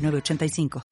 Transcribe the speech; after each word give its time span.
906985. 0.00 0.82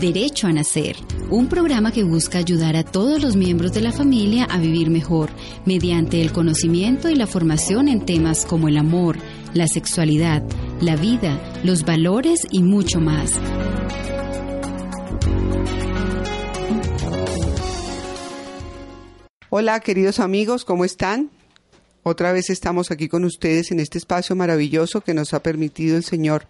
Derecho 0.00 0.48
a 0.48 0.52
Nacer, 0.52 0.96
un 1.30 1.48
programa 1.48 1.92
que 1.92 2.02
busca 2.02 2.38
ayudar 2.38 2.74
a 2.74 2.82
todos 2.82 3.22
los 3.22 3.36
miembros 3.36 3.72
de 3.72 3.82
la 3.82 3.92
familia 3.92 4.44
a 4.44 4.58
vivir 4.58 4.90
mejor 4.90 5.30
mediante 5.64 6.20
el 6.20 6.32
conocimiento 6.32 7.08
y 7.08 7.14
la 7.14 7.28
formación 7.28 7.86
en 7.86 8.04
temas 8.04 8.46
como 8.46 8.66
el 8.66 8.78
amor, 8.78 9.16
la 9.54 9.68
sexualidad, 9.68 10.42
la 10.80 10.96
vida, 10.96 11.40
los 11.62 11.84
valores 11.84 12.46
y 12.50 12.64
mucho 12.64 13.00
más. 13.00 13.32
Hola 19.50 19.78
queridos 19.80 20.18
amigos, 20.18 20.64
¿cómo 20.64 20.84
están? 20.84 21.30
Otra 22.08 22.30
vez 22.30 22.50
estamos 22.50 22.92
aquí 22.92 23.08
con 23.08 23.24
ustedes 23.24 23.72
en 23.72 23.80
este 23.80 23.98
espacio 23.98 24.36
maravilloso 24.36 25.00
que 25.00 25.12
nos 25.12 25.34
ha 25.34 25.42
permitido 25.42 25.96
el 25.96 26.04
Señor. 26.04 26.46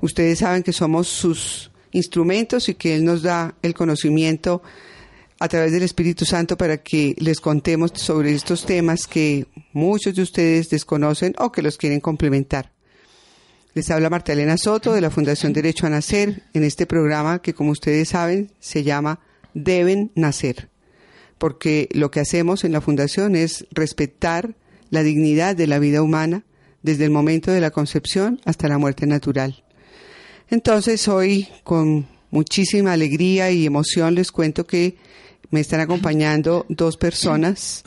Ustedes 0.00 0.38
saben 0.38 0.62
que 0.62 0.72
somos 0.72 1.06
sus 1.06 1.70
instrumentos 1.92 2.70
y 2.70 2.74
que 2.76 2.96
Él 2.96 3.04
nos 3.04 3.20
da 3.20 3.56
el 3.60 3.74
conocimiento 3.74 4.62
a 5.38 5.48
través 5.48 5.72
del 5.72 5.82
Espíritu 5.82 6.24
Santo 6.24 6.56
para 6.56 6.78
que 6.78 7.14
les 7.18 7.40
contemos 7.40 7.90
sobre 7.96 8.32
estos 8.32 8.64
temas 8.64 9.06
que 9.06 9.46
muchos 9.74 10.14
de 10.14 10.22
ustedes 10.22 10.70
desconocen 10.70 11.34
o 11.36 11.52
que 11.52 11.60
los 11.60 11.76
quieren 11.76 12.00
complementar. 12.00 12.72
Les 13.74 13.90
habla 13.90 14.08
Marta 14.08 14.32
Elena 14.32 14.56
Soto 14.56 14.94
de 14.94 15.02
la 15.02 15.10
Fundación 15.10 15.52
Derecho 15.52 15.86
a 15.86 15.90
Nacer 15.90 16.44
en 16.54 16.64
este 16.64 16.86
programa 16.86 17.42
que 17.42 17.52
como 17.52 17.72
ustedes 17.72 18.08
saben 18.08 18.50
se 18.60 18.82
llama 18.82 19.20
Deben 19.52 20.10
Nacer 20.14 20.70
porque 21.40 21.88
lo 21.92 22.10
que 22.10 22.20
hacemos 22.20 22.64
en 22.64 22.72
la 22.72 22.82
Fundación 22.82 23.34
es 23.34 23.66
respetar 23.70 24.54
la 24.90 25.02
dignidad 25.02 25.56
de 25.56 25.66
la 25.66 25.78
vida 25.78 26.02
humana 26.02 26.44
desde 26.82 27.04
el 27.04 27.10
momento 27.10 27.50
de 27.50 27.60
la 27.60 27.70
concepción 27.70 28.40
hasta 28.44 28.68
la 28.68 28.78
muerte 28.78 29.06
natural. 29.06 29.62
Entonces 30.48 31.06
hoy 31.08 31.48
con 31.64 32.06
muchísima 32.30 32.92
alegría 32.92 33.50
y 33.50 33.66
emoción 33.66 34.14
les 34.14 34.32
cuento 34.32 34.66
que 34.66 34.96
me 35.50 35.60
están 35.60 35.80
acompañando 35.80 36.66
dos 36.68 36.96
personas. 36.96 37.82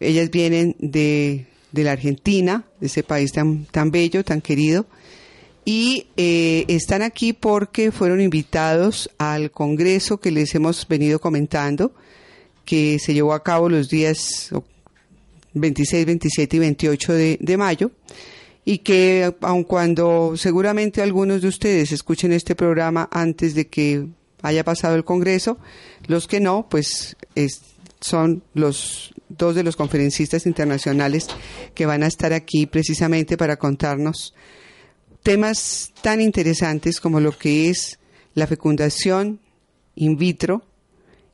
Ellas 0.00 0.30
vienen 0.30 0.76
de, 0.78 1.46
la 1.72 1.92
Argentina, 1.92 2.64
de 2.80 2.86
ese 2.86 3.02
país 3.02 3.32
tan, 3.32 3.64
tan 3.66 3.90
bello, 3.90 4.24
tan 4.24 4.40
querido, 4.40 4.86
y 5.64 6.08
eh, 6.16 6.64
están 6.66 7.02
aquí 7.02 7.32
porque 7.32 7.92
fueron 7.92 8.20
invitados 8.20 9.10
al 9.18 9.52
congreso 9.52 10.18
que 10.18 10.32
les 10.32 10.54
hemos 10.56 10.86
venido 10.88 11.20
comentando, 11.20 11.94
que 12.64 12.98
se 12.98 13.14
llevó 13.14 13.32
a 13.32 13.44
cabo 13.44 13.68
los 13.68 13.88
días 13.88 14.50
26, 15.54 16.06
27 16.06 16.56
y 16.56 16.60
28 16.60 17.12
de, 17.12 17.38
de 17.40 17.56
mayo 17.56 17.90
y 18.64 18.78
que 18.78 19.34
aun 19.40 19.64
cuando 19.64 20.36
seguramente 20.36 21.02
algunos 21.02 21.42
de 21.42 21.48
ustedes 21.48 21.92
escuchen 21.92 22.32
este 22.32 22.54
programa 22.54 23.08
antes 23.10 23.54
de 23.54 23.68
que 23.68 24.06
haya 24.42 24.64
pasado 24.64 24.96
el 24.96 25.04
Congreso, 25.04 25.58
los 26.06 26.26
que 26.26 26.40
no, 26.40 26.66
pues 26.68 27.16
son 28.00 28.42
los 28.54 29.14
dos 29.28 29.54
de 29.54 29.62
los 29.62 29.76
conferencistas 29.76 30.46
internacionales 30.46 31.28
que 31.74 31.86
van 31.86 32.02
a 32.02 32.08
estar 32.08 32.32
aquí 32.32 32.66
precisamente 32.66 33.36
para 33.36 33.56
contarnos 33.56 34.34
temas 35.22 35.92
tan 36.02 36.20
interesantes 36.20 37.00
como 37.00 37.20
lo 37.20 37.36
que 37.36 37.70
es 37.70 37.98
la 38.34 38.46
fecundación 38.46 39.40
in 39.94 40.16
vitro, 40.16 40.64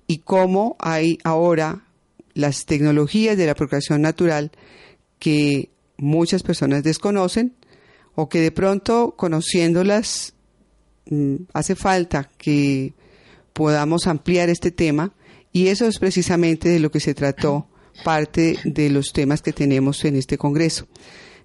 y 0.09 0.19
cómo 0.19 0.77
hay 0.81 1.19
ahora 1.23 1.85
las 2.39 2.67
tecnologías 2.67 3.37
de 3.37 3.47
la 3.47 3.57
procreación 3.57 4.01
natural 4.01 4.53
que 5.19 5.71
muchas 5.97 6.45
personas 6.45 6.85
desconocen 6.85 7.57
o 8.15 8.29
que 8.29 8.41
de 8.41 8.53
pronto 8.53 9.17
conociéndolas 9.17 10.35
mm, 11.11 11.35
hace 11.53 11.75
falta 11.75 12.31
que 12.39 12.95
podamos 13.53 14.07
ampliar 14.07 14.51
este 14.51 14.71
tema 14.71 15.13
y 15.53 15.67
eso 15.67 15.87
es 15.87 15.99
precisamente 15.99 16.69
de 16.69 16.79
lo 16.79 16.93
que 16.93 17.01
se 17.01 17.13
trató 17.13 17.67
parte 18.05 18.57
de 18.63 18.89
los 18.89 19.13
temas 19.13 19.43
que 19.43 19.53
tenemos 19.53 20.05
en 20.05 20.15
este 20.15 20.39
Congreso. 20.39 20.87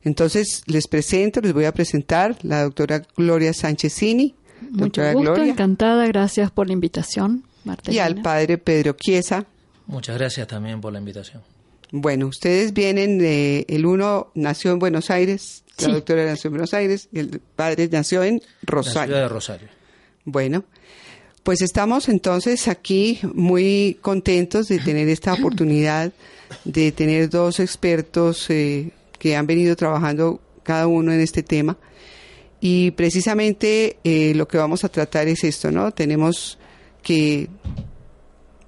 Entonces 0.03 0.61
les 0.67 0.87
presento, 0.87 1.41
les 1.41 1.53
voy 1.53 1.65
a 1.65 1.73
presentar 1.73 2.37
la 2.43 2.61
doctora 2.61 3.01
Gloria 3.17 3.51
Sánchezini. 3.51 4.35
Mucho 4.69 5.01
gusto, 5.13 5.37
encantada, 5.37 6.05
gracias 6.05 6.51
por 6.51 6.67
la 6.67 6.73
invitación 6.73 7.45
y 7.87 7.97
al 7.97 8.21
padre 8.21 8.59
Pedro 8.59 8.93
Chiesa. 8.93 9.47
Muchas 9.87 10.17
gracias 10.17 10.47
también 10.47 10.81
por 10.81 10.93
la 10.93 10.99
invitación. 10.99 11.41
Bueno, 11.91 12.27
ustedes 12.27 12.73
vienen 12.73 13.19
de, 13.19 13.65
el 13.69 13.85
uno 13.85 14.31
nació 14.33 14.71
en 14.71 14.79
Buenos 14.79 15.11
Aires, 15.11 15.63
la 15.79 15.93
doctora 15.93 16.25
nació 16.25 16.47
en 16.47 16.53
Buenos 16.53 16.73
Aires 16.73 17.07
y 17.11 17.19
el 17.19 17.39
padre 17.55 17.87
nació 17.91 18.23
en 18.23 18.41
Rosario. 18.63 19.01
La 19.01 19.05
ciudad 19.05 19.21
de 19.21 19.29
Rosario. 19.29 19.67
Bueno, 20.25 20.65
pues 21.43 21.61
estamos 21.61 22.09
entonces 22.09 22.67
aquí 22.67 23.19
muy 23.33 23.97
contentos 24.01 24.69
de 24.69 24.79
tener 24.79 25.07
esta 25.09 25.33
oportunidad 25.39 26.11
de 26.63 26.91
tener 26.91 27.29
dos 27.29 27.59
expertos 27.59 28.49
eh, 28.49 28.91
que 29.19 29.35
han 29.35 29.45
venido 29.45 29.75
trabajando 29.75 30.41
cada 30.63 30.87
uno 30.87 31.11
en 31.11 31.19
este 31.19 31.43
tema. 31.43 31.77
Y 32.59 32.91
precisamente 32.91 33.97
eh, 34.03 34.33
lo 34.35 34.47
que 34.47 34.57
vamos 34.57 34.83
a 34.83 34.89
tratar 34.89 35.27
es 35.27 35.43
esto, 35.43 35.69
¿no? 35.69 35.91
Tenemos 35.91 36.57
que 37.01 37.49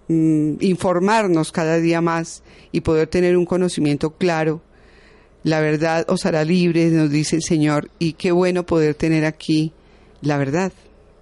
mm, 0.08 0.56
informarnos 0.62 1.52
cada 1.52 1.78
día 1.78 2.02
más 2.02 2.44
y 2.72 2.82
poder 2.82 3.08
tener 3.08 3.38
un 3.38 3.46
conocimiento 3.46 4.12
claro. 4.12 4.62
La 5.44 5.60
verdad 5.60 6.06
os 6.08 6.26
hará 6.26 6.44
libres, 6.44 6.92
nos 6.92 7.12
dice 7.12 7.36
el 7.36 7.44
Señor, 7.44 7.90
y 8.00 8.14
qué 8.14 8.32
bueno 8.32 8.66
poder 8.66 8.96
tener 8.96 9.26
aquí 9.26 9.74
la 10.22 10.38
verdad 10.38 10.74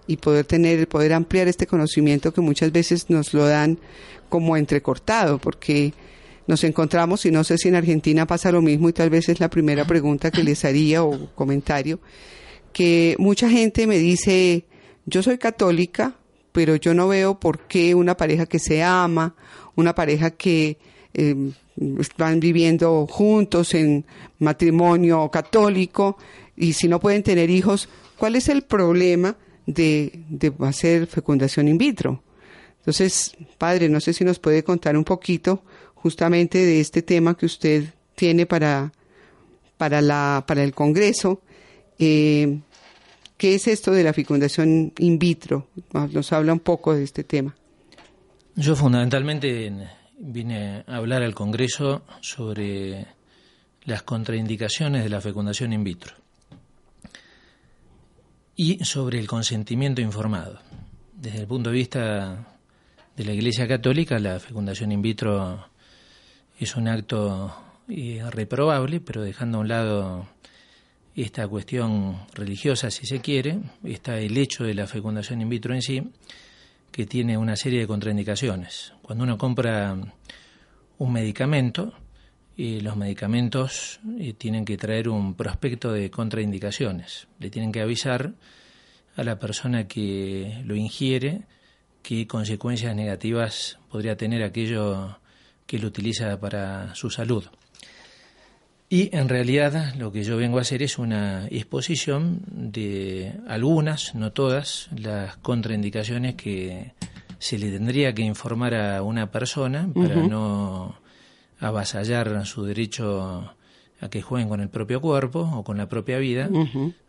y 0.07 0.17
poder 0.17 0.45
tener, 0.45 0.87
poder 0.87 1.13
ampliar 1.13 1.47
este 1.47 1.67
conocimiento 1.67 2.33
que 2.33 2.41
muchas 2.41 2.71
veces 2.71 3.09
nos 3.09 3.33
lo 3.33 3.45
dan 3.45 3.79
como 4.29 4.57
entrecortado, 4.57 5.37
porque 5.37 5.93
nos 6.47 6.63
encontramos, 6.63 7.25
y 7.25 7.31
no 7.31 7.43
sé 7.43 7.57
si 7.57 7.69
en 7.69 7.75
Argentina 7.75 8.25
pasa 8.25 8.51
lo 8.51 8.61
mismo, 8.61 8.89
y 8.89 8.93
tal 8.93 9.09
vez 9.09 9.29
es 9.29 9.39
la 9.39 9.49
primera 9.49 9.85
pregunta 9.85 10.31
que 10.31 10.43
les 10.43 10.65
haría 10.65 11.03
o 11.03 11.29
comentario, 11.35 11.99
que 12.73 13.15
mucha 13.19 13.49
gente 13.49 13.87
me 13.87 13.97
dice, 13.97 14.65
yo 15.05 15.23
soy 15.23 15.37
católica, 15.37 16.15
pero 16.53 16.77
yo 16.77 16.93
no 16.93 17.09
veo 17.09 17.39
por 17.39 17.67
qué 17.67 17.93
una 17.93 18.15
pareja 18.15 18.45
que 18.45 18.59
se 18.59 18.81
ama, 18.81 19.35
una 19.75 19.93
pareja 19.93 20.31
que 20.31 20.77
eh, 21.13 21.51
están 21.99 22.39
viviendo 22.39 23.05
juntos 23.07 23.73
en 23.73 24.05
matrimonio 24.39 25.29
católico 25.29 26.17
y 26.55 26.73
si 26.73 26.87
no 26.87 26.99
pueden 26.99 27.23
tener 27.23 27.49
hijos, 27.49 27.89
¿cuál 28.17 28.35
es 28.35 28.47
el 28.47 28.61
problema 28.61 29.35
de, 29.65 30.23
de 30.29 30.53
hacer 30.59 31.07
fecundación 31.07 31.67
in 31.67 31.77
vitro? 31.77 32.23
Entonces, 32.77 33.35
padre, 33.57 33.89
no 33.89 33.99
sé 33.99 34.13
si 34.13 34.23
nos 34.23 34.39
puede 34.39 34.63
contar 34.63 34.95
un 34.95 35.03
poquito 35.03 35.63
justamente 35.95 36.59
de 36.59 36.79
este 36.79 37.01
tema 37.01 37.35
que 37.35 37.45
usted 37.45 37.85
tiene 38.13 38.45
para, 38.45 38.91
para, 39.77 40.01
la, 40.01 40.43
para 40.45 40.63
el 40.63 40.73
Congreso. 40.73 41.41
Eh, 41.97 42.59
¿Qué 43.43 43.55
es 43.55 43.67
esto 43.67 43.91
de 43.91 44.05
la 44.05 44.13
fecundación 44.13 44.93
in 44.99 45.19
vitro? 45.19 45.67
Nos 46.13 46.31
habla 46.31 46.53
un 46.53 46.61
poco 46.61 46.95
de 46.95 47.03
este 47.03 47.25
tema. 47.25 47.53
Yo 48.55 48.73
fundamentalmente 48.73 49.69
vine 50.17 50.85
a 50.87 50.95
hablar 50.95 51.23
al 51.23 51.35
Congreso 51.35 52.03
sobre 52.21 53.05
las 53.83 54.03
contraindicaciones 54.03 55.03
de 55.03 55.09
la 55.09 55.19
fecundación 55.19 55.73
in 55.73 55.83
vitro 55.83 56.15
y 58.55 58.81
sobre 58.85 59.19
el 59.19 59.27
consentimiento 59.27 59.99
informado. 59.99 60.59
Desde 61.13 61.39
el 61.39 61.47
punto 61.47 61.69
de 61.69 61.75
vista 61.75 62.47
de 63.17 63.25
la 63.25 63.33
Iglesia 63.33 63.67
Católica, 63.67 64.19
la 64.19 64.39
fecundación 64.39 64.93
in 64.93 65.01
vitro 65.01 65.67
es 66.57 66.77
un 66.77 66.87
acto 66.87 67.53
irreprobable, 67.89 69.01
pero 69.01 69.21
dejando 69.21 69.57
a 69.57 69.61
un 69.61 69.67
lado 69.67 70.32
esta 71.15 71.47
cuestión 71.47 72.17
religiosa, 72.33 72.89
si 72.89 73.05
se 73.05 73.21
quiere, 73.21 73.59
está 73.83 74.19
el 74.19 74.37
hecho 74.37 74.63
de 74.63 74.73
la 74.73 74.87
fecundación 74.87 75.41
in 75.41 75.49
vitro 75.49 75.73
en 75.73 75.81
sí, 75.81 76.03
que 76.91 77.05
tiene 77.05 77.37
una 77.37 77.55
serie 77.55 77.79
de 77.79 77.87
contraindicaciones. 77.87 78.93
Cuando 79.01 79.23
uno 79.23 79.37
compra 79.37 79.95
un 80.97 81.13
medicamento, 81.13 81.93
los 82.57 82.95
medicamentos 82.95 83.99
tienen 84.37 84.63
que 84.63 84.77
traer 84.77 85.09
un 85.09 85.33
prospecto 85.33 85.91
de 85.91 86.11
contraindicaciones. 86.11 87.27
Le 87.39 87.49
tienen 87.49 87.71
que 87.71 87.81
avisar 87.81 88.33
a 89.15 89.23
la 89.23 89.39
persona 89.39 89.87
que 89.87 90.61
lo 90.65 90.75
ingiere 90.75 91.41
qué 92.03 92.27
consecuencias 92.27 92.95
negativas 92.95 93.79
podría 93.89 94.17
tener 94.17 94.43
aquello 94.43 95.17
que 95.65 95.79
lo 95.79 95.87
utiliza 95.87 96.39
para 96.39 96.93
su 96.95 97.09
salud. 97.09 97.45
Y 98.93 99.09
en 99.11 99.27
realidad 99.27 99.95
lo 99.95 100.11
que 100.11 100.23
yo 100.23 100.37
vengo 100.37 100.59
a 100.59 100.61
hacer 100.61 100.83
es 100.83 100.99
una 100.99 101.47
exposición 101.47 102.43
de 102.45 103.33
algunas, 103.47 104.13
no 104.13 104.31
todas, 104.33 104.87
las 104.95 105.35
contraindicaciones 105.37 106.35
que 106.35 106.91
se 107.39 107.57
le 107.57 107.71
tendría 107.71 108.13
que 108.13 108.21
informar 108.21 108.75
a 108.75 109.01
una 109.01 109.31
persona 109.31 109.89
para 109.95 110.13
no 110.17 110.95
avasallar 111.59 112.45
su 112.45 112.65
derecho 112.65 113.55
a 113.99 114.09
que 114.11 114.21
jueguen 114.21 114.47
con 114.47 114.61
el 114.61 114.69
propio 114.69 115.01
cuerpo 115.01 115.39
o 115.39 115.63
con 115.63 115.75
la 115.75 115.89
propia 115.89 116.19
vida, 116.19 116.47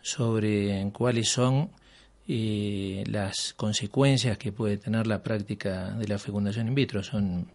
sobre 0.01 0.91
cuáles 0.91 1.29
son 1.29 1.69
eh, 2.27 3.05
las 3.09 3.53
consecuencias 3.53 4.39
que 4.39 4.53
puede 4.53 4.79
tener 4.79 5.07
la 5.07 5.23
práctica 5.23 5.91
de 5.91 6.09
la 6.09 6.19
fecundación 6.19 6.67
in 6.67 6.75
vitro. 6.75 7.03
Son 7.03 7.47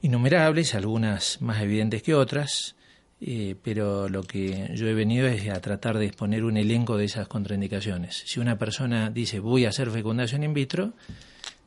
innumerables, 0.00 0.74
algunas 0.74 1.42
más 1.42 1.60
evidentes 1.60 2.02
que 2.02 2.14
otras, 2.14 2.76
eh, 3.20 3.54
pero 3.62 4.08
lo 4.08 4.22
que 4.22 4.70
yo 4.74 4.86
he 4.88 4.94
venido 4.94 5.26
es 5.26 5.48
a 5.48 5.60
tratar 5.60 5.98
de 5.98 6.06
exponer 6.06 6.44
un 6.44 6.56
elenco 6.56 6.96
de 6.96 7.04
esas 7.04 7.28
contraindicaciones. 7.28 8.22
Si 8.26 8.40
una 8.40 8.58
persona 8.58 9.10
dice 9.10 9.40
voy 9.40 9.66
a 9.66 9.68
hacer 9.68 9.90
fecundación 9.90 10.42
in 10.42 10.54
vitro, 10.54 10.94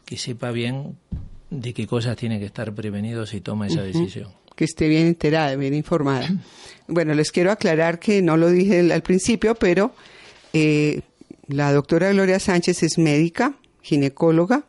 que 0.06 0.18
sepa 0.18 0.52
bien 0.52 0.98
de 1.52 1.74
qué 1.74 1.86
cosas 1.86 2.18
tiene 2.18 2.40
que 2.40 2.46
estar 2.46 2.74
prevenido 2.74 3.26
si 3.26 3.42
toma 3.42 3.68
esa 3.68 3.84
decisión. 3.84 4.32
Que 4.56 4.66
esté 4.66 4.88
bien 4.88 5.08
enterada, 5.08 5.56
bien 5.56 5.74
informada. 5.74 6.28
Bueno, 6.88 7.14
les 7.14 7.32
quiero 7.32 7.52
aclarar 7.52 8.00
que 8.00 8.22
no 8.22 8.36
lo 8.38 8.50
dije 8.50 8.92
al 8.92 9.02
principio, 9.02 9.56
pero 9.56 9.96
eh, 10.54 11.02
la 11.48 11.72
doctora 11.72 12.12
Gloria 12.12 12.40
Sánchez 12.40 12.84
es 12.84 12.98
médica, 12.98 13.54
ginecóloga, 13.82 14.66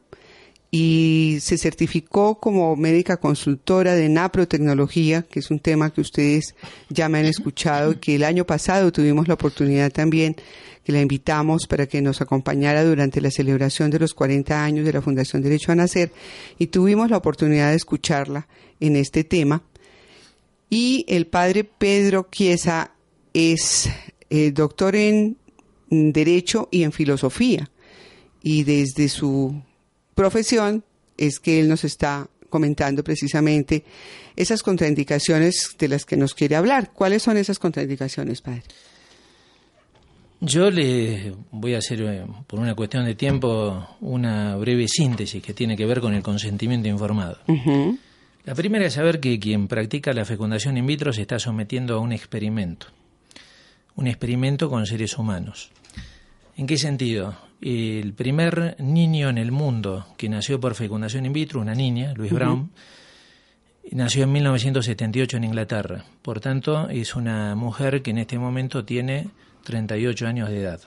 y 0.76 1.38
se 1.41 1.56
certificó 1.56 2.41
como 2.41 2.75
médica 2.75 3.19
consultora 3.19 3.94
de 3.94 4.09
naprotecnología, 4.09 5.23
que 5.23 5.38
es 5.38 5.53
un 5.53 5.61
tema 5.61 5.93
que 5.93 6.00
ustedes 6.00 6.56
ya 6.88 7.09
me 7.09 7.21
han 7.21 7.26
escuchado 7.26 7.93
y 7.93 7.97
que 7.99 8.17
el 8.17 8.25
año 8.25 8.44
pasado 8.44 8.91
tuvimos 8.91 9.29
la 9.29 9.35
oportunidad 9.35 9.93
también 9.93 10.35
que 10.82 10.91
la 10.91 11.00
invitamos 11.00 11.69
para 11.69 11.87
que 11.87 12.03
nos 12.03 12.21
acompañara 12.21 12.82
durante 12.82 13.21
la 13.21 13.31
celebración 13.31 13.88
de 13.93 14.00
los 14.00 14.15
40 14.15 14.65
años 14.65 14.85
de 14.85 14.93
la 14.93 15.00
Fundación 15.00 15.43
Derecho 15.43 15.71
a 15.71 15.76
Nacer 15.76 16.11
y 16.59 16.67
tuvimos 16.67 17.09
la 17.09 17.19
oportunidad 17.19 17.70
de 17.70 17.77
escucharla 17.77 18.49
en 18.81 18.97
este 18.97 19.23
tema. 19.23 19.62
Y 20.70 21.05
el 21.06 21.29
padre 21.29 21.62
Pedro 21.62 22.27
Chiesa 22.32 22.91
es 23.32 23.88
eh, 24.29 24.50
doctor 24.50 24.97
en 24.97 25.37
Derecho 25.88 26.69
y 26.73 26.82
en 26.82 26.91
Filosofía. 26.91 27.70
Y 28.43 28.65
desde 28.65 29.09
su 29.09 29.62
profesión 30.14 30.84
es 31.16 31.38
que 31.38 31.61
él 31.61 31.69
nos 31.69 31.84
está 31.84 32.28
comentando 32.50 33.02
precisamente 33.02 33.84
esas 34.37 34.62
contraindicaciones 34.62 35.75
de 35.78 35.88
las 35.88 36.05
que 36.05 36.16
nos 36.16 36.34
quiere 36.34 36.56
hablar. 36.56 36.93
¿Cuáles 36.93 37.22
son 37.22 37.37
esas 37.37 37.58
contraindicaciones, 37.58 38.40
padre? 38.40 38.62
Yo 40.40 40.70
le 40.70 41.34
voy 41.50 41.75
a 41.75 41.78
hacer, 41.78 42.02
eh, 42.02 42.26
por 42.46 42.61
una 42.61 42.75
cuestión 42.75 43.06
de 43.06 43.14
tiempo, 43.14 43.96
una 44.00 44.56
breve 44.56 44.87
síntesis 44.88 45.43
que 45.43 45.55
tiene 45.55 45.76
que 45.76 45.87
ver 45.87 46.00
con 46.00 46.12
el 46.14 46.22
consentimiento 46.22 46.88
informado. 46.88 47.38
La 48.44 48.55
primera 48.55 48.87
es 48.87 48.94
saber 48.94 49.20
que 49.20 49.38
quien 49.38 49.69
practica 49.69 50.12
la 50.12 50.26
fecundación 50.26 50.76
in 50.76 50.87
vitro 50.87 51.12
se 51.12 51.22
está 51.22 51.38
sometiendo 51.38 51.94
a 51.94 51.99
un 51.99 52.12
experimento, 52.12 52.88
un 53.96 54.06
experimento 54.06 54.69
con 54.69 54.84
seres 54.84 55.17
humanos. 55.17 55.70
¿En 56.56 56.67
qué 56.67 56.76
sentido? 56.76 57.34
El 57.64 58.12
primer 58.12 58.76
niño 58.78 59.31
en 59.31 59.38
el 59.38 59.50
mundo 59.50 60.06
que 60.19 60.28
nació 60.28 60.61
por 60.61 60.75
fecundación 60.75 61.25
in 61.25 61.32
vitro, 61.32 61.62
una 61.62 61.75
niña, 61.75 62.12
Louis 62.14 62.31
Brown, 62.31 62.70
nació 63.90 64.25
en 64.25 64.32
1978 64.32 65.38
en 65.38 65.44
Inglaterra. 65.44 66.05
Por 66.20 66.40
tanto, 66.40 66.90
es 66.90 67.16
una 67.16 67.55
mujer 67.55 68.02
que 68.02 68.11
en 68.11 68.19
este 68.19 68.38
momento 68.38 68.84
tiene 68.84 69.28
38 69.64 70.26
años 70.26 70.50
de 70.50 70.61
edad. 70.61 70.81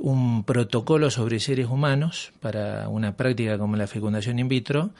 Un 0.00 0.44
protocolo 0.44 1.10
sobre 1.10 1.40
seres 1.40 1.66
humanos 1.66 2.32
para 2.38 2.88
una 2.88 3.16
práctica 3.16 3.58
como 3.58 3.74
la 3.74 3.88
fecundación 3.88 4.38
in 4.38 4.46
vitro 4.46 4.90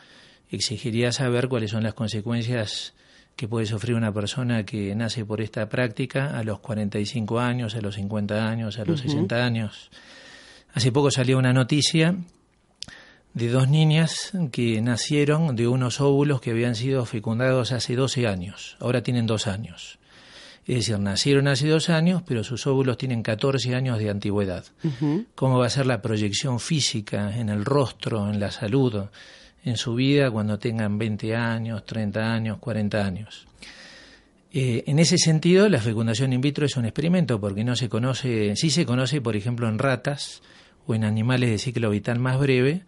exigiría 0.50 1.12
saber 1.12 1.46
cuáles 1.46 1.70
son 1.70 1.84
las 1.84 1.94
consecuencias 1.94 2.94
que 3.36 3.46
puede 3.46 3.66
sufrir 3.66 3.94
una 3.94 4.12
persona 4.12 4.64
que 4.64 4.92
nace 4.96 5.24
por 5.24 5.40
esta 5.40 5.68
práctica 5.68 6.36
a 6.36 6.42
los 6.42 6.58
45 6.58 7.38
años, 7.38 7.76
a 7.76 7.80
los 7.80 7.94
50 7.94 8.48
años, 8.48 8.80
a 8.80 8.84
los 8.84 8.98
60 8.98 9.44
años. 9.44 9.90
Hace 10.74 10.92
poco 10.92 11.10
salió 11.10 11.38
una 11.38 11.52
noticia 11.52 12.16
de 13.34 13.48
dos 13.48 13.68
niñas 13.68 14.32
que 14.52 14.80
nacieron 14.80 15.54
de 15.56 15.68
unos 15.68 16.00
óvulos 16.00 16.40
que 16.40 16.50
habían 16.50 16.74
sido 16.74 17.04
fecundados 17.04 17.72
hace 17.72 17.94
12 17.94 18.26
años, 18.26 18.76
ahora 18.80 19.02
tienen 19.02 19.26
dos 19.26 19.46
años. 19.46 19.98
Es 20.66 20.76
decir, 20.76 20.98
nacieron 20.98 21.48
hace 21.48 21.66
dos 21.66 21.88
años, 21.88 22.22
pero 22.26 22.44
sus 22.44 22.66
óvulos 22.66 22.98
tienen 22.98 23.22
14 23.22 23.74
años 23.74 23.98
de 23.98 24.10
antigüedad. 24.10 24.66
¿Cómo 25.34 25.58
va 25.58 25.66
a 25.66 25.70
ser 25.70 25.86
la 25.86 26.02
proyección 26.02 26.60
física 26.60 27.34
en 27.38 27.48
el 27.48 27.64
rostro, 27.64 28.28
en 28.28 28.38
la 28.38 28.50
salud, 28.50 29.04
en 29.64 29.76
su 29.78 29.94
vida 29.94 30.30
cuando 30.30 30.58
tengan 30.58 30.98
20 30.98 31.34
años, 31.34 31.86
30 31.86 32.34
años, 32.34 32.58
40 32.58 33.02
años? 33.02 33.46
Eh, 34.52 34.84
en 34.86 34.98
ese 34.98 35.16
sentido, 35.16 35.70
la 35.70 35.80
fecundación 35.80 36.34
in 36.34 36.42
vitro 36.42 36.66
es 36.66 36.76
un 36.76 36.84
experimento 36.84 37.40
porque 37.40 37.64
no 37.64 37.74
se 37.74 37.88
conoce, 37.88 38.54
sí 38.54 38.68
se 38.68 38.84
conoce, 38.84 39.22
por 39.22 39.36
ejemplo, 39.36 39.68
en 39.68 39.78
ratas 39.78 40.42
o 40.88 40.94
en 40.94 41.04
animales 41.04 41.50
de 41.50 41.58
ciclo 41.58 41.90
vital 41.90 42.18
más 42.18 42.40
breve, 42.40 42.82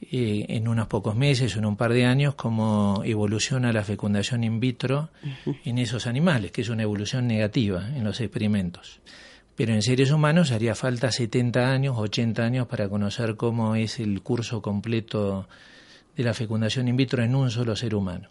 eh, 0.00 0.46
en 0.48 0.68
unos 0.68 0.86
pocos 0.86 1.16
meses 1.16 1.56
o 1.56 1.58
en 1.58 1.66
un 1.66 1.76
par 1.76 1.92
de 1.92 2.06
años, 2.06 2.36
cómo 2.36 3.02
evoluciona 3.04 3.72
la 3.72 3.82
fecundación 3.82 4.44
in 4.44 4.60
vitro 4.60 5.10
en 5.64 5.78
esos 5.78 6.06
animales, 6.06 6.52
que 6.52 6.60
es 6.60 6.68
una 6.68 6.84
evolución 6.84 7.26
negativa 7.26 7.88
en 7.94 8.04
los 8.04 8.20
experimentos. 8.20 9.00
Pero 9.56 9.72
en 9.72 9.82
seres 9.82 10.12
humanos 10.12 10.52
haría 10.52 10.76
falta 10.76 11.10
70 11.10 11.72
años, 11.72 11.96
80 11.98 12.44
años 12.44 12.66
para 12.68 12.88
conocer 12.88 13.34
cómo 13.34 13.74
es 13.74 13.98
el 13.98 14.22
curso 14.22 14.62
completo 14.62 15.48
de 16.16 16.22
la 16.22 16.32
fecundación 16.32 16.86
in 16.86 16.96
vitro 16.96 17.24
en 17.24 17.34
un 17.34 17.50
solo 17.50 17.74
ser 17.74 17.94
humano. 17.94 18.28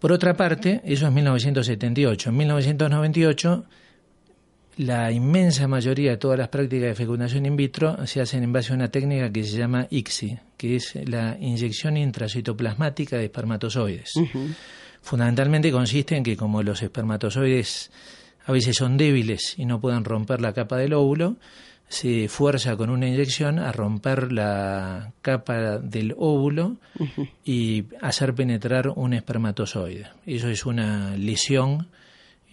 Por 0.00 0.10
otra 0.10 0.34
parte, 0.34 0.80
eso 0.84 1.06
es 1.06 1.12
1978. 1.12 2.30
En 2.30 2.36
1998, 2.36 3.64
la 4.76 5.12
inmensa 5.12 5.68
mayoría 5.68 6.12
de 6.12 6.16
todas 6.16 6.38
las 6.38 6.48
prácticas 6.48 6.88
de 6.88 6.94
fecundación 6.94 7.46
in 7.46 7.56
vitro 7.56 8.06
se 8.06 8.20
hacen 8.20 8.42
en 8.42 8.52
base 8.52 8.72
a 8.72 8.76
una 8.76 8.90
técnica 8.90 9.30
que 9.30 9.44
se 9.44 9.56
llama 9.56 9.86
ICSI, 9.88 10.38
que 10.56 10.76
es 10.76 10.94
la 11.08 11.36
inyección 11.38 11.96
intracitoplasmática 11.96 13.16
de 13.16 13.24
espermatozoides. 13.24 14.12
Fundamentalmente 15.00 15.70
consiste 15.70 16.16
en 16.16 16.22
que 16.22 16.36
como 16.36 16.62
los 16.62 16.82
espermatozoides 16.82 17.90
a 18.46 18.52
veces 18.52 18.76
son 18.76 18.96
débiles 18.96 19.54
y 19.58 19.64
no 19.64 19.80
pueden 19.80 20.04
romper 20.04 20.40
la 20.40 20.52
capa 20.52 20.76
del 20.76 20.94
óvulo, 20.94 21.36
se 21.88 22.28
fuerza 22.28 22.76
con 22.76 22.90
una 22.90 23.06
inyección 23.06 23.58
a 23.58 23.70
romper 23.70 24.32
la 24.32 25.12
capa 25.22 25.78
del 25.78 26.14
óvulo 26.18 26.76
y 27.44 27.84
hacer 28.00 28.34
penetrar 28.34 28.88
un 28.88 29.14
espermatozoide. 29.14 30.08
Eso 30.26 30.48
es 30.48 30.66
una 30.66 31.16
lesión 31.16 31.88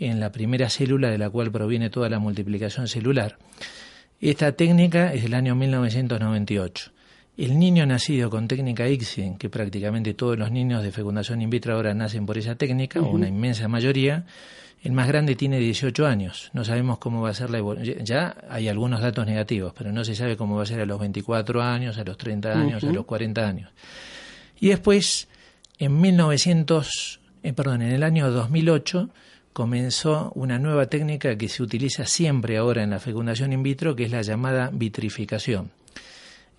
en 0.10 0.20
la 0.20 0.32
primera 0.32 0.70
célula 0.70 1.10
de 1.10 1.18
la 1.18 1.30
cual 1.30 1.52
proviene 1.52 1.90
toda 1.90 2.10
la 2.10 2.20
multiplicación 2.20 2.88
celular. 2.88 3.38
Esta 4.20 4.52
técnica 4.54 5.14
es 5.14 5.24
del 5.24 5.34
año 5.34 5.56
1998. 5.56 6.92
El 7.38 7.58
niño 7.58 7.86
nacido 7.86 8.30
con 8.30 8.48
técnica 8.48 8.88
ICSI, 8.88 9.36
que 9.40 9.50
prácticamente 9.50 10.14
todos 10.14 10.38
los 10.38 10.52
niños 10.52 10.84
de 10.84 10.92
fecundación 10.92 11.42
in 11.42 11.50
vitro 11.50 11.76
ahora 11.76 11.94
nacen 11.94 12.26
por 12.26 12.38
esa 12.38 12.56
técnica, 12.56 13.00
o 13.00 13.10
una 13.10 13.28
inmensa 13.28 13.68
mayoría, 13.68 14.26
el 14.84 14.92
más 14.92 15.08
grande 15.08 15.36
tiene 15.36 15.60
18 15.60 16.06
años. 16.06 16.50
No 16.54 16.66
sabemos 16.66 16.98
cómo 16.98 17.22
va 17.22 17.30
a 17.30 17.34
ser 17.34 17.50
la 17.50 17.60
evolución. 17.60 18.04
Ya 18.04 18.36
hay 18.50 18.68
algunos 18.68 19.02
datos 19.02 19.26
negativos, 19.26 19.74
pero 19.78 19.92
no 19.92 20.04
se 20.04 20.16
sabe 20.16 20.36
cómo 20.36 20.56
va 20.56 20.64
a 20.64 20.66
ser 20.66 20.82
a 20.82 20.86
los 20.86 21.00
24 21.00 21.62
años, 21.62 21.98
a 21.98 22.04
los 22.04 22.18
30 22.18 22.52
años, 22.52 22.84
a 22.84 22.88
los 22.88 23.06
40 23.06 23.48
años. 23.48 23.72
Y 24.60 24.70
después, 24.70 25.28
en 25.78 26.02
1900, 26.02 27.20
eh, 27.44 27.54
perdón, 27.54 27.84
en 27.84 27.92
el 27.92 28.04
año 28.04 28.30
2008 28.32 29.10
comenzó 29.54 30.32
una 30.36 30.60
nueva 30.60 30.86
técnica 30.88 31.38
que 31.38 31.50
se 31.50 31.64
utiliza 31.64 32.06
siempre 32.06 32.58
ahora 32.58 32.84
en 32.84 32.90
la 32.90 33.00
fecundación 33.00 33.54
in 33.54 33.64
vitro, 33.64 33.96
que 33.96 34.06
es 34.06 34.12
la 34.12 34.22
llamada 34.22 34.70
vitrificación. 34.72 35.72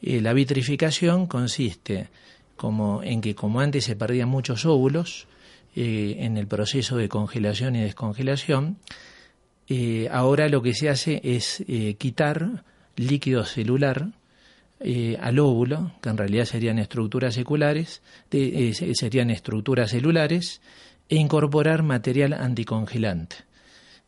Eh, 0.03 0.21
la 0.21 0.33
vitrificación 0.33 1.27
consiste 1.27 2.09
como 2.57 3.03
en 3.03 3.21
que 3.21 3.35
como 3.35 3.61
antes 3.61 3.85
se 3.85 3.97
perdían 3.97 4.29
muchos 4.29 4.67
óvulos, 4.67 5.27
eh, 5.75 6.17
en 6.19 6.37
el 6.37 6.47
proceso 6.47 6.97
de 6.97 7.09
congelación 7.09 7.77
y 7.77 7.81
descongelación, 7.81 8.77
eh, 9.69 10.09
ahora 10.13 10.49
lo 10.49 10.61
que 10.61 10.75
se 10.75 10.91
hace 10.91 11.21
es 11.25 11.65
quitar 11.99 12.65
líquido 12.97 13.45
celular 13.45 14.09
al 15.21 15.39
óvulo, 15.39 15.93
que 16.03 16.09
en 16.09 16.19
realidad 16.19 16.45
serían 16.45 16.81
estructuras 16.81 17.35
seculares, 17.35 18.03
serían 18.31 19.31
estructuras 19.31 19.91
celulares, 19.91 20.61
e 21.09 21.17
incorporar 21.17 21.83
material 21.83 22.33
anticongelante. 22.33 23.37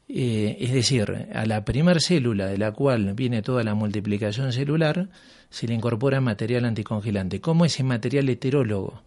Eh, 0.09 0.59
es 0.61 0.73
decir, 0.73 1.29
a 1.33 1.47
la 1.47 1.65
primer 1.65 2.01
célula 2.01 2.47
de 2.47 2.59
la 2.59 2.73
cual 2.73 3.15
viene 3.15 3.43
toda 3.43 3.63
la 3.63 3.75
multiplicación 3.75 4.53
celular, 4.53 5.09
se 5.49 5.67
le 5.67 5.75
incorpora 5.75 6.21
material 6.21 6.65
anticongelante. 6.65 7.41
¿Cómo 7.41 7.65
ese 7.65 7.83
material 7.83 8.29
heterólogo, 8.29 9.03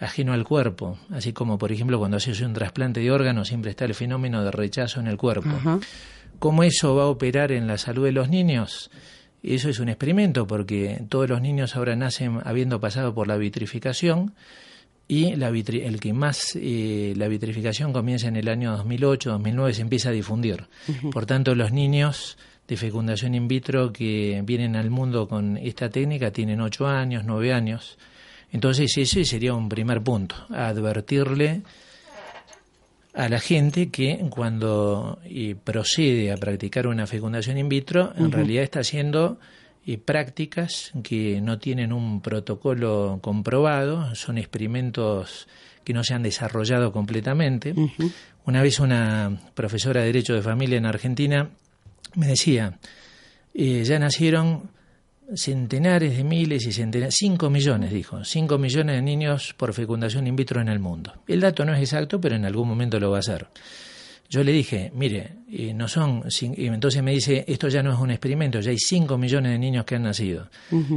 ajeno 0.00 0.32
al 0.32 0.44
cuerpo? 0.44 0.98
Así 1.10 1.32
como, 1.32 1.58
por 1.58 1.72
ejemplo, 1.72 1.98
cuando 1.98 2.18
se 2.18 2.30
hace 2.30 2.46
un 2.46 2.54
trasplante 2.54 3.00
de 3.00 3.10
órganos, 3.10 3.48
siempre 3.48 3.70
está 3.70 3.84
el 3.84 3.94
fenómeno 3.94 4.42
de 4.42 4.50
rechazo 4.50 5.00
en 5.00 5.06
el 5.06 5.16
cuerpo. 5.16 5.50
¿Cómo 6.38 6.62
eso 6.62 6.94
va 6.94 7.02
a 7.02 7.06
operar 7.06 7.52
en 7.52 7.66
la 7.66 7.78
salud 7.78 8.04
de 8.04 8.12
los 8.12 8.28
niños? 8.28 8.90
Eso 9.42 9.68
es 9.68 9.78
un 9.80 9.88
experimento 9.88 10.46
porque 10.46 11.04
todos 11.08 11.28
los 11.28 11.40
niños 11.40 11.76
ahora 11.76 11.94
nacen 11.94 12.40
habiendo 12.44 12.80
pasado 12.80 13.14
por 13.14 13.28
la 13.28 13.36
vitrificación 13.36 14.34
y 15.10 15.34
la 15.36 15.48
el 15.48 16.00
que 16.00 16.12
más 16.12 16.54
eh, 16.54 17.14
la 17.16 17.28
vitrificación 17.28 17.94
comienza 17.94 18.28
en 18.28 18.36
el 18.36 18.46
año 18.46 18.76
2008, 18.76 19.30
2009 19.30 19.72
se 19.72 19.80
empieza 19.80 20.10
a 20.10 20.12
difundir. 20.12 20.66
Por 21.10 21.24
tanto, 21.24 21.54
los 21.54 21.72
niños 21.72 22.36
de 22.68 22.76
fecundación 22.76 23.34
in 23.34 23.48
vitro 23.48 23.90
que 23.90 24.42
vienen 24.44 24.76
al 24.76 24.90
mundo 24.90 25.26
con 25.26 25.56
esta 25.56 25.88
técnica 25.88 26.30
tienen 26.30 26.60
8 26.60 26.86
años, 26.86 27.24
9 27.24 27.54
años. 27.54 27.96
Entonces 28.52 28.96
ese 28.98 29.24
sería 29.24 29.54
un 29.54 29.70
primer 29.70 30.02
punto, 30.02 30.36
advertirle 30.50 31.62
a 33.14 33.28
la 33.30 33.40
gente 33.40 33.88
que 33.88 34.26
cuando 34.28 35.18
procede 35.64 36.30
a 36.30 36.36
practicar 36.36 36.86
una 36.86 37.06
fecundación 37.06 37.56
in 37.56 37.70
vitro, 37.70 38.12
en 38.16 38.30
realidad 38.30 38.62
está 38.62 38.80
haciendo 38.80 39.38
prácticas 39.96 40.92
que 41.02 41.40
no 41.40 41.58
tienen 41.58 41.92
un 41.92 42.20
protocolo 42.20 43.18
comprobado, 43.22 44.14
son 44.14 44.36
experimentos 44.36 45.48
que 45.82 45.94
no 45.94 46.04
se 46.04 46.12
han 46.12 46.22
desarrollado 46.22 46.92
completamente. 46.92 47.74
Una 48.44 48.62
vez 48.62 48.78
una 48.80 49.40
profesora 49.54 50.00
de 50.00 50.08
Derecho 50.08 50.34
de 50.34 50.42
Familia 50.42 50.76
en 50.76 50.84
Argentina 50.84 51.48
me 52.14 52.26
decía, 52.26 52.78
eh, 53.54 53.82
ya 53.84 53.98
nacieron 53.98 54.70
centenares 55.34 56.16
de 56.16 56.24
miles 56.24 56.66
y 56.66 56.72
centenares, 56.72 57.16
5 57.18 57.50
millones, 57.50 57.90
dijo, 57.90 58.24
5 58.24 58.58
millones 58.58 58.96
de 58.96 59.02
niños 59.02 59.54
por 59.56 59.72
fecundación 59.74 60.26
in 60.26 60.36
vitro 60.36 60.60
en 60.60 60.68
el 60.68 60.78
mundo. 60.78 61.12
El 61.26 61.40
dato 61.40 61.64
no 61.64 61.74
es 61.74 61.80
exacto, 61.80 62.20
pero 62.20 62.36
en 62.36 62.44
algún 62.44 62.68
momento 62.68 62.98
lo 62.98 63.10
va 63.10 63.18
a 63.18 63.22
ser. 63.22 63.46
Yo 64.30 64.44
le 64.44 64.52
dije, 64.52 64.92
mire, 64.94 65.36
no 65.74 65.88
son, 65.88 66.24
y 66.40 66.66
entonces 66.66 67.02
me 67.02 67.12
dice, 67.12 67.44
esto 67.48 67.68
ya 67.68 67.82
no 67.82 67.92
es 67.92 67.98
un 67.98 68.10
experimento, 68.10 68.60
ya 68.60 68.70
hay 68.70 68.78
5 68.78 69.16
millones 69.16 69.52
de 69.52 69.58
niños 69.58 69.86
que 69.86 69.94
han 69.94 70.02
nacido. 70.02 70.50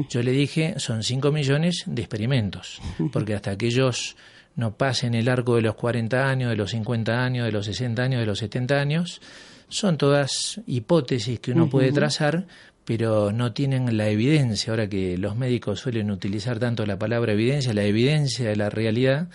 Yo 0.10 0.22
le 0.22 0.32
dije, 0.32 0.76
son 0.78 1.02
5 1.02 1.32
millones 1.32 1.84
de 1.86 2.02
experimentos, 2.02 2.82
porque 3.14 3.34
hasta 3.34 3.58
que 3.58 3.68
ellos 3.68 4.18
no 4.56 4.76
pasen 4.76 5.16
el 5.16 5.30
arco 5.30 5.56
de 5.56 5.62
los 5.62 5.76
40 5.76 6.28
años, 6.28 6.50
de 6.50 6.58
los 6.58 6.72
50 6.72 7.24
años, 7.24 7.46
de 7.46 7.54
los 7.54 7.66
60 7.66 8.04
años, 8.04 8.20
de 8.20 8.26
los 8.26 8.40
70 8.40 8.76
años, 8.76 9.22
son 9.70 9.98
todas 9.98 10.60
hipótesis 10.68 11.40
que 11.40 11.54
uno 11.54 11.70
puede 11.70 11.94
trazar, 11.94 12.46
pero 12.84 13.32
no 13.32 13.54
tienen 13.54 13.96
la 13.96 14.10
evidencia. 14.10 14.72
Ahora 14.72 14.90
que 14.90 15.18
los 15.18 15.38
médicos 15.38 15.80
suelen 15.80 16.12
utilizar 16.12 16.60
tanto 16.60 16.86
la 16.86 17.00
palabra 17.00 17.32
evidencia, 17.32 17.74
la 17.74 17.84
evidencia 17.84 18.50
de 18.50 18.58
la 18.58 18.70
realidad, 18.70 19.30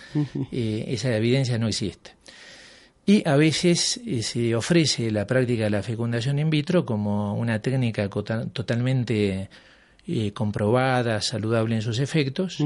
eh, 0.51 0.85
esa 0.89 1.15
evidencia 1.15 1.57
no 1.57 1.67
existe. 1.67 2.11
Y 3.09 3.25
a 3.25 3.37
veces 3.37 4.01
eh, 4.05 4.21
se 4.21 4.53
ofrece 4.53 5.09
la 5.11 5.25
práctica 5.25 5.63
de 5.63 5.69
la 5.69 5.81
fecundación 5.81 6.39
in 6.39 6.49
vitro 6.49 6.85
como 6.85 7.35
una 7.35 7.61
técnica 7.61 8.09
totalmente 8.09 9.49
eh, 10.05 10.33
comprobada, 10.33 11.21
saludable 11.21 11.75
en 11.75 11.81
sus 11.81 11.99
efectos 11.99 12.57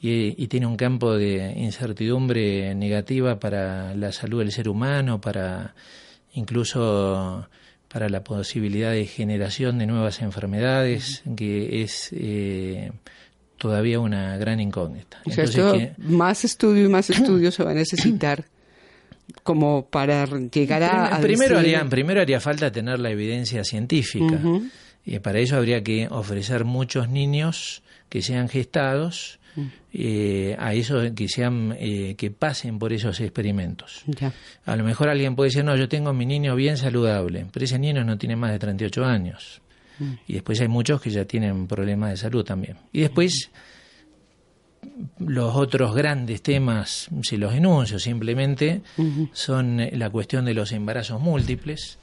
y, 0.00 0.46
tiene 0.46 0.64
un 0.66 0.78
campo 0.78 1.14
de 1.14 1.52
incertidumbre 1.54 2.74
negativa 2.74 3.38
para 3.38 3.94
la 3.94 4.10
salud 4.12 4.38
del 4.38 4.52
ser 4.52 4.70
humano, 4.70 5.20
para 5.20 5.74
incluso 6.32 7.46
para 7.88 8.08
la 8.08 8.24
posibilidad 8.24 8.92
de 8.92 9.04
generación 9.04 9.78
de 9.78 9.86
nuevas 9.86 10.22
enfermedades, 10.22 11.22
que 11.36 11.82
es 11.82 12.08
eh, 12.12 12.90
todavía 13.58 14.00
una 14.00 14.38
gran 14.38 14.60
incógnita. 14.60 15.20
más 15.98 16.42
estudio 16.44 16.86
y 16.86 16.88
más 16.88 17.10
estudios 17.10 17.54
se 17.54 17.64
va 17.64 17.72
a 17.72 17.74
necesitar 17.74 18.46
como 19.42 19.86
para 19.86 20.26
llegar 20.26 20.82
a... 20.82 21.20
Primero, 21.20 21.58
haría, 21.58 21.84
primero 21.84 22.20
haría 22.20 22.40
falta 22.40 22.70
tener 22.70 22.98
la 22.98 23.10
evidencia 23.10 23.64
científica. 23.64 24.40
Y 25.04 25.18
para 25.18 25.40
eso 25.40 25.56
habría 25.56 25.82
que 25.82 26.08
ofrecer 26.10 26.64
muchos 26.64 27.08
niños 27.08 27.82
que 28.08 28.22
sean 28.22 28.48
gestados 28.48 29.38
eh, 29.92 30.54
a 30.58 30.72
eso 30.74 31.00
que 31.14 31.28
sean 31.28 31.74
eh, 31.78 32.14
que 32.16 32.30
pasen 32.30 32.78
por 32.78 32.92
esos 32.92 33.20
experimentos. 33.20 34.04
A 34.64 34.76
lo 34.76 34.84
mejor 34.84 35.08
alguien 35.08 35.34
puede 35.34 35.48
decir, 35.48 35.64
no, 35.64 35.76
yo 35.76 35.88
tengo 35.88 36.12
mi 36.12 36.26
niño 36.26 36.54
bien 36.54 36.76
saludable, 36.76 37.46
pero 37.52 37.64
ese 37.64 37.78
niño 37.78 38.04
no 38.04 38.16
tiene 38.16 38.36
más 38.36 38.52
de 38.52 38.58
38 38.58 39.04
años. 39.04 39.60
Mm. 39.98 40.12
Y 40.28 40.32
después 40.34 40.60
hay 40.60 40.68
muchos 40.68 41.00
que 41.00 41.10
ya 41.10 41.24
tienen 41.24 41.66
problemas 41.66 42.10
de 42.10 42.16
salud 42.16 42.44
también. 42.44 42.76
Y 42.92 43.00
después 43.00 43.50
los 45.18 45.54
otros 45.56 45.94
grandes 45.94 46.42
temas, 46.42 47.08
si 47.22 47.36
los 47.36 47.54
enuncio 47.54 47.98
simplemente, 47.98 48.82
son 49.32 49.80
la 49.92 50.10
cuestión 50.10 50.44
de 50.44 50.54
los 50.54 50.72
embarazos 50.72 51.20
múltiples. 51.20 51.98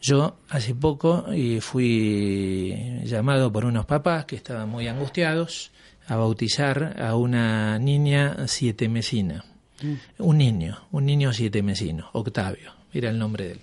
Yo 0.00 0.36
hace 0.50 0.74
poco 0.74 1.26
eh, 1.32 1.60
fui 1.62 3.00
llamado 3.04 3.50
por 3.50 3.64
unos 3.64 3.86
papás 3.86 4.26
que 4.26 4.36
estaban 4.36 4.68
muy 4.68 4.86
angustiados 4.86 5.70
a 6.06 6.16
bautizar 6.16 7.00
a 7.00 7.16
una 7.16 7.78
niña 7.78 8.46
siete 8.46 8.88
mesina. 8.88 9.44
Mm. 9.82 9.94
Un 10.18 10.38
niño, 10.38 10.78
un 10.92 11.06
niño 11.06 11.32
siete 11.32 11.62
mesino, 11.62 12.10
Octavio, 12.12 12.72
era 12.92 13.08
el 13.08 13.18
nombre 13.18 13.44
de 13.44 13.52
él. 13.52 13.60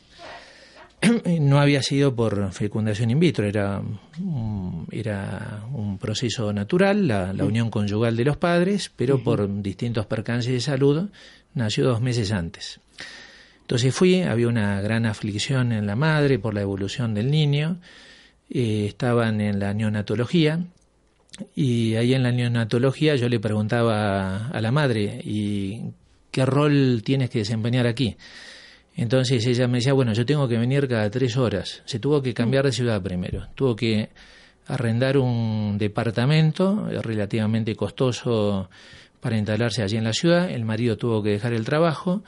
no 1.41 1.59
había 1.59 1.81
sido 1.81 2.15
por 2.15 2.51
fecundación 2.51 3.09
in 3.09 3.19
vitro, 3.19 3.45
era, 3.45 3.81
un, 4.19 4.87
era 4.91 5.63
un 5.73 5.97
proceso 5.97 6.53
natural, 6.53 7.07
la, 7.07 7.33
unión 7.43 7.71
conyugal 7.71 8.15
de 8.15 8.25
los 8.25 8.37
padres, 8.37 8.91
pero 8.95 9.23
por 9.23 9.61
distintos 9.61 10.05
percances 10.05 10.53
de 10.53 10.61
salud 10.61 11.09
nació 11.55 11.85
dos 11.85 12.01
meses 12.01 12.31
antes. 12.31 12.79
Entonces 13.61 13.95
fui, 13.95 14.21
había 14.21 14.47
una 14.47 14.81
gran 14.81 15.05
aflicción 15.05 15.71
en 15.71 15.87
la 15.87 15.95
madre 15.95 16.37
por 16.37 16.53
la 16.53 16.61
evolución 16.61 17.13
del 17.13 17.31
niño, 17.31 17.77
eh, 18.49 18.85
estaban 18.87 19.41
en 19.41 19.59
la 19.59 19.73
neonatología, 19.73 20.65
y 21.55 21.95
ahí 21.95 22.13
en 22.13 22.23
la 22.23 22.31
neonatología 22.31 23.15
yo 23.15 23.27
le 23.27 23.39
preguntaba 23.39 24.47
a 24.49 24.61
la 24.61 24.71
madre, 24.71 25.21
¿y 25.23 25.81
qué 26.29 26.45
rol 26.45 27.01
tienes 27.03 27.29
que 27.29 27.39
desempeñar 27.39 27.87
aquí? 27.87 28.17
Entonces 28.95 29.45
ella 29.45 29.67
me 29.67 29.77
decía, 29.77 29.93
bueno, 29.93 30.13
yo 30.13 30.25
tengo 30.25 30.47
que 30.47 30.57
venir 30.57 30.87
cada 30.87 31.09
tres 31.09 31.37
horas. 31.37 31.81
Se 31.85 31.99
tuvo 31.99 32.21
que 32.21 32.33
cambiar 32.33 32.65
de 32.65 32.71
ciudad 32.71 33.01
primero. 33.01 33.47
Tuvo 33.55 33.75
que 33.75 34.09
arrendar 34.67 35.17
un 35.17 35.77
departamento 35.77 36.87
relativamente 37.01 37.75
costoso 37.75 38.69
para 39.19 39.37
instalarse 39.37 39.83
allí 39.83 39.97
en 39.97 40.03
la 40.03 40.13
ciudad. 40.13 40.49
El 40.49 40.65
marido 40.65 40.97
tuvo 40.97 41.23
que 41.23 41.29
dejar 41.29 41.53
el 41.53 41.65
trabajo 41.65 42.23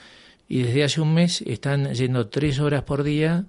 y 0.48 0.64
desde 0.64 0.84
hace 0.84 1.02
un 1.02 1.14
mes 1.14 1.42
están 1.42 1.94
yendo 1.94 2.28
tres 2.28 2.60
horas 2.60 2.84
por 2.84 3.04
día 3.04 3.46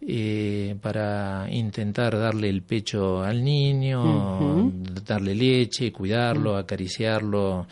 eh, 0.00 0.76
para 0.80 1.48
intentar 1.50 2.16
darle 2.16 2.48
el 2.48 2.62
pecho 2.62 3.22
al 3.22 3.42
niño, 3.42 4.72
darle 5.06 5.34
leche, 5.34 5.92
cuidarlo, 5.92 6.56
acariciarlo, 6.56 7.66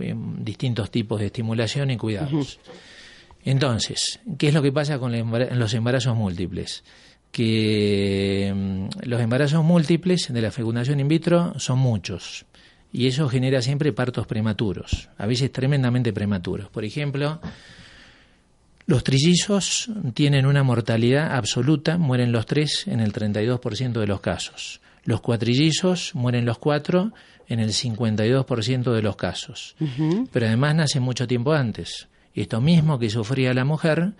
eh, 0.00 0.14
distintos 0.38 0.90
tipos 0.90 1.20
de 1.20 1.26
estimulación 1.26 1.90
y 1.90 1.96
cuidados. 1.96 2.58
Entonces, 3.44 4.20
¿qué 4.38 4.48
es 4.48 4.54
lo 4.54 4.62
que 4.62 4.72
pasa 4.72 4.98
con 4.98 5.12
los 5.12 5.74
embarazos 5.74 6.16
múltiples? 6.16 6.84
Que 7.30 8.52
mm, 8.54 9.08
los 9.08 9.20
embarazos 9.20 9.64
múltiples 9.64 10.32
de 10.32 10.42
la 10.42 10.50
fecundación 10.50 11.00
in 11.00 11.08
vitro 11.08 11.58
son 11.58 11.78
muchos 11.78 12.44
y 12.92 13.06
eso 13.06 13.28
genera 13.28 13.62
siempre 13.62 13.92
partos 13.92 14.26
prematuros, 14.26 15.08
a 15.16 15.26
veces 15.26 15.50
tremendamente 15.50 16.12
prematuros. 16.12 16.68
Por 16.68 16.84
ejemplo, 16.84 17.40
los 18.86 19.02
trillizos 19.02 19.90
tienen 20.12 20.44
una 20.44 20.62
mortalidad 20.62 21.34
absoluta, 21.34 21.96
mueren 21.96 22.32
los 22.32 22.46
tres 22.46 22.86
en 22.86 23.00
el 23.00 23.12
32% 23.12 23.92
de 23.92 24.06
los 24.06 24.20
casos. 24.20 24.80
Los 25.04 25.20
cuatrillizos 25.20 26.14
mueren 26.14 26.44
los 26.44 26.58
cuatro 26.58 27.12
en 27.48 27.60
el 27.60 27.70
52% 27.70 28.92
de 28.92 29.02
los 29.02 29.16
casos. 29.16 29.74
Pero 30.32 30.46
además 30.46 30.74
nacen 30.74 31.02
mucho 31.02 31.26
tiempo 31.26 31.52
antes. 31.52 32.08
Esto 32.34 32.60
mismo 32.60 32.98
que 32.98 33.10
sufría 33.10 33.52
la 33.52 33.64
mujer 33.64 34.12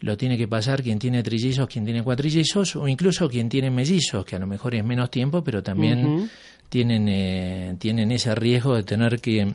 lo 0.00 0.16
tiene 0.16 0.36
que 0.36 0.46
pasar 0.46 0.82
quien 0.82 0.98
tiene 0.98 1.22
trillizos, 1.22 1.66
quien 1.66 1.84
tiene 1.84 2.02
cuatrillizos 2.02 2.76
o 2.76 2.88
incluso 2.88 3.28
quien 3.28 3.48
tiene 3.48 3.70
mellizos, 3.70 4.24
que 4.24 4.36
a 4.36 4.38
lo 4.38 4.46
mejor 4.46 4.74
es 4.74 4.84
menos 4.84 5.10
tiempo, 5.10 5.42
pero 5.42 5.62
también 5.62 6.30
tienen, 6.68 7.08
eh, 7.08 7.76
tienen 7.78 8.12
ese 8.12 8.34
riesgo 8.34 8.74
de 8.74 8.82
tener 8.82 9.20
que 9.20 9.54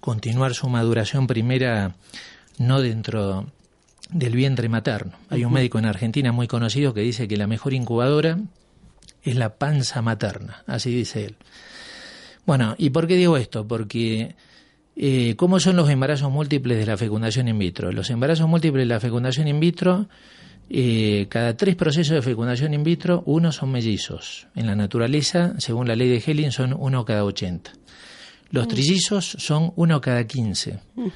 continuar 0.00 0.54
su 0.54 0.68
maduración 0.68 1.26
primera 1.26 1.94
no 2.58 2.80
dentro 2.80 3.46
del 4.10 4.34
vientre 4.34 4.68
materno. 4.68 5.12
Hay 5.28 5.44
un 5.44 5.52
médico 5.52 5.78
en 5.78 5.86
Argentina 5.86 6.32
muy 6.32 6.46
conocido 6.46 6.94
que 6.94 7.00
dice 7.00 7.28
que 7.28 7.36
la 7.36 7.46
mejor 7.46 7.74
incubadora 7.74 8.38
es 9.22 9.36
la 9.36 9.56
panza 9.56 10.00
materna, 10.02 10.62
así 10.66 10.94
dice 10.94 11.26
él. 11.26 11.36
Bueno, 12.46 12.76
¿y 12.78 12.90
por 12.90 13.08
qué 13.08 13.16
digo 13.16 13.36
esto? 13.36 13.66
Porque 13.66 14.36
Eh, 14.98 15.34
¿Cómo 15.36 15.60
son 15.60 15.76
los 15.76 15.90
embarazos 15.90 16.32
múltiples 16.32 16.78
de 16.78 16.86
la 16.86 16.96
fecundación 16.96 17.48
in 17.48 17.58
vitro? 17.58 17.92
Los 17.92 18.08
embarazos 18.08 18.48
múltiples 18.48 18.82
de 18.88 18.94
la 18.94 18.98
fecundación 18.98 19.46
in 19.46 19.60
vitro, 19.60 20.08
eh, 20.70 21.26
cada 21.28 21.54
tres 21.54 21.76
procesos 21.76 22.14
de 22.14 22.22
fecundación 22.22 22.72
in 22.72 22.82
vitro, 22.82 23.22
uno 23.26 23.52
son 23.52 23.70
mellizos. 23.70 24.46
En 24.54 24.66
la 24.66 24.74
naturaleza, 24.74 25.54
según 25.58 25.86
la 25.86 25.96
ley 25.96 26.08
de 26.08 26.22
Helling, 26.26 26.50
son 26.50 26.74
uno 26.78 27.04
cada 27.04 27.24
80. 27.24 27.72
Los 28.50 28.64
mm. 28.64 28.68
trillizos 28.68 29.36
son 29.38 29.72
uno 29.76 30.00
cada 30.00 30.26
15. 30.26 30.78
Mm. 30.94 31.06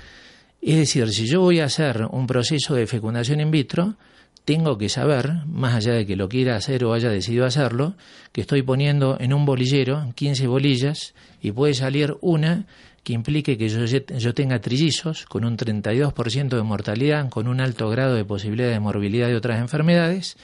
Es 0.60 0.76
decir, 0.76 1.10
si 1.10 1.26
yo 1.26 1.40
voy 1.40 1.60
a 1.60 1.64
hacer 1.64 2.06
un 2.10 2.26
proceso 2.26 2.74
de 2.74 2.86
fecundación 2.86 3.40
in 3.40 3.50
vitro, 3.50 3.96
tengo 4.44 4.76
que 4.76 4.88
saber, 4.88 5.46
más 5.46 5.74
allá 5.74 5.94
de 5.94 6.06
que 6.06 6.16
lo 6.16 6.28
quiera 6.28 6.56
hacer 6.56 6.84
o 6.84 6.92
haya 6.92 7.08
decidido 7.08 7.46
hacerlo, 7.46 7.94
que 8.32 8.42
estoy 8.42 8.62
poniendo 8.62 9.16
en 9.20 9.32
un 9.32 9.46
bolillero 9.46 10.12
15 10.14 10.46
bolillas 10.48 11.14
y 11.40 11.52
puede 11.52 11.74
salir 11.74 12.16
una 12.20 12.66
que 13.02 13.12
implique 13.12 13.56
que 13.56 13.68
yo, 13.68 14.34
tenga 14.34 14.60
trillizos 14.60 15.24
con 15.26 15.44
un 15.44 15.56
32% 15.56 16.48
de 16.48 16.62
mortalidad, 16.62 17.28
con 17.30 17.48
un 17.48 17.60
alto 17.60 17.88
grado 17.88 18.14
de 18.14 18.24
posibilidad 18.24 18.70
de 18.70 18.80
morbilidad 18.80 19.28
de 19.28 19.36
otras 19.36 19.60
enfermedades, 19.60 20.36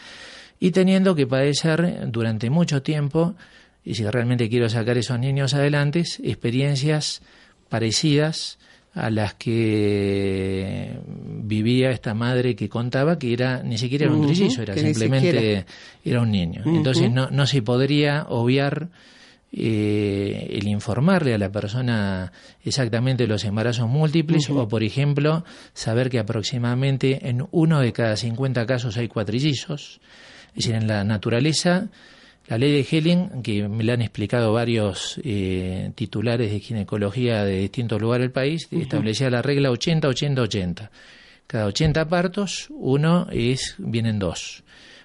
y 0.58 0.70
teniendo 0.70 1.14
que 1.14 1.26
padecer 1.26 2.10
durante 2.10 2.48
mucho 2.48 2.82
tiempo, 2.82 3.34
y 3.84 3.94
si 3.94 4.04
realmente 4.04 4.48
quiero 4.48 4.68
sacar 4.68 4.96
esos 4.96 5.18
niños 5.18 5.52
adelante, 5.52 6.04
experiencias 6.22 7.22
parecidas 7.68 8.58
a 8.94 9.10
las 9.10 9.34
que 9.34 10.98
vivía 11.06 11.90
esta 11.90 12.14
madre 12.14 12.56
que 12.56 12.70
contaba 12.70 13.18
que 13.18 13.34
era 13.34 13.62
ni 13.62 13.76
siquiera 13.76 14.06
era 14.06 14.14
un 14.14 14.26
trillizo, 14.26 14.62
era 14.62 14.74
simplemente 14.74 15.66
era 16.02 16.22
un 16.22 16.30
niño. 16.30 16.62
Entonces 16.64 17.12
no, 17.12 17.28
no 17.30 17.46
se 17.46 17.60
podría 17.60 18.24
obviar 18.30 18.88
eh, 19.52 20.48
el 20.50 20.66
informarle 20.68 21.34
a 21.34 21.38
la 21.38 21.50
persona 21.50 22.32
exactamente 22.64 23.26
los 23.26 23.44
embarazos 23.44 23.88
múltiples 23.88 24.50
o, 24.50 24.68
por 24.68 24.82
ejemplo, 24.82 25.44
saber 25.72 26.10
que 26.10 26.18
aproximadamente 26.18 27.28
en 27.28 27.46
uno 27.52 27.80
de 27.80 27.92
cada 27.92 28.16
50 28.16 28.66
casos 28.66 28.96
hay 28.96 29.08
cuatrillizos. 29.08 30.00
Es 30.48 30.54
decir, 30.64 30.74
en 30.74 30.86
la 30.86 31.04
naturaleza, 31.04 31.88
la 32.48 32.58
ley 32.58 32.72
de 32.72 32.86
Helling, 32.88 33.42
que 33.42 33.68
me 33.68 33.84
la 33.84 33.94
han 33.94 34.02
explicado 34.02 34.52
varios 34.52 35.20
eh, 35.24 35.90
titulares 35.94 36.50
de 36.50 36.60
ginecología 36.60 37.44
de 37.44 37.58
distintos 37.60 38.00
lugares 38.00 38.24
del 38.24 38.32
país, 38.32 38.68
establecía 38.70 39.30
la 39.30 39.42
regla 39.42 39.70
80-80-80. 39.70 40.90
Cada 41.46 41.66
80 41.66 42.08
partos, 42.08 42.66
uno 42.70 43.28
es, 43.30 43.76
vienen 43.78 44.18
dos. 44.18 44.64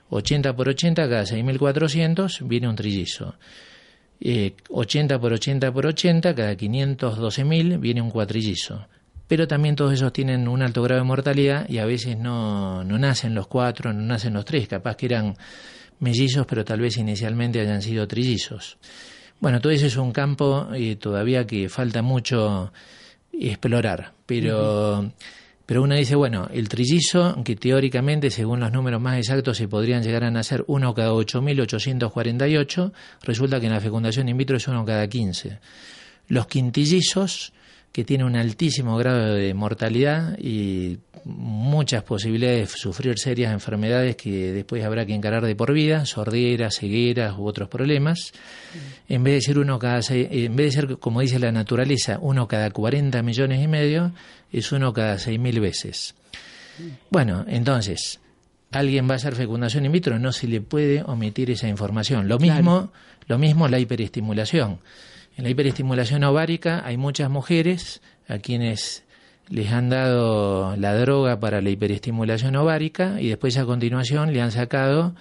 80 0.10 0.55
por 0.55 0.67
80, 0.67 1.07
cada 1.07 1.24
6.400 1.24 2.48
viene 2.48 2.67
un 2.67 2.75
trillizo. 2.75 3.36
80 4.23 5.15
eh, 5.15 5.19
por 5.19 5.33
80 5.33 5.71
por 5.71 5.85
80, 5.85 6.35
cada 6.35 6.53
512.000 6.53 7.79
viene 7.79 8.01
un 8.01 8.11
cuatrillizo. 8.11 8.87
Pero 9.27 9.47
también 9.47 9.75
todos 9.75 9.93
esos 9.93 10.11
tienen 10.13 10.47
un 10.47 10.61
alto 10.61 10.83
grado 10.83 11.01
de 11.01 11.07
mortalidad 11.07 11.67
y 11.69 11.77
a 11.77 11.85
veces 11.85 12.17
no, 12.17 12.83
no 12.83 12.99
nacen 12.99 13.33
los 13.33 13.47
cuatro, 13.47 13.93
no 13.93 14.01
nacen 14.01 14.33
los 14.33 14.45
tres, 14.45 14.67
capaz 14.67 14.95
que 14.97 15.05
eran 15.07 15.35
mellizos, 15.99 16.45
pero 16.45 16.65
tal 16.65 16.81
vez 16.81 16.97
inicialmente 16.97 17.61
hayan 17.61 17.81
sido 17.81 18.07
trillizos. 18.07 18.77
Bueno, 19.39 19.59
todo 19.59 19.71
eso 19.71 19.87
es 19.87 19.97
un 19.97 20.11
campo 20.11 20.67
eh, 20.73 20.97
todavía 20.97 21.47
que 21.47 21.69
falta 21.69 22.01
mucho 22.01 22.71
explorar, 23.33 24.13
pero 24.25 25.11
pero 25.71 25.83
uno 25.83 25.95
dice, 25.95 26.15
bueno, 26.15 26.49
el 26.51 26.67
trillizo, 26.67 27.41
que 27.45 27.55
teóricamente, 27.55 28.29
según 28.29 28.59
los 28.59 28.73
números 28.73 28.99
más 28.99 29.17
exactos, 29.17 29.55
se 29.55 29.69
podrían 29.69 30.03
llegar 30.03 30.25
a 30.25 30.29
nacer 30.29 30.65
uno 30.67 30.93
cada 30.93 31.13
8.848, 31.13 32.91
resulta 33.23 33.57
que 33.57 33.67
en 33.67 33.71
la 33.71 33.79
fecundación 33.79 34.27
in 34.27 34.35
vitro 34.35 34.57
es 34.57 34.67
uno 34.67 34.83
cada 34.83 35.07
15. 35.07 35.59
Los 36.27 36.47
quintillizos, 36.47 37.53
que 37.91 38.05
tienen 38.05 38.27
un 38.27 38.36
altísimo 38.36 38.98
grado 38.98 39.33
de 39.33 39.53
mortalidad 39.53 40.38
y 40.39 41.00
muchas 41.25 42.03
posibilidades 42.03 42.71
de 42.71 42.77
sufrir 42.77 43.19
serias 43.19 43.51
enfermedades 43.51 44.15
que 44.15 44.51
después 44.53 44.83
habrá 44.83 45.05
que 45.05 45.13
encarar 45.13 45.45
de 45.45 45.55
por 45.55 45.74
vida, 45.74 46.05
sorderas, 46.05 46.77
cegueras 46.79 47.38
u 47.38 47.45
otros 47.45 47.67
problemas. 47.67 48.31
En 49.10 49.24
vez 49.24 49.36
de 49.36 49.41
ser 49.41 49.60
uno 49.60 49.77
cada 49.77 50.00
en 50.10 50.55
vez 50.55 50.67
de 50.67 50.71
ser 50.71 50.98
como 50.98 51.21
dice 51.21 51.37
la 51.37 51.51
naturaleza, 51.51 52.18
uno 52.22 52.48
cada 52.48 52.72
40 52.72 53.22
millones 53.24 53.61
y 53.61 53.68
medio, 53.68 54.13
es 54.51 54.72
uno 54.72 54.94
cada 54.94 55.15
6.000 55.15 55.59
veces. 55.59 56.15
Bueno, 57.09 57.46
entonces, 57.48 58.20
alguien 58.72 59.07
va 59.07 59.13
a 59.13 59.18
hacer 59.18 59.35
fecundación 59.35 59.85
in 59.85 59.92
vitro, 59.92 60.18
no 60.18 60.31
se 60.31 60.48
le 60.48 60.61
puede 60.61 61.03
omitir 61.03 61.51
esa 61.51 61.68
información. 61.68 62.27
Lo 62.27 62.39
mismo, 62.39 62.92
lo 63.27 63.37
mismo 63.37 63.68
la 63.68 63.79
hiperestimulación. 63.79 64.79
En 65.37 65.44
la 65.46 65.50
hiperestimulación 65.50 66.24
ovárica 66.24 66.81
hay 66.85 66.98
muchas 66.98 67.29
mujeres 67.29 68.01
a 68.27 68.39
quienes 68.39 69.03
les 69.50 69.72
han 69.72 69.89
dado 69.89 70.75
la 70.77 70.96
droga 70.96 71.39
para 71.39 71.61
la 71.61 71.70
hiperestimulación 71.70 72.55
ovárica 72.55 73.20
y 73.20 73.29
después 73.29 73.57
a 73.57 73.65
continuación 73.65 74.33
le 74.33 74.41
han 74.41 74.51
sacado 74.51 75.13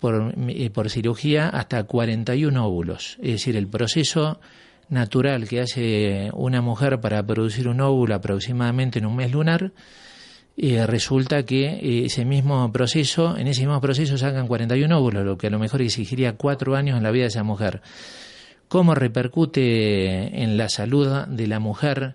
por, 0.00 0.34
eh, 0.48 0.70
cirugía 0.88 1.48
hasta 1.48 1.84
41 1.84 2.66
óvulos. 2.66 3.18
Es 3.20 3.32
decir, 3.32 3.56
el 3.56 3.66
proceso 3.66 4.40
natural 4.88 5.48
que 5.48 5.60
hace 5.60 6.30
una 6.32 6.62
mujer 6.62 7.00
para 7.00 7.22
producir 7.26 7.68
un 7.68 7.80
óvulo 7.80 8.14
aproximadamente 8.14 9.00
en 9.00 9.06
un 9.06 9.16
mes 9.16 9.32
lunar, 9.32 9.72
eh, 10.56 10.86
resulta 10.86 11.44
que 11.44 11.66
eh, 11.66 12.06
ese 12.06 12.24
mismo 12.24 12.72
proceso, 12.72 13.36
en 13.36 13.48
ese 13.48 13.62
mismo 13.62 13.80
proceso 13.80 14.16
sacan 14.16 14.46
41 14.46 14.98
óvulos, 14.98 15.24
lo 15.24 15.36
que 15.36 15.48
a 15.48 15.50
lo 15.50 15.58
mejor 15.58 15.82
exigiría 15.82 16.36
cuatro 16.36 16.74
años 16.74 16.96
en 16.96 17.02
la 17.02 17.10
vida 17.10 17.24
de 17.24 17.28
esa 17.28 17.42
mujer 17.42 17.82
cómo 18.68 18.94
repercute 18.94 20.42
en 20.42 20.56
la 20.56 20.68
salud 20.68 21.08
de 21.26 21.46
la 21.46 21.58
mujer 21.58 22.14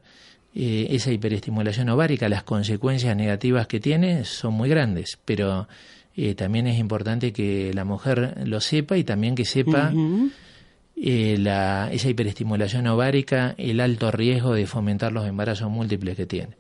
eh, 0.56 0.88
esa 0.92 1.12
hiperestimulación 1.12 1.90
ovárica, 1.90 2.30
las 2.30 2.44
consecuencias 2.44 3.16
negativas 3.18 3.68
que 3.68 3.80
tiene 3.80 4.24
son 4.24 4.54
muy 4.54 4.70
grandes, 4.70 5.18
pero 5.26 5.68
eh, 6.16 6.36
también 6.36 6.68
es 6.68 6.78
importante 6.78 7.34
que 7.34 7.74
la 7.74 7.86
mujer 7.86 8.36
lo 8.46 8.62
sepa 8.62 8.98
y 8.98 9.04
también 9.04 9.34
que 9.34 9.46
sepa 9.46 9.92
eh, 10.96 11.38
la, 11.40 11.90
esa 11.92 12.08
hiperestimulación 12.08 12.86
ovárica, 12.86 13.56
el 13.58 13.80
alto 13.80 14.12
riesgo 14.12 14.54
de 14.54 14.68
fomentar 14.68 15.12
los 15.12 15.26
embarazos 15.26 15.72
múltiples 15.72 16.16
que 16.16 16.28
tiene. 16.28 16.56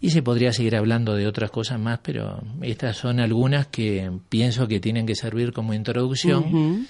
Y 0.00 0.10
se 0.10 0.22
podría 0.22 0.52
seguir 0.52 0.74
hablando 0.76 1.14
de 1.14 1.26
otras 1.28 1.50
cosas 1.50 1.78
más, 1.78 2.00
pero 2.02 2.40
estas 2.62 2.96
son 2.96 3.20
algunas 3.20 3.68
que 3.68 4.10
pienso 4.28 4.66
que 4.66 4.80
tienen 4.80 5.06
que 5.06 5.14
servir 5.14 5.52
como 5.52 5.74
introducción 5.74 6.86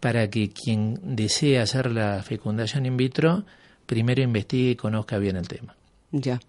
para 0.00 0.28
que 0.30 0.50
quien 0.50 0.98
desee 1.16 1.58
hacer 1.58 1.90
la 1.90 2.22
fecundación 2.22 2.86
in 2.86 2.96
vitro 2.96 3.44
primero 3.86 4.22
investigue 4.22 4.70
y 4.70 4.76
conozca 4.76 5.18
bien 5.18 5.36
el 5.36 5.48
tema. 5.48 5.76
Ya. 6.12 6.40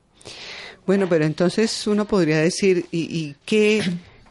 Bueno, 0.85 1.07
pero 1.09 1.25
entonces 1.25 1.85
uno 1.87 2.05
podría 2.05 2.39
decir, 2.39 2.85
¿y, 2.91 3.35
qué, 3.45 3.81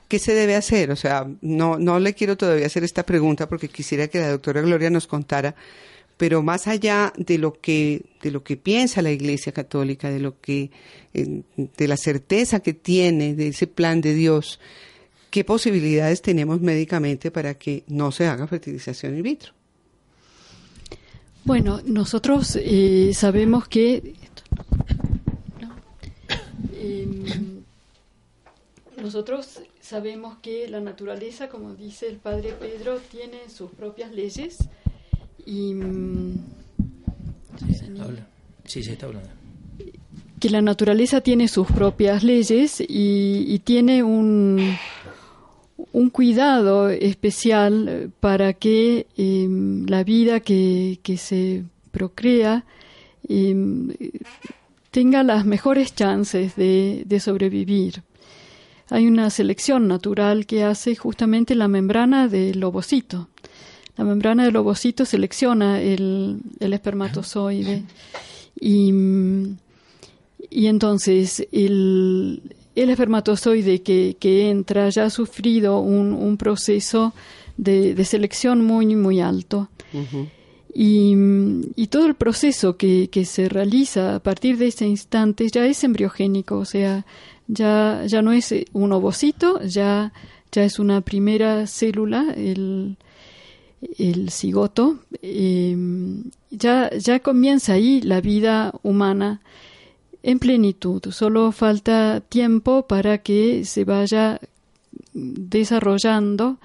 qué, 0.09 0.19
se 0.19 0.35
debe 0.35 0.57
hacer? 0.57 0.91
O 0.91 0.97
sea, 0.97 1.27
no, 1.41 1.79
no 1.79 1.99
le 1.99 2.15
quiero 2.15 2.37
todavía 2.37 2.67
hacer 2.67 2.83
esta 2.85 3.05
pregunta 3.05 3.49
porque 3.49 3.69
quisiera 3.69 4.09
que 4.09 4.19
la 4.19 4.31
doctora 4.31 4.63
Gloria 4.63 4.91
nos 4.91 5.07
contara, 5.07 5.55
pero 6.17 6.43
más 6.43 6.67
allá 6.67 7.13
de 7.17 7.39
lo 7.39 7.61
que, 7.61 8.07
de 8.23 8.31
lo 8.31 8.43
que 8.43 8.57
piensa 8.57 9.03
la 9.03 9.11
Iglesia 9.11 9.53
Católica, 9.53 10.11
de 10.11 10.21
lo 10.21 10.41
que, 10.41 10.71
eh, 11.13 11.43
de 11.57 11.89
la 11.89 11.99
certeza 11.99 12.61
que 12.61 12.73
tiene 12.73 13.35
de 13.35 13.49
ese 13.49 13.67
plan 13.67 14.01
de 14.01 14.15
Dios, 14.15 14.59
¿qué 15.31 15.45
posibilidades 15.45 16.23
tenemos 16.23 16.61
médicamente 16.61 17.31
para 17.31 17.55
que 17.55 17.85
no 17.89 18.13
se 18.13 18.27
haga 18.27 18.47
fertilización 18.47 19.17
in 19.17 19.23
vitro? 19.23 19.53
Bueno, 21.45 21.81
nosotros 21.85 22.59
eh, 22.61 23.13
sabemos 23.15 23.69
que 23.69 24.15
em, 26.75 27.63
nosotros 29.01 29.61
sabemos 29.81 30.39
que 30.39 30.69
la 30.69 30.81
naturaleza, 30.81 31.49
como 31.49 31.75
dice 31.75 32.09
el 32.09 32.17
padre 32.17 32.53
Pedro, 32.59 32.99
tiene 32.99 33.49
sus 33.49 33.71
propias 33.71 34.13
leyes 34.13 34.59
y 35.45 35.75
mm, 35.75 36.35
sí, 38.65 38.83
se 38.83 38.93
está 38.95 39.07
hablando. 39.07 39.31
Que 40.41 40.51
la 40.51 40.63
naturaleza 40.63 41.21
tiene 41.21 41.47
sus 41.47 41.69
propias 41.69 42.25
leyes 42.25 42.83
y 42.87 43.59
tiene 43.61 44.03
un, 44.03 44.77
un 45.93 46.11
cuidado 46.11 46.89
especial 46.89 48.11
para 48.21 48.55
que 48.55 49.07
em, 49.17 49.87
la 49.87 50.05
vida 50.05 50.41
que, 50.41 50.99
se 51.19 51.65
procrea 51.91 52.65
em, 53.29 53.93
tenga 54.91 55.23
las 55.23 55.45
mejores 55.45 55.95
chances 55.95 56.57
de, 56.57 57.21
sobrevivir. 57.21 58.03
Hay 58.89 59.07
una 59.07 59.31
selección 59.31 59.89
natural 59.89 60.47
que 60.47 60.65
hace 60.65 60.95
justamente 60.95 61.55
la 61.55 61.69
membrana 61.69 62.29
del 62.29 62.63
ovocito. 62.63 63.29
La 63.97 64.05
membrana 64.05 64.45
del 64.45 64.57
ovocito 64.57 65.05
selecciona 65.05 65.81
el, 65.81 66.41
espermatozoide 66.61 67.83
y, 68.61 68.93
y 70.51 70.67
entonces 70.67 71.47
el, 71.51 72.43
el 72.77 72.91
espermatozoide 72.91 73.83
que, 73.83 74.17
que 74.21 74.51
entra 74.51 74.89
ya 74.91 75.07
ha 75.07 75.11
sufrido 75.11 75.81
un, 75.81 76.13
un 76.13 76.37
proceso 76.37 77.15
de, 77.57 77.95
de, 77.95 78.05
selección 78.05 78.65
muy, 78.65 78.95
muy 78.95 79.21
alto. 79.21 79.69
Y, 80.75 81.87
todo 81.89 82.07
el 82.07 82.15
proceso 82.15 82.77
que, 82.77 83.09
se 83.25 83.49
realiza 83.49 84.17
a 84.17 84.21
partir 84.21 84.59
de 84.59 84.67
ese 84.67 84.87
instante 84.87 85.49
ya 85.49 85.65
es 85.65 85.83
embriogénico, 85.85 86.59
o 86.59 86.67
sea, 86.67 87.07
ya, 87.49 88.03
ya 88.07 88.21
no 88.21 88.33
es 88.33 88.55
un 88.75 88.93
ovocito, 88.93 89.63
ya, 89.63 90.13
ya 90.53 90.65
es 90.65 90.79
una 90.79 91.01
primera 91.01 91.67
célula, 91.67 92.35
el, 92.37 92.99
el 93.99 94.31
cigoto, 94.31 94.99
em, 95.23 96.25
ya, 96.51 96.91
ya 96.91 97.21
comienza 97.21 97.73
ahí 97.73 98.03
la 98.03 98.21
vida 98.21 98.75
humana 98.83 99.41
en 100.27 100.41
plenitud. 100.41 101.01
Solo 101.13 101.53
falta 101.53 102.21
tiempo 102.21 102.89
para 102.89 103.19
que 103.19 103.65
se 103.65 103.85
vaya 103.85 104.41
desarrollando 105.15 106.59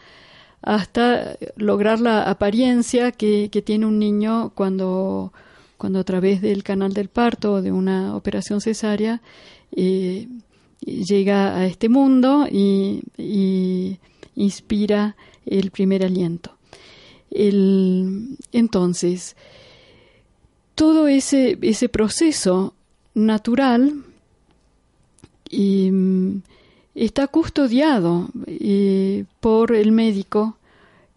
hasta 0.64 1.38
lograr 1.58 2.00
la 2.00 2.24
apariencia 2.24 3.12
que, 3.12 3.50
tiene 3.64 3.86
un 3.86 4.00
niño 4.00 4.52
cuando, 4.56 5.32
cuando 5.78 6.00
a 6.00 6.04
través 6.04 6.42
del 6.42 6.64
canal 6.64 6.94
del 6.94 7.10
parto 7.10 7.54
o 7.54 7.62
de 7.62 7.72
una 7.72 8.16
operación 8.16 8.62
cesárea 8.62 9.22
eh, 9.76 10.28
llega 10.82 11.56
a 11.56 11.68
este 11.68 11.88
mundo 11.88 12.48
y, 12.52 14.00
inspira 14.34 15.16
el 15.46 15.70
primer 15.70 16.04
aliento. 16.04 16.58
entonces, 18.52 19.36
todo 20.74 21.08
ese, 21.08 21.60
ese 21.62 21.90
proceso 21.90 22.74
natural 23.14 24.04
está 26.96 27.28
custodiado 27.28 28.30
eh, 28.48 29.26
por 29.40 29.74
el 29.74 29.92
médico 29.92 30.58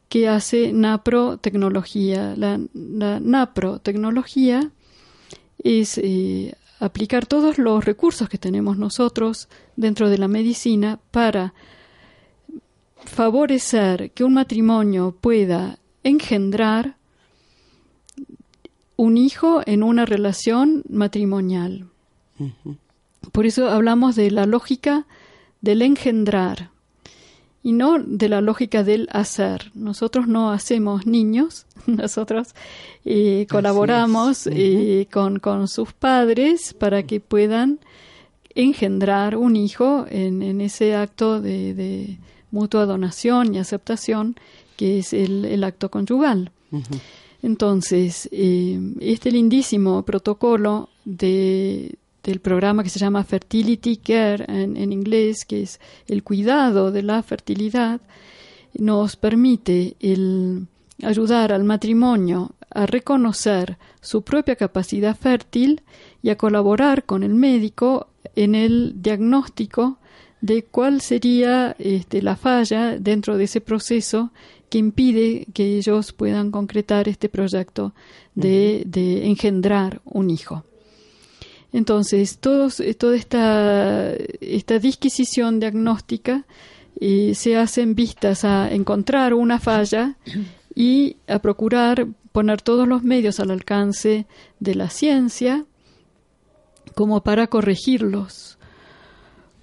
que 0.08 0.28
hace 0.28 0.72
naprotecnología. 0.72 2.34
La, 2.36 2.60
la 2.74 3.20
naprotecnología 3.20 4.70
es 5.62 5.98
eh, 5.98 6.54
aplicar 6.80 7.26
todos 7.26 7.58
los 7.58 7.84
recursos 7.84 8.28
que 8.28 8.38
tenemos 8.38 8.76
nosotros 8.76 9.48
dentro 9.76 10.10
de 10.10 10.18
la 10.18 10.28
medicina 10.28 11.00
para 11.10 11.54
favorecer 12.96 14.10
que 14.12 14.24
un 14.24 14.34
matrimonio 14.34 15.14
pueda 15.20 15.78
engendrar 16.02 16.96
un 18.96 19.16
hijo 19.16 19.62
en 19.66 19.82
una 19.82 20.06
relación 20.06 20.82
matrimonial. 20.88 21.86
Por 23.32 23.46
eso 23.46 23.70
hablamos 23.70 24.16
de 24.16 24.30
la 24.30 24.46
lógica 24.46 25.06
del 25.60 25.82
engendrar 25.82 26.70
y 27.62 27.72
no 27.72 27.98
de 27.98 28.28
la 28.28 28.40
lógica 28.40 28.84
del 28.84 29.08
hacer. 29.10 29.70
Nosotros 29.74 30.28
no 30.28 30.50
hacemos 30.50 31.06
niños, 31.06 31.66
nosotros 31.86 32.54
eh, 33.04 33.46
colaboramos 33.50 34.46
eh, 34.46 35.08
con, 35.10 35.38
con, 35.38 35.66
sus 35.68 35.92
padres 35.92 36.74
para 36.74 37.04
que 37.04 37.20
puedan 37.20 37.78
engendrar 38.54 39.36
un 39.36 39.56
hijo 39.56 40.06
en, 40.08 40.60
ese 40.60 40.94
acto 40.94 41.40
de, 41.40 42.18
mutua 42.50 42.86
donación 42.86 43.54
y 43.54 43.58
aceptación 43.58 44.36
que 44.76 44.98
es 44.98 45.12
el, 45.12 45.64
acto 45.64 45.90
conyugal. 45.90 46.52
Entonces, 47.44 48.26
eh, 48.32 48.80
este 49.00 49.30
lindísimo 49.30 50.02
protocolo 50.02 50.88
de, 51.04 51.94
del 52.22 52.40
programa 52.40 52.82
que 52.82 52.88
se 52.88 52.98
llama 52.98 53.22
Fertility 53.22 53.98
Care 53.98 54.46
en, 54.48 54.90
inglés, 54.90 55.44
que 55.44 55.60
es 55.60 55.78
el 56.06 56.22
cuidado 56.22 56.90
de 56.90 57.02
la 57.02 57.22
fertilidad, 57.22 58.00
nos 58.72 59.16
permite 59.16 59.94
ayudar 61.02 61.52
al 61.52 61.64
matrimonio 61.64 62.52
a 62.70 62.86
reconocer 62.86 63.76
su 64.00 64.22
propia 64.22 64.56
capacidad 64.56 65.14
fértil 65.14 65.82
y 66.22 66.30
a 66.30 66.38
colaborar 66.38 67.04
con 67.04 67.22
el 67.22 67.34
médico 67.34 68.08
en 68.36 68.54
el 68.54 69.02
diagnóstico 69.02 69.98
de 70.40 70.64
cuál 70.64 71.02
sería 71.02 71.76
este, 71.78 72.22
la 72.22 72.36
falla 72.36 72.98
dentro 72.98 73.36
de 73.36 73.44
ese 73.44 73.60
proceso 73.60 74.30
que 74.74 74.78
impide 74.78 75.46
que 75.54 75.76
ellos 75.76 76.10
puedan 76.10 76.50
concretar 76.50 77.08
este 77.08 77.28
proyecto 77.28 77.94
de 78.34 78.82
engendrar 79.24 80.00
un 80.04 80.30
hijo. 80.30 80.64
Entonces, 81.72 82.38
eh, 82.80 82.94
toda 82.94 83.16
esta, 83.16 84.12
esta 84.40 84.78
disquisición 84.80 85.60
diagnóstica 85.60 86.44
eh, 87.00 87.36
se 87.36 87.56
hace 87.56 87.82
en 87.82 87.94
vistas 87.94 88.44
a 88.44 88.72
encontrar 88.74 89.32
una 89.32 89.60
falla 89.60 90.16
y 90.74 91.18
a 91.28 91.38
procurar 91.38 92.08
poner 92.32 92.62
todos 92.62 92.88
los 92.88 93.04
medios 93.04 93.38
al 93.38 93.52
alcance 93.52 94.26
de 94.58 94.74
la 94.74 94.90
ciencia 94.90 95.66
como 96.96 97.22
para 97.22 97.46
corregirlos. 97.46 98.58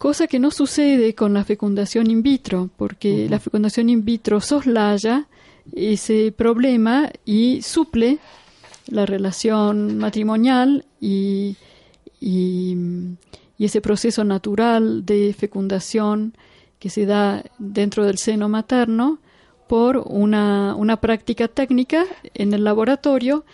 Cosa 0.02 0.26
que 0.26 0.40
no 0.40 0.50
sucede 0.50 1.14
con 1.14 1.32
la 1.32 1.44
fecundación 1.44 2.10
in 2.10 2.24
vitro, 2.24 2.72
porque 2.76 3.30
la 3.30 3.40
fecundación 3.40 3.88
in 3.88 4.04
vitro 4.04 4.42
soslaya 4.42 5.28
ese 5.76 6.34
problema 6.36 7.12
y 7.24 7.62
suple 7.62 8.18
la 8.88 9.06
relación 9.06 10.00
matrimonial 10.00 10.86
y 11.00 11.56
y, 12.20 12.76
ese 13.60 13.80
proceso 13.80 14.24
natural 14.24 15.06
de 15.06 15.36
fecundación 15.38 16.36
que 16.80 16.90
se 16.90 17.06
da 17.06 17.44
dentro 17.60 18.04
del 18.04 18.18
seno 18.18 18.50
materno 18.50 19.20
por 19.68 20.00
una, 20.00 20.74
una 20.76 21.00
práctica 21.00 21.48
técnica 21.48 22.06
en 22.34 22.56
el 22.56 22.64
laboratorio 22.64 23.46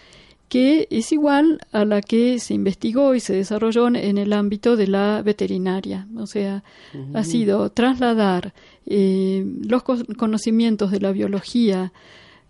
que 0.49 0.88
es 0.91 1.12
igual 1.12 1.60
a 1.71 1.83
la 1.86 2.01
que 2.01 2.39
se 2.39 2.53
investigó 2.53 3.15
y 3.15 3.19
se 3.19 3.33
desarrolló 3.33 3.88
en 3.88 4.17
el 4.17 4.33
ámbito 4.33 4.75
de 4.75 4.88
la 4.88 5.21
veterinaria. 5.21 6.07
O 6.15 6.25
sea, 6.25 6.63
ha 7.13 7.23
sido 7.23 7.69
trasladar 7.69 8.53
eh, 8.86 9.45
los 9.67 9.83
conocimientos 9.83 10.91
de 10.91 11.01
la 11.01 11.12
biología 11.12 11.91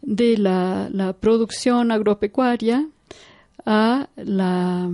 de 0.01 0.37
la, 0.37 0.89
la 0.91 1.13
producción 1.13 1.91
agropecuaria 1.91 2.87
a 3.65 4.07
la 4.15 4.89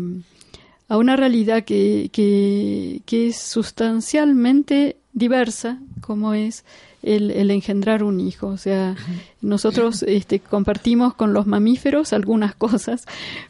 a 0.93 0.97
una 0.97 1.15
realidad 1.15 1.63
que, 1.63 2.09
que, 2.11 3.27
es 3.27 3.37
sustancialmente 3.37 4.97
diversa, 5.13 5.79
como 6.01 6.33
es 6.35 6.65
el, 7.03 7.31
el, 7.31 7.51
engendrar 7.51 8.03
un 8.03 8.19
hijo. 8.19 8.47
O 8.47 8.57
sea, 8.57 8.95
nosotros 9.41 10.03
este, 10.03 10.39
compartimos 10.39 11.13
con 11.13 11.33
los 11.33 11.45
mamíferos 11.45 12.13
algunas 12.13 12.55
cosas, 12.55 13.05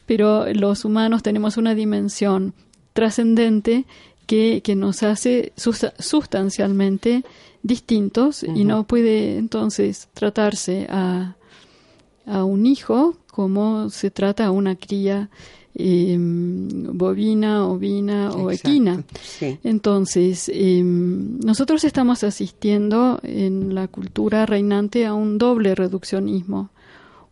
pero 0.06 0.52
los 0.54 0.86
humanos 0.86 1.24
tenemos 1.24 1.58
una 1.58 1.76
dimensión 1.76 2.54
trascendente 2.94 3.86
que, 4.26 4.62
que, 4.63 4.76
nos 4.76 5.04
hace 5.04 5.54
sustancialmente 5.56 7.24
distintos 7.62 8.44
y 8.44 8.63
no 8.63 8.84
puede 8.84 9.38
entonces 9.38 10.10
tratarse 10.13 10.88
a, 10.89 11.36
a 12.26 12.44
un 12.44 12.66
hijo 12.66 13.18
como 13.28 13.89
se 13.89 14.12
trata 14.12 14.46
a 14.46 14.52
una 14.52 14.76
cría 14.76 15.30
Em, 15.76 16.68
bovina, 16.96 17.66
ovina 17.66 18.30
o 18.32 18.52
equina. 18.52 19.04
Entonces, 19.64 20.52
em, 20.54 21.40
nosotros 21.40 21.84
estamos 21.84 22.24
asistiendo 22.24 23.20
en 23.24 23.74
la 23.74 23.88
cultura 23.88 24.46
reinante 24.46 25.08
a 25.08 25.16
un 25.16 25.40
doble 25.40 25.74
reduccionismo. 25.74 26.70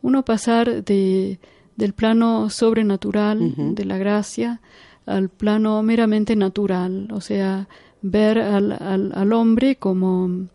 Uno 0.01 0.25
pasar 0.25 0.83
de, 0.83 1.39
del 1.75 1.93
plano 1.93 2.49
sobrenatural, 2.49 3.53
de 3.75 3.85
la 3.85 3.99
gracia, 3.99 4.59
al 5.05 5.29
plano 5.29 5.83
meramente 5.83 6.35
natural, 6.35 7.09
o 7.11 7.21
sea, 7.21 7.67
ver 8.01 8.39
al, 8.39 8.71
al, 8.71 9.11
al 9.13 9.33
hombre 9.33 9.75
como, 9.75 10.47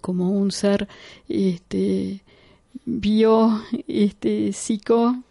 como 0.00 0.32
un 0.32 0.50
ser 0.50 0.88
este, 1.28 2.24
bio, 2.84 3.62
este, 3.86 4.52
psico, 4.52 5.22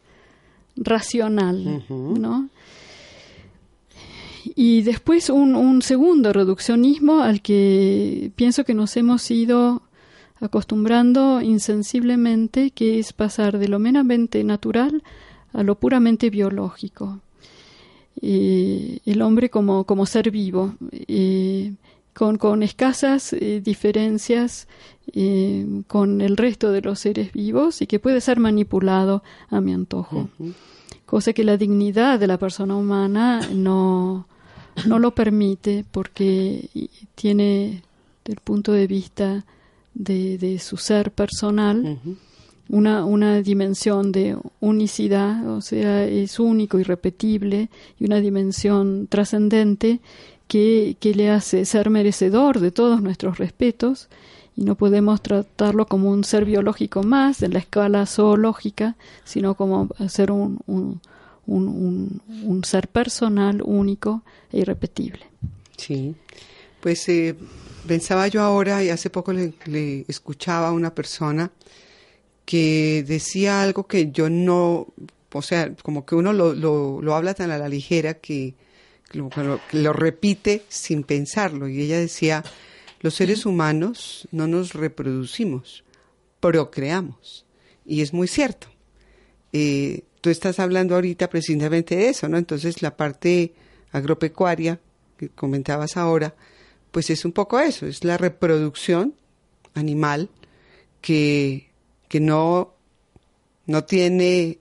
racional, 0.78 1.84
¿no? 1.90 2.50
Y 4.56 4.82
después 4.82 5.30
un, 5.30 5.56
un, 5.56 5.82
segundo 5.82 6.32
reduccionismo 6.32 7.22
al 7.22 7.42
que 7.42 8.32
pienso 8.36 8.64
que 8.64 8.74
nos 8.74 8.96
hemos 8.96 9.30
ido 9.30 9.84
acostumbrando 10.40 11.42
insensiblemente, 11.42 12.72
que 12.72 13.00
es 13.00 13.14
pasar 13.14 13.58
de 13.58 13.68
lo 13.68 13.80
meramente 13.80 14.44
natural 14.44 15.04
a 15.54 15.64
lo 15.64 15.76
puramente 15.76 16.30
biológico. 16.30 17.20
Eh, 18.22 19.00
el 19.06 19.22
hombre 19.22 19.50
como, 19.50 19.84
como 19.84 20.06
ser 20.06 20.32
vivo, 20.32 20.76
eh, 20.92 21.74
con, 22.18 22.40
con, 22.40 22.64
escasas 22.64 23.32
eh, 23.34 23.62
diferencias 23.64 24.68
con 25.86 26.20
el 26.20 26.36
resto 26.36 26.72
de 26.72 26.82
los 26.82 27.00
seres 27.00 27.32
vivos 27.32 27.82
y 27.84 27.88
que 27.88 28.00
puede 28.00 28.22
ser 28.22 28.40
manipulado 28.40 29.24
a 29.50 29.62
mi 29.62 29.72
antojo. 29.72 30.28
Cosa 31.06 31.32
que 31.32 31.44
la 31.44 31.58
dignidad 31.58 32.20
de 32.20 32.26
la 32.26 32.40
persona 32.40 32.76
humana 32.76 33.42
no, 33.54 34.26
no 34.88 34.98
lo 35.00 35.12
permite 35.12 35.86
porque 35.92 36.68
tiene, 37.14 37.84
del 38.26 38.38
punto 38.44 38.72
de 38.72 38.88
vista 38.88 39.46
de, 39.94 40.60
su 40.60 40.76
ser 40.78 41.12
personal, 41.12 42.00
una, 42.68 43.06
una 43.06 43.42
dimensión 43.44 44.12
de 44.12 44.38
unicidad, 44.60 45.48
o 45.50 45.62
sea, 45.62 46.04
es 46.04 46.40
único, 46.40 46.80
irrepetible, 46.80 47.70
y 48.00 48.06
una 48.06 48.20
dimensión 48.20 49.08
trascendente 49.08 50.02
que, 50.48 50.98
le 51.02 51.30
hace 51.30 51.66
ser 51.66 51.90
merecedor 51.90 52.60
de 52.60 52.72
todos 52.72 53.02
nuestros 53.02 53.38
respetos 53.38 54.08
y 54.56 54.64
no 54.64 54.76
podemos 54.76 55.22
tratarlo 55.22 55.86
como 55.86 56.10
un 56.10 56.24
ser 56.24 56.46
biológico 56.46 57.04
más 57.04 57.44
en 57.44 57.54
la 57.54 57.60
escala 57.60 58.06
zoológica, 58.06 58.96
sino 59.24 59.56
como 59.56 59.90
ser 60.10 60.32
un, 60.32 60.60
un, 60.66 61.02
un, 61.46 62.22
un 62.44 62.64
ser 62.64 62.88
personal, 62.88 63.62
único 63.64 64.24
e 64.52 64.60
irrepetible. 64.60 65.26
Sí, 65.78 66.16
pues 66.82 67.08
eh, 67.10 67.36
pensaba 67.86 68.28
yo 68.28 68.42
ahora, 68.42 68.84
y 68.84 68.90
hace 68.90 69.10
poco 69.10 69.32
le, 69.32 69.54
le, 69.66 70.06
escuchaba 70.08 70.70
a 70.70 70.74
una 70.74 70.96
persona 70.96 71.52
que 72.46 73.04
decía 73.06 73.62
algo 73.62 73.86
que 73.86 74.12
yo 74.12 74.30
no, 74.30 74.88
o 75.34 75.42
sea, 75.42 75.76
como 75.84 76.06
que 76.06 76.16
uno 76.16 76.34
lo, 76.34 76.54
lo, 76.56 77.02
lo 77.02 77.16
habla 77.16 77.34
tan 77.34 77.52
a 77.52 77.58
la 77.58 77.70
ligera 77.70 78.16
que 78.16 78.56
lo, 79.14 79.30
lo 79.72 79.94
repite 79.94 80.64
sin 80.70 81.04
pensarlo. 81.04 81.68
Y 81.68 81.82
ella 81.82 82.00
decía, 82.00 82.44
los 83.02 83.14
seres 83.14 83.46
humanos 83.46 84.28
no 84.32 84.48
nos 84.48 84.74
reproducimos, 84.74 85.84
procreamos. 86.40 87.46
Y 87.86 88.02
es 88.02 88.14
muy 88.14 88.28
cierto. 88.28 88.68
Eh, 89.54 90.04
tú 90.22 90.30
estás 90.30 90.60
hablando 90.60 90.96
ahorita 90.96 91.30
precisamente 91.30 91.96
de 91.96 92.10
eso, 92.10 92.28
¿no? 92.28 92.38
Entonces 92.38 92.82
la 92.82 92.98
parte 92.98 93.54
agropecuaria 93.92 94.80
que 95.18 95.30
comentabas 95.30 95.98
ahora, 95.98 96.36
pues 96.92 97.10
es 97.10 97.26
un 97.26 97.32
poco 97.32 97.60
eso, 97.60 97.86
es 97.86 98.04
la 98.04 98.18
reproducción 98.18 99.16
animal 99.74 100.30
que, 101.02 101.70
que 102.08 102.20
no, 102.20 102.74
no 103.66 103.84
tiene 103.84 104.60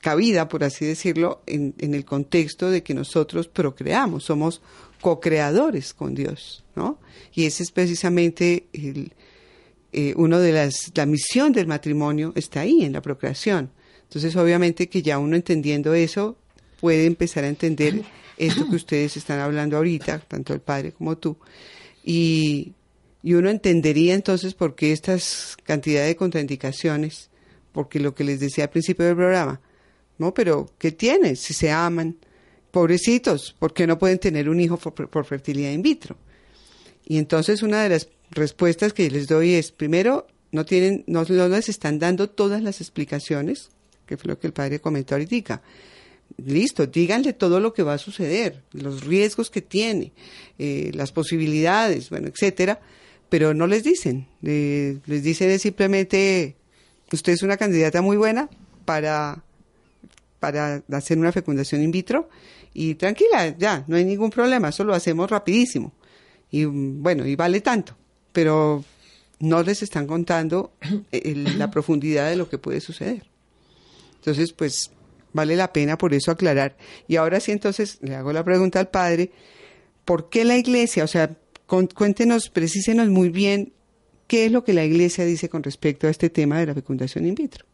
cabida, 0.00 0.48
por 0.48 0.64
así 0.64 0.84
decirlo, 0.84 1.42
en, 1.46 1.74
en 1.78 1.94
el 1.94 2.04
contexto 2.04 2.70
de 2.70 2.82
que 2.82 2.94
nosotros 2.94 3.48
procreamos, 3.48 4.24
somos 4.24 4.60
co-creadores 5.00 5.94
con 5.94 6.14
Dios, 6.14 6.64
¿no? 6.76 6.98
Y 7.34 7.46
ese 7.46 7.62
es 7.62 7.70
precisamente 7.70 8.66
el, 8.72 9.12
eh, 9.92 10.14
uno 10.16 10.38
de 10.38 10.52
las, 10.52 10.92
la 10.94 11.06
misión 11.06 11.52
del 11.52 11.66
matrimonio 11.66 12.32
está 12.36 12.60
ahí, 12.60 12.84
en 12.84 12.92
la 12.92 13.02
procreación. 13.02 13.70
Entonces, 14.02 14.36
obviamente 14.36 14.88
que 14.88 15.02
ya 15.02 15.18
uno 15.18 15.36
entendiendo 15.36 15.94
eso, 15.94 16.36
puede 16.80 17.06
empezar 17.06 17.44
a 17.44 17.48
entender 17.48 18.02
esto 18.36 18.68
que 18.68 18.76
ustedes 18.76 19.16
están 19.16 19.40
hablando 19.40 19.76
ahorita, 19.76 20.20
tanto 20.20 20.52
el 20.52 20.60
padre 20.60 20.92
como 20.92 21.16
tú, 21.16 21.36
y, 22.04 22.72
y 23.22 23.34
uno 23.34 23.50
entendería 23.50 24.14
entonces 24.14 24.54
por 24.54 24.74
qué 24.74 24.92
estas 24.92 25.56
cantidades 25.64 26.08
de 26.08 26.16
contraindicaciones, 26.16 27.30
porque 27.72 28.00
lo 28.00 28.14
que 28.14 28.24
les 28.24 28.40
decía 28.40 28.64
al 28.64 28.70
principio 28.70 29.06
del 29.06 29.16
programa, 29.16 29.60
¿no? 30.20 30.34
Pero, 30.34 30.70
¿qué 30.78 30.92
tiene? 30.92 31.34
Si 31.34 31.54
se 31.54 31.70
aman, 31.70 32.16
pobrecitos, 32.70 33.56
¿por 33.58 33.72
qué 33.72 33.86
no 33.86 33.98
pueden 33.98 34.18
tener 34.18 34.50
un 34.50 34.60
hijo 34.60 34.76
por, 34.76 35.24
fertilidad 35.24 35.72
in 35.72 35.80
vitro? 35.80 36.16
Y 37.06 37.16
entonces 37.16 37.62
una 37.62 37.82
de 37.82 37.88
las 37.88 38.08
respuestas 38.30 38.92
que 38.92 39.10
les 39.10 39.26
doy 39.26 39.54
es, 39.54 39.72
primero, 39.72 40.26
no 40.52 40.66
tienen, 40.66 41.04
no, 41.06 41.24
les 41.24 41.68
están 41.70 41.98
dando 41.98 42.28
todas 42.28 42.62
las 42.62 42.82
explicaciones, 42.82 43.70
que 44.04 44.18
fue 44.18 44.28
lo 44.28 44.38
que 44.38 44.46
el 44.46 44.52
padre 44.52 44.78
comentó 44.78 45.14
ahorita. 45.14 45.62
Listo, 46.36 46.86
díganle 46.86 47.32
todo 47.32 47.58
lo 47.58 47.72
que 47.72 47.82
va 47.82 47.94
a 47.94 47.98
suceder, 47.98 48.62
los 48.72 49.04
riesgos 49.04 49.48
que 49.48 49.62
tiene, 49.62 50.12
eh, 50.58 50.90
las 50.92 51.12
posibilidades, 51.12 52.10
bueno, 52.10 52.28
etcétera, 52.28 52.78
pero 53.30 53.54
no 53.54 53.66
les 53.66 53.84
dicen, 53.84 54.28
eh, 54.42 54.98
les 55.06 55.22
dicen 55.22 55.58
simplemente, 55.58 56.56
usted 57.10 57.32
es 57.32 57.42
una 57.42 57.56
candidata 57.56 58.02
muy 58.02 58.18
buena 58.18 58.50
para, 58.84 59.42
para 60.40 60.82
hacer 60.90 61.18
una 61.18 61.30
fecundación 61.32 61.82
in 61.82 61.90
vitro, 61.90 62.28
y 62.72 62.94
tranquila, 62.94 63.56
ya, 63.56 63.84
no 63.86 63.96
hay 63.96 64.04
ningún 64.04 64.30
problema, 64.30 64.68
eso 64.68 64.84
lo 64.84 64.94
hacemos 64.94 65.30
rapidísimo. 65.30 65.92
Y 66.50 66.64
bueno, 66.64 67.26
y 67.26 67.36
vale 67.36 67.60
tanto, 67.60 67.96
pero 68.32 68.84
no 69.38 69.62
les 69.62 69.82
están 69.82 70.06
contando 70.06 70.72
el, 71.12 71.58
la 71.58 71.70
profundidad 71.70 72.30
de 72.30 72.36
lo 72.36 72.48
que 72.48 72.58
puede 72.58 72.80
suceder. 72.80 73.28
Entonces, 74.16 74.52
pues 74.52 74.90
vale 75.32 75.56
la 75.56 75.72
pena 75.72 75.96
por 75.96 76.14
eso 76.14 76.30
aclarar. 76.30 76.76
Y 77.08 77.16
ahora 77.16 77.40
sí, 77.40 77.52
entonces 77.52 77.98
le 78.02 78.14
hago 78.14 78.32
la 78.32 78.44
pregunta 78.44 78.80
al 78.80 78.88
padre, 78.88 79.30
¿por 80.04 80.28
qué 80.28 80.44
la 80.44 80.56
iglesia? 80.56 81.04
O 81.04 81.08
sea, 81.08 81.36
con, 81.66 81.86
cuéntenos, 81.86 82.50
precísenos 82.50 83.08
muy 83.08 83.30
bien 83.30 83.72
qué 84.26 84.46
es 84.46 84.52
lo 84.52 84.64
que 84.64 84.72
la 84.72 84.84
iglesia 84.84 85.24
dice 85.24 85.48
con 85.48 85.62
respecto 85.62 86.06
a 86.06 86.10
este 86.10 86.30
tema 86.30 86.58
de 86.58 86.66
la 86.66 86.74
fecundación 86.74 87.26
in 87.26 87.34
vitro. 87.34 87.64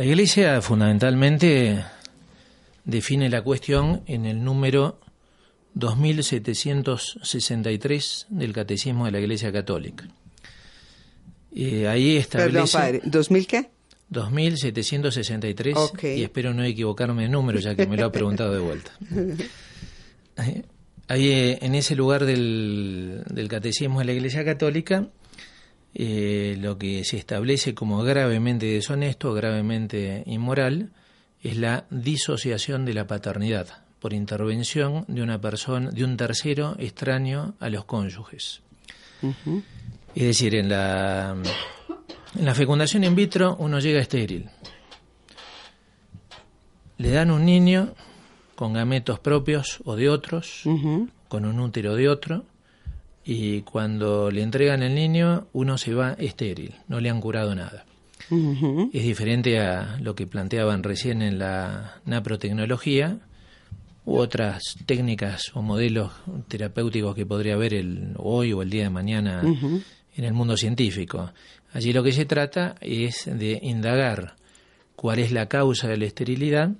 La 0.00 0.06
iglesia 0.06 0.62
fundamentalmente 0.62 1.84
define 2.86 3.28
la 3.28 3.42
cuestión 3.42 4.02
en 4.06 4.24
el 4.24 4.42
número 4.42 4.98
2763 5.74 8.26
del 8.30 8.54
Catecismo 8.54 9.04
de 9.04 9.10
la 9.10 9.20
Iglesia 9.20 9.52
Católica. 9.52 10.08
Eh, 11.54 11.86
ahí 11.86 12.16
establece... 12.16 12.50
Perdón, 12.50 12.70
padre, 12.72 13.02
¿2000 13.02 13.46
qué? 13.46 13.68
2763 14.08 15.76
okay. 15.76 16.18
y 16.18 16.22
espero 16.22 16.54
no 16.54 16.64
equivocarme 16.64 17.24
de 17.24 17.28
número 17.28 17.60
ya 17.60 17.74
que 17.74 17.86
me 17.86 17.98
lo 17.98 18.06
ha 18.06 18.12
preguntado 18.12 18.54
de 18.54 18.60
vuelta. 18.60 18.92
Ahí 21.08 21.58
en 21.60 21.74
ese 21.74 21.94
lugar 21.94 22.24
del, 22.24 23.22
del 23.28 23.48
Catecismo 23.48 23.98
de 23.98 24.06
la 24.06 24.12
Iglesia 24.12 24.46
Católica 24.46 25.10
eh, 25.94 26.56
lo 26.58 26.78
que 26.78 27.04
se 27.04 27.16
establece 27.16 27.74
como 27.74 28.02
gravemente 28.02 28.66
deshonesto, 28.66 29.32
gravemente 29.34 30.22
inmoral, 30.26 30.92
es 31.42 31.56
la 31.56 31.86
disociación 31.90 32.84
de 32.84 32.94
la 32.94 33.06
paternidad 33.06 33.68
por 33.98 34.12
intervención 34.12 35.04
de 35.08 35.22
una 35.22 35.40
persona, 35.40 35.90
de 35.90 36.04
un 36.04 36.16
tercero 36.16 36.74
extraño 36.78 37.54
a 37.60 37.68
los 37.68 37.84
cónyuges. 37.84 38.62
Uh 39.22 39.32
-huh. 39.44 39.62
Es 40.14 40.24
decir, 40.24 40.54
en 40.54 40.68
la, 40.68 41.36
en 42.38 42.44
la 42.44 42.54
fecundación 42.54 43.04
in 43.04 43.14
vitro 43.14 43.56
uno 43.58 43.78
llega 43.78 44.00
estéril. 44.00 44.48
Le 46.98 47.10
dan 47.10 47.30
un 47.30 47.44
niño 47.44 47.94
con 48.54 48.72
gametos 48.72 49.18
propios 49.18 49.80
o 49.84 49.96
de 49.96 50.08
otros, 50.08 50.66
uh 50.66 50.70
-huh. 50.70 51.08
con 51.28 51.44
un 51.44 51.60
útero 51.60 51.94
de 51.94 52.08
otro, 52.08 52.44
y 53.24 53.62
cuando 53.62 54.30
le 54.30 54.42
entregan 54.42 54.82
el 54.82 54.94
niño 54.94 55.48
uno 55.52 55.78
se 55.78 55.94
va 55.94 56.14
estéril, 56.14 56.74
no 56.88 57.00
le 57.00 57.10
han 57.10 57.20
curado 57.20 57.54
nada. 57.54 57.84
Uh 58.30 58.36
-huh. 58.36 58.90
Es 58.92 59.02
diferente 59.02 59.58
a 59.58 59.98
lo 60.00 60.14
que 60.14 60.26
planteaban 60.26 60.82
recién 60.82 61.22
en 61.22 61.38
la 61.38 62.00
naprotecnología 62.04 63.18
u 64.04 64.16
otras 64.16 64.76
técnicas 64.86 65.50
o 65.54 65.62
modelos 65.62 66.12
terapéuticos 66.48 67.14
que 67.14 67.26
podría 67.26 67.54
haber 67.54 67.74
el, 67.74 68.14
hoy 68.16 68.52
o 68.52 68.62
el 68.62 68.70
día 68.70 68.84
de 68.84 68.90
mañana 68.90 69.42
uh 69.44 69.48
-huh. 69.48 69.82
en 70.16 70.24
el 70.24 70.32
mundo 70.32 70.56
científico. 70.56 71.32
Allí 71.72 71.92
lo 71.92 72.02
que 72.02 72.12
se 72.12 72.24
trata 72.24 72.76
es 72.80 73.26
de 73.26 73.58
indagar 73.62 74.36
cuál 74.96 75.18
es 75.18 75.32
la 75.32 75.46
causa 75.46 75.88
de 75.88 75.96
la 75.96 76.06
esterilidad 76.06 76.70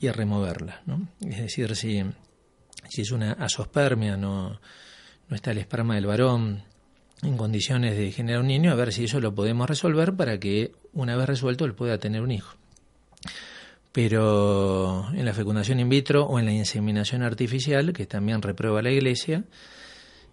y 0.00 0.08
removerla. 0.10 0.82
¿no? 0.86 1.08
Es 1.20 1.38
decir, 1.38 1.74
si, 1.74 2.02
si 2.88 3.02
es 3.02 3.10
una 3.10 3.32
asospermia, 3.32 4.16
no, 4.16 4.60
no 5.28 5.36
está 5.36 5.50
el 5.50 5.58
esperma 5.58 5.94
del 5.94 6.06
varón 6.06 6.62
en 7.22 7.36
condiciones 7.36 7.96
de 7.96 8.12
generar 8.12 8.40
un 8.40 8.48
niño, 8.48 8.70
a 8.70 8.76
ver 8.76 8.92
si 8.92 9.04
eso 9.04 9.20
lo 9.20 9.34
podemos 9.34 9.68
resolver 9.68 10.14
para 10.14 10.38
que 10.38 10.72
una 10.92 11.16
vez 11.16 11.26
resuelto 11.26 11.64
él 11.64 11.74
pueda 11.74 11.98
tener 11.98 12.22
un 12.22 12.30
hijo. 12.30 12.54
Pero 13.92 15.08
en 15.12 15.24
la 15.24 15.32
fecundación 15.32 15.80
in 15.80 15.88
vitro 15.88 16.24
o 16.24 16.38
en 16.38 16.46
la 16.46 16.52
inseminación 16.52 17.22
artificial, 17.22 17.92
que 17.92 18.06
también 18.06 18.42
reprueba 18.42 18.82
la 18.82 18.90
Iglesia, 18.90 19.44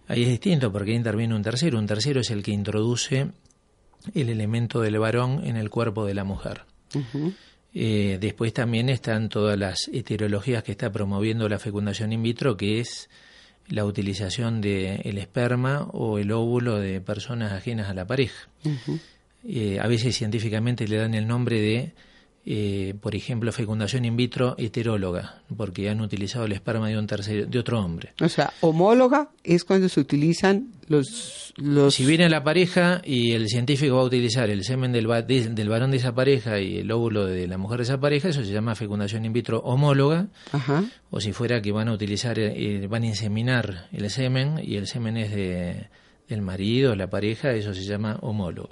ahí 0.06 0.22
es 0.22 0.28
distinto 0.28 0.70
porque 0.70 0.92
ahí 0.92 0.96
interviene 0.96 1.34
un 1.34 1.42
tercero. 1.42 1.78
Un 1.78 1.86
tercero 1.86 2.20
es 2.20 2.30
el 2.30 2.42
que 2.42 2.52
introduce 2.52 3.28
el 4.14 4.28
elemento 4.28 4.80
del 4.80 4.98
varón 4.98 5.44
en 5.44 5.56
el 5.56 5.70
cuerpo 5.70 6.06
de 6.06 6.14
la 6.14 6.22
mujer. 6.22 6.62
Uh 6.94 6.98
-huh. 6.98 7.34
eh, 7.74 8.18
después 8.20 8.52
también 8.52 8.88
están 8.88 9.28
todas 9.28 9.58
las 9.58 9.88
heterologías 9.92 10.62
que 10.62 10.72
está 10.72 10.92
promoviendo 10.92 11.48
la 11.48 11.58
fecundación 11.58 12.12
in 12.12 12.22
vitro, 12.22 12.56
que 12.56 12.78
es 12.78 13.08
la 13.68 13.84
utilización 13.84 14.60
del 14.60 15.02
de 15.02 15.20
esperma 15.20 15.88
o 15.92 16.18
el 16.18 16.32
óvulo 16.32 16.78
de 16.78 17.00
personas 17.00 17.52
ajenas 17.52 17.88
a 17.88 17.94
la 17.94 18.06
pareja. 18.06 18.48
Uh 18.64 18.70
-huh. 18.70 19.00
eh, 19.48 19.78
a 19.80 19.86
veces 19.86 20.16
científicamente 20.16 20.86
le 20.86 20.96
dan 20.96 21.14
el 21.14 21.26
nombre 21.26 21.60
de, 21.60 21.92
eh, 22.48 22.94
por 23.00 23.16
ejemplo, 23.16 23.50
fecundación 23.50 24.04
in 24.04 24.16
vitro 24.16 24.54
heteróloga, 24.56 25.42
porque 25.56 25.90
han 25.90 26.00
utilizado 26.00 26.44
el 26.44 26.52
esperma 26.52 26.88
de 26.88 26.96
un 26.96 27.08
tercer, 27.08 27.48
de 27.48 27.58
otro 27.58 27.80
hombre. 27.80 28.12
O 28.20 28.28
sea, 28.28 28.52
homóloga 28.60 29.30
es 29.42 29.64
cuando 29.64 29.88
se 29.88 29.98
utilizan 29.98 30.68
los, 30.86 31.52
los... 31.56 31.92
Si 31.92 32.06
viene 32.06 32.28
la 32.28 32.44
pareja 32.44 33.02
y 33.04 33.32
el 33.32 33.48
científico 33.48 33.96
va 33.96 34.02
a 34.02 34.04
utilizar 34.04 34.48
el 34.48 34.62
semen 34.62 34.92
del, 34.92 35.08
de, 35.26 35.48
del 35.48 35.68
varón 35.68 35.90
de 35.90 35.96
esa 35.96 36.14
pareja 36.14 36.60
y 36.60 36.78
el 36.78 36.92
óvulo 36.92 37.26
de 37.26 37.48
la 37.48 37.58
mujer 37.58 37.78
de 37.78 37.82
esa 37.82 37.98
pareja, 37.98 38.28
eso 38.28 38.44
se 38.44 38.52
llama 38.52 38.76
fecundación 38.76 39.24
in 39.24 39.32
vitro 39.32 39.58
homóloga. 39.64 40.28
Ajá. 40.52 40.84
O 41.10 41.20
si 41.20 41.32
fuera 41.32 41.60
que 41.60 41.72
van 41.72 41.88
a 41.88 41.94
utilizar, 41.94 42.38
eh, 42.38 42.86
van 42.86 43.02
a 43.02 43.06
inseminar 43.06 43.88
el 43.90 44.08
semen 44.08 44.60
y 44.62 44.76
el 44.76 44.86
semen 44.86 45.16
es 45.16 45.34
de, 45.34 45.88
del 46.28 46.42
marido, 46.42 46.94
la 46.94 47.10
pareja, 47.10 47.50
eso 47.50 47.74
se 47.74 47.82
llama 47.82 48.18
homólogo. 48.22 48.70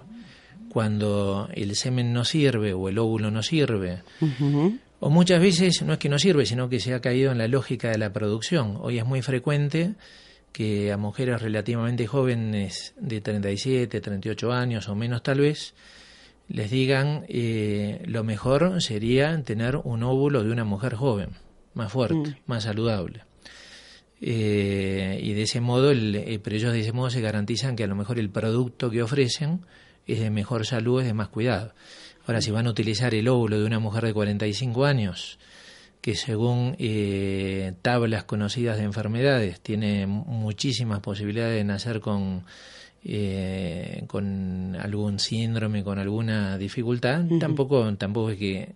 Cuando 0.74 1.48
el 1.54 1.76
semen 1.76 2.12
no 2.12 2.24
sirve 2.24 2.72
o 2.72 2.88
el 2.88 2.98
óvulo 2.98 3.30
no 3.30 3.44
sirve, 3.44 4.02
o 4.98 5.08
muchas 5.08 5.40
veces 5.40 5.82
no 5.82 5.92
es 5.92 6.00
que 6.00 6.08
no 6.08 6.18
sirve, 6.18 6.46
sino 6.46 6.68
que 6.68 6.80
se 6.80 6.94
ha 6.94 7.00
caído 7.00 7.30
en 7.30 7.38
la 7.38 7.46
lógica 7.46 7.90
de 7.90 7.98
la 7.98 8.12
producción. 8.12 8.76
Hoy 8.80 8.98
es 8.98 9.06
muy 9.06 9.22
frecuente 9.22 9.92
que 10.50 10.90
a 10.90 10.96
mujeres 10.96 11.40
relativamente 11.40 12.08
jóvenes 12.08 12.92
de 12.98 13.20
37, 13.20 14.00
38 14.00 14.52
años 14.52 14.88
o 14.88 14.96
menos 14.96 15.22
tal 15.22 15.38
vez, 15.38 15.74
les 16.48 16.72
digan 16.72 17.24
eh, 17.28 18.02
lo 18.06 18.24
mejor 18.24 18.82
sería 18.82 19.40
tener 19.44 19.76
un 19.76 20.02
óvulo 20.02 20.42
de 20.42 20.50
una 20.50 20.64
mujer 20.64 20.94
joven, 20.96 21.30
más 21.74 21.92
fuerte, 21.92 22.30
mm. 22.30 22.36
más 22.46 22.64
saludable. 22.64 23.20
Eh, 24.20 25.20
y 25.22 25.34
de 25.34 25.42
ese 25.42 25.60
modo, 25.60 25.92
el, 25.92 26.16
eh, 26.16 26.40
pero 26.42 26.56
ellos 26.56 26.72
de 26.72 26.80
ese 26.80 26.90
modo 26.90 27.10
se 27.10 27.20
garantizan 27.20 27.76
que 27.76 27.84
a 27.84 27.86
lo 27.86 27.94
mejor 27.94 28.18
el 28.18 28.30
producto 28.30 28.90
que 28.90 29.04
ofrecen 29.04 29.60
es 30.06 30.20
de 30.20 30.30
mejor 30.30 30.66
salud, 30.66 31.00
es 31.00 31.06
de 31.06 31.14
más 31.14 31.28
cuidado. 31.28 31.72
Ahora, 32.26 32.40
si 32.40 32.50
van 32.50 32.66
a 32.66 32.70
utilizar 32.70 33.14
el 33.14 33.28
óvulo 33.28 33.58
de 33.58 33.66
una 33.66 33.78
mujer 33.78 34.04
de 34.04 34.14
45 34.14 34.84
años, 34.84 35.38
que 36.00 36.14
según 36.14 36.76
tablas 37.82 38.24
conocidas 38.24 38.76
de 38.76 38.84
enfermedades 38.84 39.60
tiene 39.60 40.06
muchísimas 40.06 41.00
posibilidades 41.00 41.56
de 41.56 41.64
nacer 41.64 42.00
con 42.00 42.44
eh, 43.06 44.04
con 44.06 44.76
algún 44.80 45.18
síndrome, 45.18 45.84
con 45.84 45.98
alguna 45.98 46.56
dificultad, 46.56 47.22
tampoco, 47.38 47.94
tampoco 47.96 48.30
es 48.30 48.38
que 48.38 48.72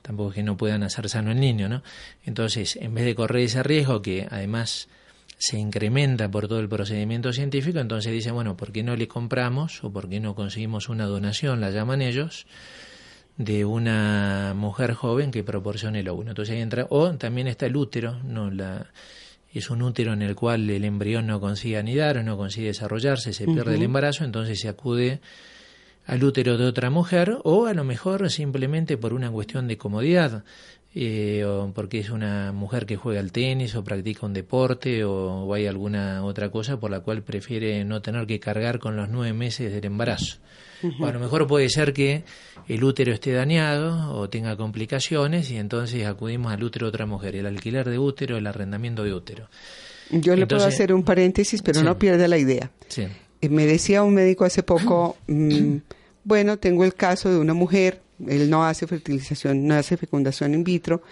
tampoco 0.00 0.28
es 0.28 0.34
que 0.36 0.42
no 0.44 0.56
puedan 0.56 0.84
hacer 0.84 1.08
sano 1.08 1.32
el 1.32 1.40
niño, 1.40 1.68
¿no? 1.68 1.82
Entonces, 2.24 2.76
en 2.76 2.94
vez 2.94 3.04
de 3.04 3.16
correr 3.16 3.42
ese 3.42 3.64
riesgo 3.64 4.00
que 4.00 4.28
además 4.30 4.88
se 5.38 5.58
incrementa 5.58 6.30
por 6.30 6.48
todo 6.48 6.60
el 6.60 6.68
procedimiento 6.68 7.32
científico, 7.32 7.78
entonces 7.78 8.12
dice, 8.12 8.30
bueno, 8.30 8.56
¿por 8.56 8.72
qué 8.72 8.82
no 8.82 8.96
le 8.96 9.08
compramos 9.08 9.82
o 9.84 9.92
por 9.92 10.08
qué 10.08 10.20
no 10.20 10.34
conseguimos 10.34 10.88
una 10.88 11.06
donación, 11.06 11.60
la 11.60 11.70
llaman 11.70 12.02
ellos, 12.02 12.46
de 13.36 13.64
una 13.64 14.54
mujer 14.56 14.94
joven 14.94 15.30
que 15.30 15.44
proporcione 15.44 16.00
el 16.00 16.08
óvulo? 16.08 16.30
Entonces 16.30 16.54
ahí 16.54 16.60
entra, 16.60 16.86
o 16.90 17.12
también 17.16 17.48
está 17.48 17.66
el 17.66 17.76
útero, 17.76 18.22
no 18.22 18.50
la 18.50 18.86
es 19.54 19.70
un 19.70 19.82
útero 19.82 20.12
en 20.12 20.22
el 20.22 20.34
cual 20.34 20.68
el 20.68 20.84
embrión 20.84 21.28
no 21.28 21.40
consigue 21.40 21.78
anidar 21.78 22.18
o 22.18 22.22
no 22.24 22.36
consigue 22.36 22.68
desarrollarse, 22.68 23.32
se 23.32 23.46
pierde 23.46 23.76
el 23.76 23.82
embarazo, 23.82 24.24
entonces 24.24 24.58
se 24.58 24.68
acude 24.68 25.20
al 26.06 26.24
útero 26.24 26.58
de 26.58 26.66
otra 26.66 26.90
mujer 26.90 27.38
o 27.44 27.66
a 27.66 27.74
lo 27.74 27.84
mejor 27.84 28.30
simplemente 28.30 28.96
por 28.96 29.14
una 29.14 29.30
cuestión 29.30 29.68
de 29.68 29.78
comodidad, 29.78 30.44
eh, 30.94 31.44
o 31.44 31.72
porque 31.74 31.98
es 31.98 32.10
una 32.10 32.52
mujer 32.52 32.86
que 32.86 32.96
juega 32.96 33.20
al 33.20 33.32
tenis 33.32 33.74
o 33.74 33.82
practica 33.82 34.26
un 34.26 34.32
deporte 34.32 35.04
o, 35.04 35.52
hay 35.52 35.66
alguna 35.66 36.24
otra 36.24 36.50
cosa 36.50 36.78
por 36.78 36.90
la 36.90 37.00
cual 37.00 37.22
prefiere 37.22 37.84
no 37.84 38.00
tener 38.00 38.26
que 38.26 38.38
cargar 38.38 38.78
con 38.78 38.96
los 38.96 39.08
nueve 39.08 39.32
meses 39.32 39.72
del 39.72 39.84
embarazo. 39.84 40.38
o 41.00 41.06
a 41.06 41.12
lo 41.12 41.18
mejor 41.18 41.46
puede 41.46 41.68
ser 41.68 41.92
que 41.92 42.22
el 42.68 42.84
útero 42.84 43.12
esté 43.12 43.32
dañado 43.32 44.14
o 44.14 44.28
tenga 44.28 44.56
complicaciones 44.56 45.50
y 45.50 45.56
entonces 45.56 46.06
acudimos 46.06 46.52
al 46.52 46.62
útero 46.62 46.86
de 46.86 46.90
otra 46.90 47.06
mujer, 47.06 47.34
el 47.36 47.46
alquiler 47.46 47.88
de 47.88 47.98
útero, 47.98 48.36
el 48.36 48.46
arrendamiento 48.46 49.02
de 49.02 49.14
útero. 49.14 49.48
Yo 50.10 50.36
le 50.36 50.46
puedo 50.46 50.64
hacer 50.64 50.92
un 50.92 51.02
paréntesis, 51.02 51.62
pero 51.62 51.82
no 51.82 51.98
pierda 51.98 52.28
la 52.28 52.38
idea. 52.38 52.70
Eh, 52.96 53.48
me 53.48 53.66
decía 53.66 54.02
un 54.02 54.14
médico 54.14 54.44
hace 54.44 54.62
poco, 54.62 55.16
mm, 55.26 55.76
bueno, 56.24 56.58
tengo 56.58 56.84
el 56.84 56.94
caso 56.94 57.30
de 57.30 57.38
una 57.38 57.54
mujer, 57.54 58.00
él 58.26 58.50
no 58.50 58.64
hace 58.64 58.86
fertilización, 58.86 59.66
no 59.66 59.74
hace 59.74 59.96
fecundación 59.96 60.54
in 60.54 60.64
vitro, 60.64 61.02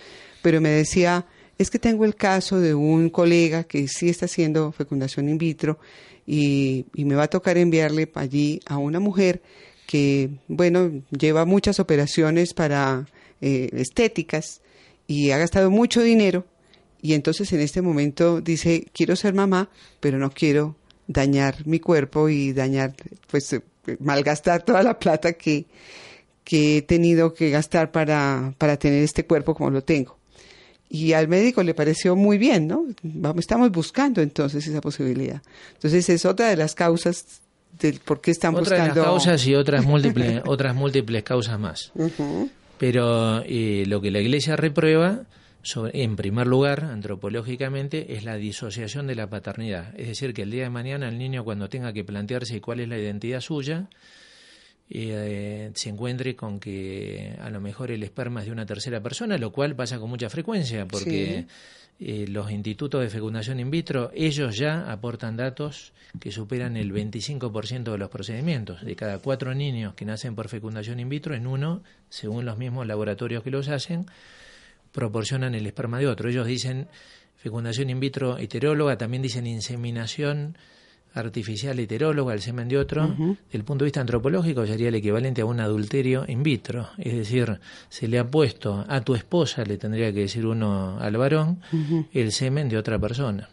pero 0.42 0.60
me 0.60 0.70
decía, 0.70 1.26
es 1.58 1.70
que 1.70 1.78
tengo 1.78 2.04
el 2.04 2.14
caso 2.14 2.60
de 2.60 2.74
un 2.74 3.10
colega 3.10 3.64
que 3.64 3.88
sí 3.88 4.08
está 4.08 4.26
haciendo 4.26 4.72
fecundación 4.72 5.28
in 5.28 5.38
vitro 5.38 5.78
y, 6.26 6.86
y 6.94 7.04
me 7.04 7.14
va 7.14 7.24
a 7.24 7.28
tocar 7.28 7.56
enviarle 7.58 8.10
allí 8.14 8.60
a 8.66 8.78
una 8.78 9.00
mujer 9.00 9.42
que, 9.86 10.30
bueno, 10.48 11.02
lleva 11.10 11.44
muchas 11.44 11.80
operaciones 11.80 12.54
para 12.54 13.06
eh, 13.40 13.68
estéticas 13.72 14.62
y 15.06 15.30
ha 15.32 15.38
gastado 15.38 15.70
mucho 15.70 16.00
dinero 16.00 16.46
y 17.02 17.14
entonces 17.14 17.52
en 17.52 17.60
este 17.60 17.82
momento 17.82 18.40
dice, 18.40 18.86
quiero 18.94 19.16
ser 19.16 19.34
mamá, 19.34 19.68
pero 19.98 20.18
no 20.18 20.30
quiero 20.30 20.76
dañar 21.08 21.66
mi 21.66 21.80
cuerpo 21.80 22.28
y 22.28 22.52
dañar, 22.52 22.94
pues, 23.28 23.52
eh, 23.52 23.62
malgastar 23.98 24.62
toda 24.62 24.84
la 24.84 24.98
plata 24.98 25.32
que, 25.32 25.66
que 26.52 26.76
he 26.76 26.82
tenido 26.82 27.32
que 27.32 27.48
gastar 27.48 27.92
para, 27.92 28.52
para 28.58 28.76
tener 28.76 29.02
este 29.02 29.24
cuerpo 29.24 29.54
como 29.54 29.70
lo 29.70 29.82
tengo. 29.82 30.18
Y 30.90 31.14
al 31.14 31.26
médico 31.26 31.62
le 31.62 31.72
pareció 31.72 32.14
muy 32.14 32.36
bien, 32.36 32.66
¿no? 32.66 32.84
Vamos, 33.02 33.40
estamos 33.40 33.72
buscando 33.72 34.20
entonces 34.20 34.66
esa 34.66 34.82
posibilidad. 34.82 35.40
Entonces 35.72 36.06
es 36.10 36.26
otra 36.26 36.50
de 36.50 36.56
las 36.56 36.74
causas 36.74 37.40
del 37.80 38.00
por 38.00 38.20
qué 38.20 38.32
están 38.32 38.54
Otra 38.54 38.76
buscando. 38.76 39.00
Las 39.00 39.04
causas 39.04 39.46
y 39.46 39.54
otras 39.54 39.86
múltiples, 39.86 40.42
otras 40.46 40.74
múltiples 40.74 41.22
causas 41.22 41.58
más. 41.58 41.90
Pero 42.76 43.42
eh, 43.46 43.84
lo 43.86 44.02
que 44.02 44.10
la 44.10 44.20
Iglesia 44.20 44.54
reprueba, 44.54 45.22
sobre, 45.62 46.02
en 46.02 46.16
primer 46.16 46.46
lugar, 46.46 46.84
antropológicamente, 46.84 48.14
es 48.14 48.24
la 48.24 48.36
disociación 48.36 49.06
de 49.06 49.14
la 49.14 49.30
paternidad. 49.30 49.98
Es 49.98 50.08
decir, 50.08 50.34
que 50.34 50.42
el 50.42 50.50
día 50.50 50.64
de 50.64 50.70
mañana 50.70 51.08
el 51.08 51.16
niño 51.16 51.44
cuando 51.44 51.70
tenga 51.70 51.94
que 51.94 52.04
plantearse 52.04 52.60
cuál 52.60 52.80
es 52.80 52.90
la 52.90 52.98
identidad 52.98 53.40
suya, 53.40 53.88
eh, 54.94 55.70
se 55.74 55.88
encuentre 55.88 56.36
con 56.36 56.60
que 56.60 57.34
a 57.40 57.48
lo 57.48 57.60
mejor 57.60 57.90
el 57.90 58.02
esperma 58.02 58.40
es 58.40 58.46
de 58.46 58.52
una 58.52 58.66
tercera 58.66 59.02
persona, 59.02 59.38
lo 59.38 59.50
cual 59.50 59.74
pasa 59.74 59.98
con 59.98 60.10
mucha 60.10 60.28
frecuencia, 60.28 60.86
porque 60.86 61.46
eh, 61.98 62.26
los 62.28 62.50
institutos 62.50 63.00
de 63.00 63.08
fecundación 63.08 63.58
in 63.58 63.70
vitro, 63.70 64.10
ellos 64.14 64.56
ya 64.56 64.92
aportan 64.92 65.36
datos 65.36 65.94
que 66.20 66.30
superan 66.30 66.76
el 66.76 66.92
25% 66.92 67.90
de 67.90 67.96
los 67.96 68.10
procedimientos. 68.10 68.84
De 68.84 68.94
cada 68.94 69.18
cuatro 69.18 69.54
niños 69.54 69.94
que 69.94 70.04
nacen 70.04 70.34
por 70.34 70.48
fecundación 70.48 71.00
in 71.00 71.08
vitro, 71.08 71.34
en 71.34 71.46
uno, 71.46 71.82
según 72.10 72.44
los 72.44 72.58
mismos 72.58 72.86
laboratorios 72.86 73.42
que 73.42 73.50
los 73.50 73.68
hacen, 73.68 74.04
proporcionan 74.92 75.54
el 75.54 75.66
esperma 75.66 76.00
de 76.00 76.08
otro. 76.08 76.28
Ellos 76.28 76.46
dicen 76.46 76.88
fecundación 77.36 77.88
in 77.88 77.98
vitro 77.98 78.36
heteróloga, 78.36 78.98
también 78.98 79.22
dicen 79.22 79.46
inseminación 79.46 80.58
artificial 81.14 81.78
heteróloga, 81.78 82.34
el 82.34 82.40
semen 82.40 82.68
de 82.68 82.78
otro, 82.78 83.08
desde 83.08 83.36
el 83.52 83.64
punto 83.64 83.84
de 83.84 83.86
vista 83.86 84.00
antropológico 84.00 84.66
sería 84.66 84.88
el 84.88 84.94
equivalente 84.94 85.42
a 85.42 85.44
un 85.44 85.60
adulterio 85.60 86.24
in 86.28 86.42
vitro. 86.42 86.88
Es 86.98 87.14
decir, 87.14 87.58
se 87.88 88.08
le 88.08 88.18
ha 88.18 88.26
puesto 88.26 88.84
a 88.88 89.00
tu 89.00 89.14
esposa, 89.14 89.64
le 89.64 89.78
tendría 89.78 90.12
que 90.12 90.20
decir 90.20 90.46
uno 90.46 90.98
al 90.98 91.16
varón, 91.16 91.60
el 92.12 92.32
semen 92.32 92.68
de 92.68 92.78
otra 92.78 92.98
persona. 92.98 93.48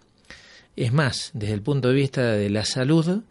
Es 0.76 0.93
más, 0.93 1.32
desde 1.34 1.54
el 1.54 1.62
punto 1.62 1.89
de 1.89 1.95
vista 1.95 2.32
de 2.32 2.50
la 2.50 2.63
salud, 2.63 3.22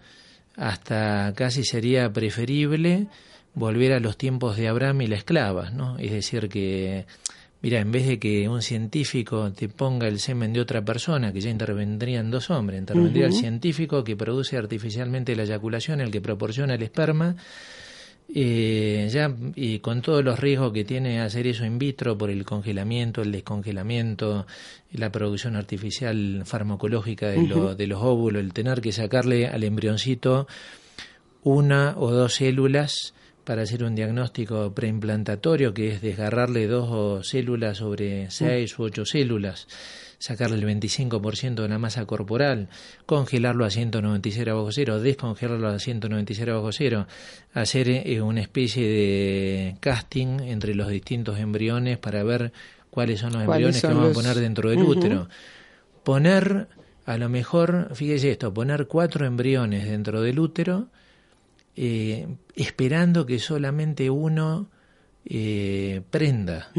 hasta 0.57 1.33
casi 1.35 1.65
sería 1.65 2.13
preferible 2.13 3.07
volver 3.55 3.93
a 3.93 4.01
los 4.01 4.17
tiempos 4.17 4.57
de 4.57 4.69
Abraham 4.69 5.03
y 5.03 5.07
la 5.07 5.17
esclava, 5.17 5.71
¿no? 5.71 5.99
Es 5.99 6.13
decir, 6.13 6.49
que 6.49 7.07
Mira, 7.61 7.81
en 7.81 7.91
vez 7.91 8.07
de 8.07 8.19
que 8.21 8.49
un 8.49 8.63
científico 8.63 9.51
te 9.53 9.69
ponga 9.69 10.07
el 10.07 10.21
semen 10.21 10.53
de 10.53 10.61
otra 10.61 10.85
persona, 10.85 11.33
que 11.33 11.41
ya 11.41 11.51
intervendrían 11.51 12.31
dos 12.31 12.51
hombres, 12.51 12.79
intervendría 12.79 13.27
el 13.27 13.33
científico 13.33 14.05
que 14.05 14.17
produce 14.17 14.57
artificialmente 14.57 15.35
la 15.35 15.43
eyaculación, 15.43 16.01
el 16.01 16.13
que 16.13 16.21
proporciona 16.21 16.75
el 16.75 16.83
esperma, 16.83 17.35
eh, 18.33 19.09
ya 19.11 19.35
y 19.57 19.81
con 19.81 20.03
todos 20.03 20.23
los 20.23 20.39
riesgos 20.39 20.73
que 20.73 20.85
tiene 20.85 21.21
hacer 21.21 21.47
eso 21.49 21.65
in 21.65 21.79
vitro 21.79 22.17
por 22.17 22.31
el 22.31 22.45
congelamiento, 22.45 23.23
el 23.23 23.33
descongelamiento, 23.33 24.47
la 24.93 25.11
producción 25.11 25.57
artificial 25.57 26.43
farmacológica 26.45 27.29
de, 27.29 27.75
de 27.75 27.87
los 27.89 28.03
óvulos, 28.03 28.41
el 28.41 28.53
tener 28.53 28.81
que 28.81 28.93
sacarle 28.93 29.49
al 29.49 29.65
embrioncito 29.65 30.47
una 31.43 31.95
o 31.97 32.13
dos 32.13 32.35
células 32.35 33.15
para 33.49 33.63
hacer 33.63 33.83
un 33.83 33.95
diagnóstico 33.95 34.75
preimplantario, 34.75 35.73
que 35.73 35.89
es 35.89 36.03
desgarrarle 36.03 36.67
dos 36.67 37.27
células 37.27 37.79
sobre 37.79 38.31
seis 38.31 38.79
u 38.79 38.83
ocho 38.83 39.07
células, 39.07 39.67
sacarle 40.19 40.59
el 40.59 40.67
25% 40.67 41.55
de 41.55 41.69
la 41.69 41.79
masa 41.79 42.05
corporal, 42.05 42.69
congelarlo 43.07 43.65
a 43.65 43.71
196 43.71 44.45
bajo 44.45 44.71
cero, 44.71 45.01
descongelarlo 45.01 45.67
a 45.69 45.79
196 45.79 46.47
bajo 46.47 46.73
cero, 46.73 47.07
hacer 47.55 47.89
eh, 47.89 48.21
una 48.21 48.43
especie 48.43 48.87
de 48.87 49.77
casting 49.81 50.41
entre 50.41 50.75
los 50.75 50.89
distintos 50.89 51.39
embriones 51.39 51.97
para 51.97 52.23
ver 52.23 52.53
cuáles 52.91 53.21
son 53.21 53.33
los 53.33 53.45
embriones 53.45 53.81
que 53.81 53.87
vamos 53.87 54.11
a 54.11 54.13
poner 54.13 54.37
dentro 54.37 54.69
del 54.69 54.83
útero. 54.83 55.27
Poner, 56.05 56.69
a 57.07 57.17
lo 57.17 57.31
mejor, 57.31 57.93
fíjese 57.95 58.31
esto, 58.31 58.53
poner 58.53 58.89
cuatro 58.89 59.25
embriones 59.25 59.89
dentro 59.89 60.21
del 60.21 60.39
útero, 60.39 60.89
eh, 61.81 62.27
esperando 62.57 63.25
que 63.25 63.39
solamente 63.39 64.11
uno 64.11 64.69
eh, 65.25 66.01
prenda, 66.11 66.73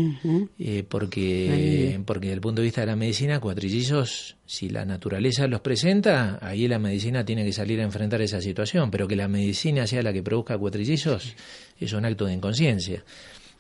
eh, 0.58 0.84
porque, 0.90 2.02
porque 2.06 2.28
desde 2.28 2.34
el 2.34 2.42
punto 2.42 2.60
de 2.62 2.66
vista 2.66 2.82
de 2.82 2.88
la 2.88 2.98
medicina, 2.98 3.40
cuatrillizos, 3.40 4.36
si 4.46 4.68
la 4.68 4.84
naturaleza 4.84 5.48
los 5.48 5.62
presenta, 5.62 6.38
ahí 6.42 6.68
la 6.68 6.80
medicina 6.80 7.24
tiene 7.24 7.46
que 7.46 7.54
salir 7.54 7.80
a 7.80 7.84
enfrentar 7.84 8.22
esa 8.22 8.42
situación, 8.42 8.92
pero 8.92 9.08
que 9.08 9.16
la 9.16 9.30
medicina 9.30 9.88
sea 9.88 10.04
la 10.04 10.12
que 10.12 10.22
produzca 10.22 10.58
cuatrillizos 10.58 11.34
es 11.80 11.94
un 11.94 12.04
acto 12.04 12.26
de 12.26 12.34
inconsciencia. 12.34 13.02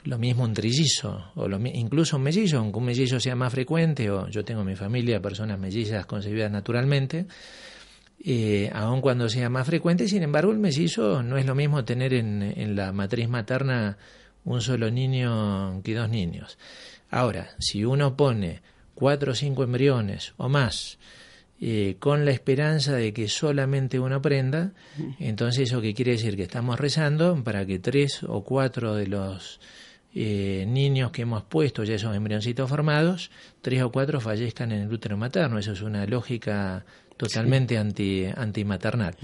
Lo 0.04 0.18
mismo 0.18 0.44
un 0.44 0.54
trillizo, 0.54 1.32
o 1.36 1.48
lo, 1.48 1.58
incluso 1.68 2.18
un 2.18 2.24
mellizo, 2.24 2.58
aunque 2.58 2.80
un 2.80 2.86
mellizo 2.86 3.18
sea 3.18 3.36
más 3.38 3.54
frecuente, 3.54 4.12
o 4.12 4.28
yo 4.28 4.44
tengo 4.44 4.60
en 4.62 4.68
mi 4.68 4.76
familia 4.76 5.22
personas 5.22 5.58
mellizas 5.58 6.06
concebidas 6.06 6.52
naturalmente, 6.52 7.28
eh, 8.24 8.70
aun 8.74 9.02
cuando 9.02 9.30
sea 9.30 9.50
más 9.50 9.66
frecuente. 9.68 10.08
Sin 10.08 10.24
embargo, 10.24 10.52
el 10.52 10.60
mellizo 10.60 11.24
no 11.24 11.38
es 11.38 11.46
lo 11.46 11.56
mismo 11.56 11.84
tener 11.86 12.14
en, 12.14 12.42
en 12.42 12.76
la 12.76 12.92
matriz 12.92 13.30
materna 13.30 13.98
un 14.46 14.62
solo 14.62 14.90
niño 14.90 15.82
que 15.84 15.96
dos 15.96 16.10
niños. 16.10 16.58
Ahora, 17.10 17.50
si 17.60 17.86
uno 17.86 18.16
pone 18.16 18.62
cuatro 18.94 19.32
o 19.32 19.36
cinco 19.36 19.64
embriones 19.64 20.34
o 20.38 20.50
más, 20.50 21.00
eh, 21.62 21.98
con 22.00 22.24
la 22.24 22.32
esperanza 22.32 22.94
de 22.94 23.12
que 23.12 23.28
solamente 23.28 24.00
uno 24.00 24.16
aprenda, 24.16 24.72
entonces 25.20 25.70
eso 25.70 25.82
que 25.82 25.94
quiere 25.94 26.12
decir 26.12 26.38
que 26.38 26.44
estamos 26.44 26.80
rezando 26.80 27.44
para 27.44 27.66
que 27.66 27.80
tres 27.80 28.24
o 28.24 28.46
cuatro 28.46 28.96
de 28.96 29.08
los 29.08 29.60
eh, 30.16 30.64
niños 30.68 31.12
que 31.12 31.24
hemos 31.24 31.44
puesto, 31.44 31.84
ya 31.84 31.96
esos 31.96 32.16
embrioncitos 32.16 32.70
formados, 32.70 33.30
tres 33.62 33.82
o 33.82 33.92
cuatro 33.92 34.22
fallezcan 34.22 34.72
en 34.72 34.84
el 34.84 34.94
útero 34.94 35.18
materno. 35.18 35.60
Eso 35.60 35.74
es 35.74 35.82
una 35.82 36.06
lógica 36.06 36.86
totalmente 37.20 37.78
anti, 37.78 38.26
antimaternal. 38.34 39.16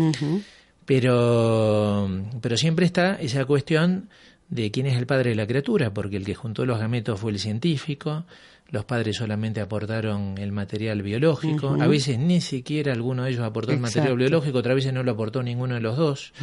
pero, 0.85 2.09
pero 2.41 2.57
siempre 2.57 2.85
está 2.85 3.15
esa 3.15 3.45
cuestión 3.45 4.09
de 4.49 4.69
quién 4.69 4.85
es 4.85 4.97
el 4.97 5.07
padre 5.07 5.29
de 5.29 5.37
la 5.37 5.47
criatura, 5.47 5.93
porque 5.93 6.17
el 6.17 6.25
que 6.25 6.35
juntó 6.35 6.65
los 6.65 6.77
gametos 6.77 7.21
fue 7.21 7.31
el 7.31 7.39
científico, 7.39 8.25
los 8.69 8.83
padres 8.83 9.15
solamente 9.15 9.61
aportaron 9.61 10.37
el 10.37 10.51
material 10.51 11.03
biológico, 11.03 11.77
a 11.79 11.87
veces 11.87 12.19
ni 12.19 12.41
siquiera 12.41 12.91
alguno 12.91 13.23
de 13.23 13.31
ellos 13.31 13.43
aportó 13.43 13.71
el 13.71 13.79
material 13.79 14.17
biológico, 14.17 14.57
otras 14.57 14.75
veces 14.75 14.93
no 14.93 15.01
lo 15.01 15.11
aportó 15.13 15.41
ninguno 15.41 15.75
de 15.75 15.81
los 15.81 15.95
dos. 15.95 16.33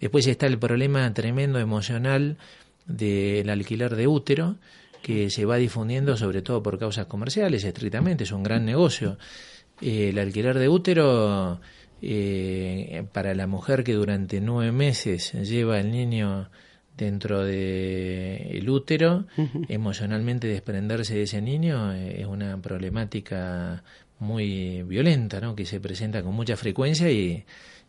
Después 0.00 0.26
está 0.26 0.46
el 0.46 0.58
problema 0.58 1.14
tremendo 1.14 1.60
emocional 1.60 2.38
del 2.86 3.48
alquiler 3.50 3.94
de 3.94 4.08
útero, 4.08 4.56
que 5.00 5.30
se 5.30 5.44
va 5.44 5.58
difundiendo 5.58 6.16
sobre 6.16 6.42
todo 6.42 6.60
por 6.60 6.76
causas 6.76 7.06
comerciales, 7.06 7.62
estrictamente, 7.62 8.24
es 8.24 8.32
un 8.32 8.42
gran 8.42 8.64
negocio. 8.64 9.16
Eh, 9.80 10.10
el 10.10 10.18
alquiler 10.18 10.58
de 10.58 10.68
útero 10.68 11.60
eh, 12.02 13.04
para 13.12 13.34
la 13.34 13.46
mujer 13.46 13.84
que 13.84 13.94
durante 13.94 14.40
nueve 14.40 14.72
meses 14.72 15.32
lleva 15.32 15.78
el 15.80 15.90
niño 15.90 16.50
dentro 16.96 17.44
del 17.44 18.56
el 18.56 18.68
útero, 18.68 19.26
emocionalmente 19.68 20.48
desprenderse 20.48 21.14
de 21.14 21.22
ese 21.22 21.40
niño 21.40 21.92
eh, 21.92 22.20
es 22.20 22.26
una 22.26 22.60
problemática 22.60 23.84
muy 24.18 24.82
violenta, 24.82 25.40
¿no? 25.40 25.54
que 25.54 25.64
se 25.64 25.78
presenta 25.80 26.24
con 26.24 26.34
mucha 26.34 26.56
frecuencia 26.56 27.08
y, 27.08 27.44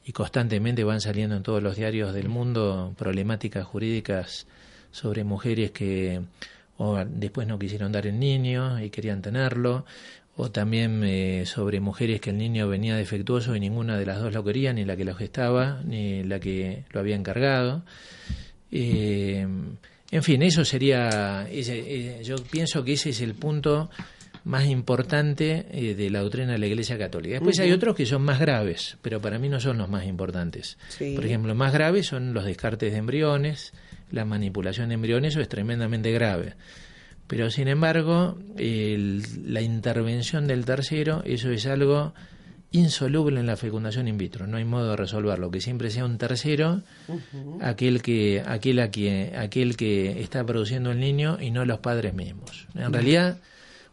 y 0.06 0.12
constantemente 0.12 0.84
van 0.84 1.02
saliendo 1.02 1.36
en 1.36 1.42
todos 1.42 1.64
los 1.64 1.76
diarios 1.76 2.14
del 2.14 2.30
mundo 2.30 2.94
problemáticas 2.98 3.66
jurídicas 3.66 4.46
sobre 4.92 5.24
mujeres 5.24 5.72
que 5.72 6.22
o 6.80 6.96
después 7.06 7.46
no 7.46 7.60
quisieron 7.60 7.92
dar 7.92 8.08
el 8.08 8.18
niño 8.18 8.82
y 8.82 8.90
querían 8.90 9.22
tenerlo, 9.22 9.86
o 10.42 10.52
también 10.52 11.04
eh, 11.04 11.44
sobre 11.46 11.82
mujeres 11.82 12.22
que 12.22 12.30
el 12.30 12.38
niño 12.38 12.70
venía 12.70 12.96
defectuoso 12.96 13.58
y 13.58 13.60
ninguna 13.60 13.98
de 13.98 14.06
las 14.06 14.22
dos 14.22 14.34
lo 14.34 14.42
quería, 14.42 14.72
ni 14.72 14.86
la 14.86 14.96
que 14.96 15.04
lo 15.04 15.14
gestaba, 15.14 15.82
ni 15.84 16.24
la 16.24 16.40
que 16.40 16.86
lo 16.92 17.02
había 17.02 17.18
encargado. 17.18 17.84
Eh, 18.72 19.46
en 20.12 20.24
fin, 20.24 20.42
eso 20.42 20.64
sería, 20.64 21.46
eh, 21.50 22.22
yo 22.24 22.38
pienso 22.50 22.86
que 22.86 22.94
ese 22.94 23.10
es 23.10 23.20
el 23.20 23.36
punto 23.36 23.90
más 24.46 24.66
importante 24.68 25.66
eh, 25.72 25.94
de 25.94 26.10
la 26.10 26.22
doctrina 26.22 26.54
de 26.54 26.58
la 26.58 26.68
Iglesia 26.68 26.98
Católica. 26.98 27.34
Después 27.34 27.60
hay 27.60 27.74
otros 27.74 27.94
que 27.94 28.06
son 28.06 28.22
más 28.22 28.40
graves, 28.40 28.96
pero 29.02 29.20
para 29.20 29.40
mí 29.40 29.50
no 29.50 29.60
son 29.60 29.78
los 29.78 29.90
más 29.90 30.06
importantes. 30.06 30.78
Por 31.16 31.26
ejemplo, 31.26 31.54
más 31.54 31.74
graves 31.74 32.08
son 32.08 32.34
los 32.34 32.46
descartes 32.46 32.94
de 32.94 32.98
embriones, 32.98 33.74
la 34.10 34.24
manipulación 34.24 34.88
de 34.88 34.96
embriones, 34.96 35.34
eso 35.34 35.42
es 35.42 35.50
tremendamente 35.50 36.14
grave. 36.14 36.54
Pero 37.30 37.52
sin 37.52 37.68
embargo, 37.68 38.40
la 38.58 39.62
intervención 39.62 40.48
del 40.48 40.66
tercero, 40.66 41.22
eso 41.26 41.52
es 41.52 41.68
algo 41.68 42.12
insoluble 42.72 43.40
en 43.40 43.46
la 43.46 43.56
fecundación 43.56 44.08
in 44.08 44.18
vitro, 44.18 44.48
no 44.48 44.58
hay 44.58 44.66
modo 44.66 44.90
de 44.90 44.96
resolverlo, 44.96 45.52
que 45.52 45.62
siempre 45.62 45.92
sea 45.92 46.06
un 46.06 46.18
tercero 46.18 46.82
aquel 47.62 48.02
que 48.02 48.44
aquel 48.44 48.80
a 48.80 48.90
quien, 48.90 49.36
aquel 49.36 49.78
que 49.78 50.22
está 50.22 50.44
produciendo 50.44 50.90
el 50.90 51.00
niño 51.00 51.38
y 51.40 51.52
no 51.52 51.66
los 51.66 51.78
padres 51.80 52.16
mismos. 52.16 52.68
En 52.74 52.92
realidad 52.92 53.38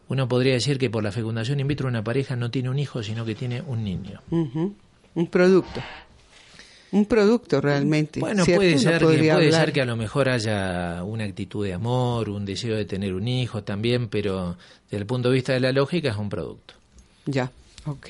uno 0.07 0.27
podría 0.27 0.53
decir 0.53 0.79
que 0.79 0.89
por 0.89 1.03
la 1.03 1.11
fecundación 1.11 1.59
in 1.59 1.67
vitro 1.67 1.87
una 1.87 2.03
pareja 2.03 2.35
no 2.35 2.49
tiene 2.49 2.71
un 2.71 2.79
hijo, 2.79 3.03
sino 3.03 3.23
que 3.23 3.35
tiene 3.35 3.61
un 3.61 3.83
niño. 3.83 4.19
Un 4.31 5.27
producto. 5.27 5.79
Un 6.91 7.05
producto 7.05 7.59
realmente. 7.59 8.19
Bueno, 8.19 8.45
puede, 8.45 8.77
ser, 8.77 8.99
que, 8.99 9.05
puede 9.05 9.51
ser 9.51 9.73
que 9.73 9.81
a 9.81 9.85
lo 9.85 9.97
mejor 9.97 10.29
haya 10.29 11.03
una 11.03 11.25
actitud 11.25 11.65
de 11.65 11.73
amor, 11.73 12.29
un 12.29 12.45
deseo 12.45 12.75
de 12.75 12.85
tener 12.85 13.13
un 13.13 13.27
hijo 13.27 13.63
también, 13.63 14.07
pero 14.07 14.57
desde 14.85 14.97
el 14.97 15.05
punto 15.05 15.29
de 15.29 15.35
vista 15.35 15.53
de 15.53 15.59
la 15.59 15.71
lógica 15.71 16.09
es 16.09 16.17
un 16.17 16.29
producto. 16.29 16.75
Ya. 17.25 17.51
Ok. 17.85 18.07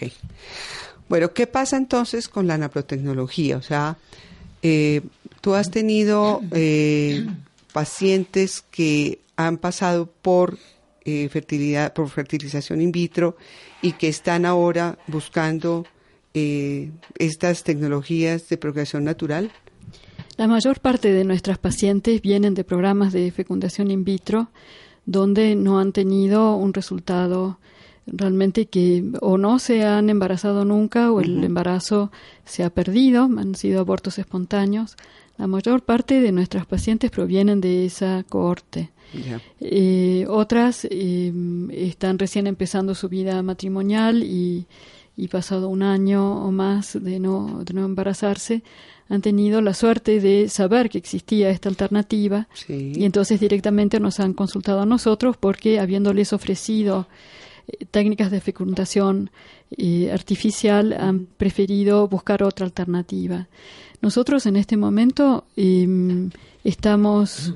Bueno, 1.09 1.33
¿qué 1.33 1.47
pasa 1.47 1.77
entonces 1.77 2.27
con 2.27 2.47
la 2.47 2.57
nanotecnología? 2.57 3.57
O 3.57 3.61
sea, 3.61 3.97
eh, 4.61 5.01
tú 5.41 5.55
has 5.55 5.71
tenido 5.71 6.41
eh, 6.51 7.25
pacientes 7.73 8.63
que 8.69 9.19
han 9.37 9.57
pasado 9.57 10.07
por 10.21 10.57
eh, 11.05 11.29
fertilidad, 11.29 11.93
por 11.93 12.09
fertilización 12.09 12.81
in 12.81 12.91
vitro 12.91 13.37
y 13.81 13.93
que 13.93 14.09
están 14.09 14.45
ahora 14.45 14.97
buscando 15.07 15.85
estas 17.17 17.63
tecnologías 17.63 18.49
de 18.49 18.57
procreación 18.57 19.03
natural. 19.03 19.51
La 20.37 20.47
mayor 20.47 20.79
parte 20.79 21.11
de 21.11 21.23
nuestras 21.23 21.57
pacientes 21.57 22.21
vienen 22.21 22.53
de 22.53 22.63
programas 22.63 23.11
de 23.11 23.31
fecundación 23.31 23.89
in 23.89 24.03
vitro 24.03 24.49
donde 25.07 25.55
no 25.55 25.79
han 25.79 25.93
tenido 25.93 26.55
un 26.55 26.73
resultado 26.73 27.57
realmente 28.05 28.67
que 28.67 29.03
o 29.21 29.37
no 29.37 29.57
se 29.57 29.83
han 29.83 30.09
embarazado 30.09 30.63
nunca 30.63 31.11
o 31.11 31.21
el 31.21 31.43
embarazo 31.43 32.11
se 32.45 32.63
ha 32.63 32.69
perdido, 32.69 33.23
han 33.23 33.55
sido 33.55 33.79
abortos 33.79 34.19
espontáneos. 34.19 34.95
La 35.37 35.47
mayor 35.47 35.81
parte 35.81 36.21
de 36.21 36.31
nuestras 36.31 36.65
pacientes 36.65 37.09
provienen 37.09 37.61
de 37.61 37.85
esa 37.85 38.23
cohorte. 38.29 38.91
Eh, 39.61 40.25
otras 40.27 40.85
eh, 40.89 41.31
están 41.71 42.19
recién 42.19 42.45
empezando 42.45 42.93
su 42.93 43.07
vida 43.07 43.41
matrimonial 43.41 44.21
y, 44.23 44.67
y, 45.17 45.27
pasado 45.27 45.67
un 45.67 45.83
año 45.83 46.45
o 46.45 46.51
más 46.51 46.97
de 47.01 47.19
no, 47.19 47.63
de 47.65 47.73
no 47.73 47.83
embarazarse, 47.85 48.63
han 49.09 49.21
tenido 49.21 49.61
la 49.61 49.73
suerte 49.73 50.19
de 50.19 50.47
saber 50.49 50.89
que 50.89 50.97
existía 50.97 51.49
esta 51.49 51.69
alternativa 51.69 52.47
y 52.67 53.03
entonces 53.03 53.39
directamente 53.39 53.99
nos 53.99 54.19
han 54.19 54.33
consultado 54.33 54.81
a 54.81 54.85
nosotros 54.85 55.37
porque 55.37 55.79
habiéndoles 55.79 56.33
ofrecido 56.33 57.07
técnicas 57.91 58.31
de 58.31 58.41
fecundación 58.41 59.29
eh, 59.71 60.09
artificial 60.11 60.93
han 60.93 61.25
preferido 61.25 62.07
buscar 62.07 62.43
otra 62.43 62.65
alternativa. 62.65 63.47
Nosotros 64.01 64.45
en 64.45 64.55
este 64.55 64.77
momento 64.77 65.45
em, 65.55 66.29
estamos 66.63 67.53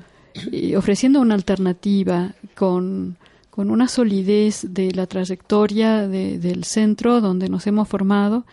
eh, 0.51 0.75
ofreciendo 0.75 1.21
una 1.21 1.35
alternativa 1.35 2.33
con, 2.55 3.17
una 3.55 3.87
solidez 3.87 4.65
de 4.69 4.91
la 4.91 5.07
trayectoria 5.07 6.07
del 6.07 6.63
centro 6.63 7.21
donde 7.21 7.49
nos 7.49 7.67
hemos 7.67 7.87
formado 7.87 8.45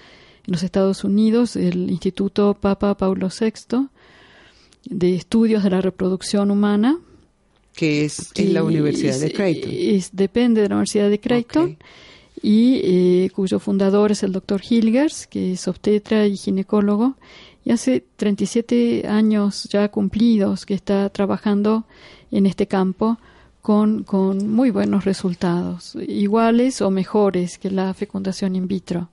en 0.47 0.53
los 0.53 0.63
Estados 0.63 1.05
Unidos, 1.05 1.57
el 1.57 1.91
Instituto 1.91 2.55
Papa 2.55 2.97
Paulo 2.97 3.29
VI 3.29 3.89
de 4.85 5.15
Estudios 5.15 5.63
de 5.63 5.71
la 5.71 5.81
Reproducción 5.81 6.51
Humana, 6.51 6.99
que 7.75 8.05
es 8.05 8.33
en 8.35 8.55
la 8.55 8.65
Universidad 8.65 9.21
de 9.21 9.33
Creighton. 9.33 9.71
depende 10.13 10.63
de 10.63 10.69
la 10.69 10.75
Universidad 10.77 11.11
de 11.11 11.21
Creighton 11.21 11.77
y 12.43 12.81
eh, 12.83 13.31
cuyo 13.35 13.59
fundador 13.59 14.11
es 14.11 14.23
el 14.23 14.33
doctor 14.33 14.61
Hilgers, 14.69 15.27
que 15.27 15.53
es 15.53 15.69
obstetra 15.69 16.27
y 16.27 16.37
ginecólogo, 16.37 17.17
y 17.65 17.71
hace 17.71 18.05
37 18.17 19.07
años 19.07 19.69
ya 19.71 19.89
cumplidos 19.91 20.67
que 20.67 20.75
está 20.75 21.11
trabajando 21.11 21.85
en 22.31 22.47
este 22.47 22.67
campo 22.67 23.19
con, 23.63 24.05
con 24.05 24.51
muy 24.51 24.71
buenos 24.71 25.05
resultados, 25.05 25.97
iguales 26.07 26.81
o 26.81 26.91
mejores 26.91 27.59
que 27.59 27.71
la 27.71 27.93
fecundación 27.95 28.57
in 28.57 28.69
vitro. 28.69 29.09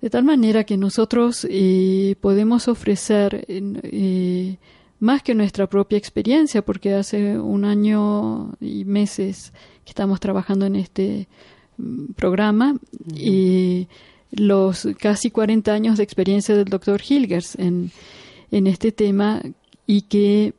De 0.00 0.10
tal 0.10 0.24
manera 0.24 0.64
que 0.64 0.76
nosotros 0.76 1.46
eh, 1.48 2.16
podemos 2.20 2.68
ofrecer 2.68 3.44
eh, 3.48 4.58
más 5.00 5.22
que 5.22 5.34
nuestra 5.34 5.66
propia 5.66 5.96
experiencia, 5.96 6.62
porque 6.62 6.94
hace 6.94 7.38
un 7.38 7.64
año 7.64 8.52
y 8.60 8.84
meses 8.84 9.52
que 9.84 9.90
estamos 9.90 10.20
trabajando 10.20 10.66
en 10.66 10.76
este 10.76 11.26
mm, 11.78 12.12
programa 12.16 12.76
y 13.14 13.88
los 14.30 14.88
casi 14.98 15.30
40 15.30 15.72
años 15.72 15.96
de 15.96 16.04
experiencia 16.04 16.54
del 16.54 16.66
doctor 16.66 17.00
Hilgers 17.00 17.56
en, 17.58 17.90
en 18.50 18.66
este 18.66 18.92
tema 18.92 19.40
y 19.86 20.02
que 20.02 20.54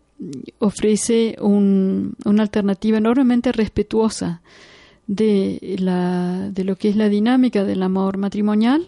ofrece 0.60 1.36
un, 1.42 2.16
una 2.26 2.44
alternativa 2.44 2.98
enormemente 2.98 3.52
respetuosa 3.52 4.42
de, 5.08 5.76
la, 5.80 6.50
de 6.50 6.64
lo 6.64 6.78
que 6.78 6.90
es 6.90 6.96
la 6.96 7.10
dinámica 7.10 7.64
del 7.64 7.84
amor 7.84 8.18
matrimonial 8.18 8.88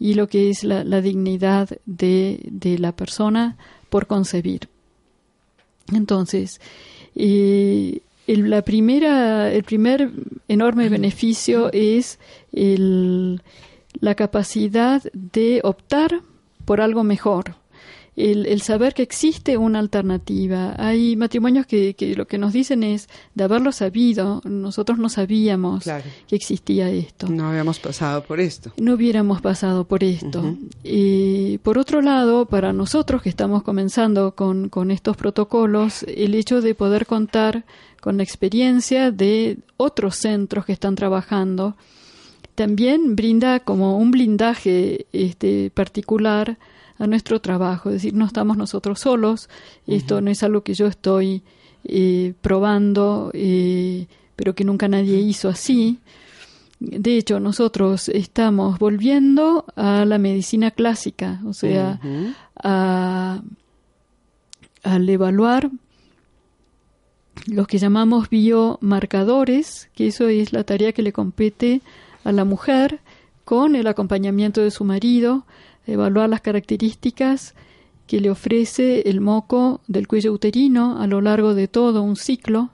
y 0.00 0.14
lo 0.14 0.26
que 0.28 0.50
es 0.50 0.64
la, 0.64 0.82
la 0.84 1.00
dignidad 1.00 1.68
de, 1.86 2.40
de 2.44 2.78
la 2.78 2.92
persona 2.92 3.56
por 3.88 4.06
concebir. 4.06 4.68
Entonces, 5.92 6.60
eh, 7.14 8.00
el, 8.26 8.50
la 8.50 8.62
primera, 8.62 9.52
el 9.52 9.64
primer 9.64 10.10
enorme 10.48 10.88
beneficio 10.88 11.70
es 11.72 12.18
el, 12.52 13.42
la 14.00 14.14
capacidad 14.14 15.02
de 15.12 15.60
optar 15.62 16.22
por 16.64 16.80
algo 16.80 17.04
mejor, 17.04 17.56
el, 18.16 18.60
saber 18.60 18.94
que 18.94 19.02
existe 19.02 19.56
una 19.56 19.78
alternativa. 19.78 20.74
Hay 20.78 21.16
matrimonios 21.16 21.66
que, 21.66 21.94
lo 22.16 22.26
que 22.26 22.38
nos 22.38 22.52
dicen 22.52 22.82
es, 22.82 23.08
de 23.34 23.44
haberlo 23.44 23.72
sabido, 23.72 24.40
nosotros 24.44 24.98
no 24.98 25.08
sabíamos 25.08 25.84
que 25.84 26.36
existía 26.36 26.90
esto. 26.90 27.28
No 27.28 27.48
habíamos 27.48 27.80
pasado 27.80 28.22
por 28.22 28.40
esto. 28.40 28.72
No 28.76 28.94
hubiéramos 28.94 29.40
pasado 29.40 29.84
por 29.84 30.04
esto. 30.04 30.56
y 30.82 31.58
por 31.58 31.78
otro 31.78 32.02
lado, 32.02 32.46
para 32.46 32.72
nosotros 32.72 33.22
que 33.22 33.28
estamos 33.28 33.62
comenzando 33.62 34.34
con, 34.34 34.68
con 34.68 34.90
estos 34.90 35.16
protocolos, 35.16 36.04
el 36.04 36.34
hecho 36.34 36.60
de 36.60 36.74
poder 36.74 37.06
contar 37.06 37.64
con 38.00 38.18
la 38.18 38.22
experiencia 38.22 39.10
de 39.10 39.58
otros 39.76 40.16
centros 40.16 40.66
que 40.66 40.72
están 40.72 40.94
trabajando, 40.94 41.76
también 42.54 43.16
brinda 43.16 43.60
como 43.60 43.98
un 43.98 44.10
blindaje 44.10 45.06
este, 45.12 45.70
particular 45.70 46.58
a 46.98 47.06
nuestro 47.06 47.40
trabajo, 47.40 47.88
es 47.88 47.96
decir, 47.96 48.14
no 48.14 48.24
estamos 48.24 48.56
nosotros 48.56 49.00
solos, 49.00 49.48
esto 49.86 50.20
no 50.20 50.30
es 50.30 50.42
algo 50.42 50.62
que 50.62 50.74
yo 50.74 50.86
estoy 50.86 51.42
eh, 51.84 52.34
probando, 52.40 53.30
eh, 53.34 54.06
pero 54.36 54.54
que 54.54 54.64
nunca 54.64 54.88
nadie 54.88 55.18
hizo 55.18 55.48
así. 55.48 55.98
De 56.80 57.16
hecho, 57.16 57.40
nosotros 57.40 58.08
estamos 58.08 58.78
volviendo 58.78 59.64
a 59.76 60.04
la 60.04 60.18
medicina 60.18 60.70
clásica, 60.70 61.40
o 61.46 61.52
sea, 61.52 62.00
a, 62.62 63.42
al 64.82 65.08
evaluar 65.08 65.70
los 67.46 67.66
que 67.66 67.78
llamamos 67.78 68.28
biomarcadores, 68.28 69.90
que 69.94 70.08
eso 70.08 70.28
es 70.28 70.52
la 70.52 70.64
tarea 70.64 70.92
que 70.92 71.02
le 71.02 71.12
compete 71.12 71.82
a 72.24 72.32
la 72.32 72.44
mujer 72.44 73.00
con 73.44 73.76
el 73.76 73.86
acompañamiento 73.86 74.62
de 74.62 74.70
su 74.70 74.84
marido, 74.84 75.44
evaluar 75.86 76.28
las 76.28 76.40
características 76.40 77.54
que 78.06 78.20
le 78.20 78.30
ofrece 78.30 79.08
el 79.08 79.20
moco 79.20 79.80
del 79.86 80.06
cuello 80.06 80.32
uterino 80.32 81.00
a 81.00 81.06
lo 81.06 81.20
largo 81.20 81.54
de 81.54 81.68
todo 81.68 82.02
un 82.02 82.16
ciclo 82.16 82.70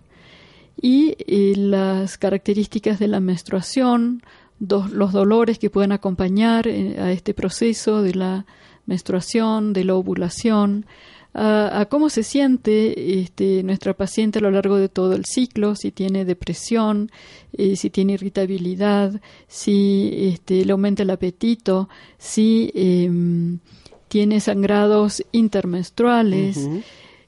y 0.80 1.16
eh, 1.26 1.54
las 1.56 2.18
características 2.18 2.98
de 2.98 3.08
la 3.08 3.20
menstruación, 3.20 4.22
los 4.58 5.12
dolores 5.12 5.58
que 5.58 5.70
pueden 5.70 5.92
acompañar 5.92 6.66
eh, 6.66 6.96
a 6.98 7.12
este 7.12 7.34
proceso 7.34 8.02
de 8.02 8.14
la 8.14 8.46
menstruación, 8.86 9.72
de 9.72 9.84
la 9.84 9.94
ovulación, 9.94 10.86
a, 11.32 11.86
cómo 11.88 12.10
se 12.10 12.22
siente 12.22 13.20
este, 13.20 13.62
nuestra 13.62 13.94
paciente 13.94 14.38
a 14.38 14.42
lo 14.42 14.50
largo 14.50 14.76
de 14.76 14.88
todo 14.88 15.14
el 15.14 15.24
ciclo, 15.24 15.76
si 15.76 15.92
tiene 15.92 16.24
depresión, 16.24 17.10
eh, 17.52 17.76
si 17.76 17.90
tiene 17.90 18.14
irritabilidad, 18.14 19.20
si 19.46 20.10
este, 20.32 20.64
le 20.64 20.72
aumenta 20.72 21.02
el 21.02 21.10
apetito, 21.10 21.88
si 22.18 22.72
em, 22.74 23.58
tiene 24.08 24.40
sangrados 24.40 25.22
intermenstruales, 25.30 26.68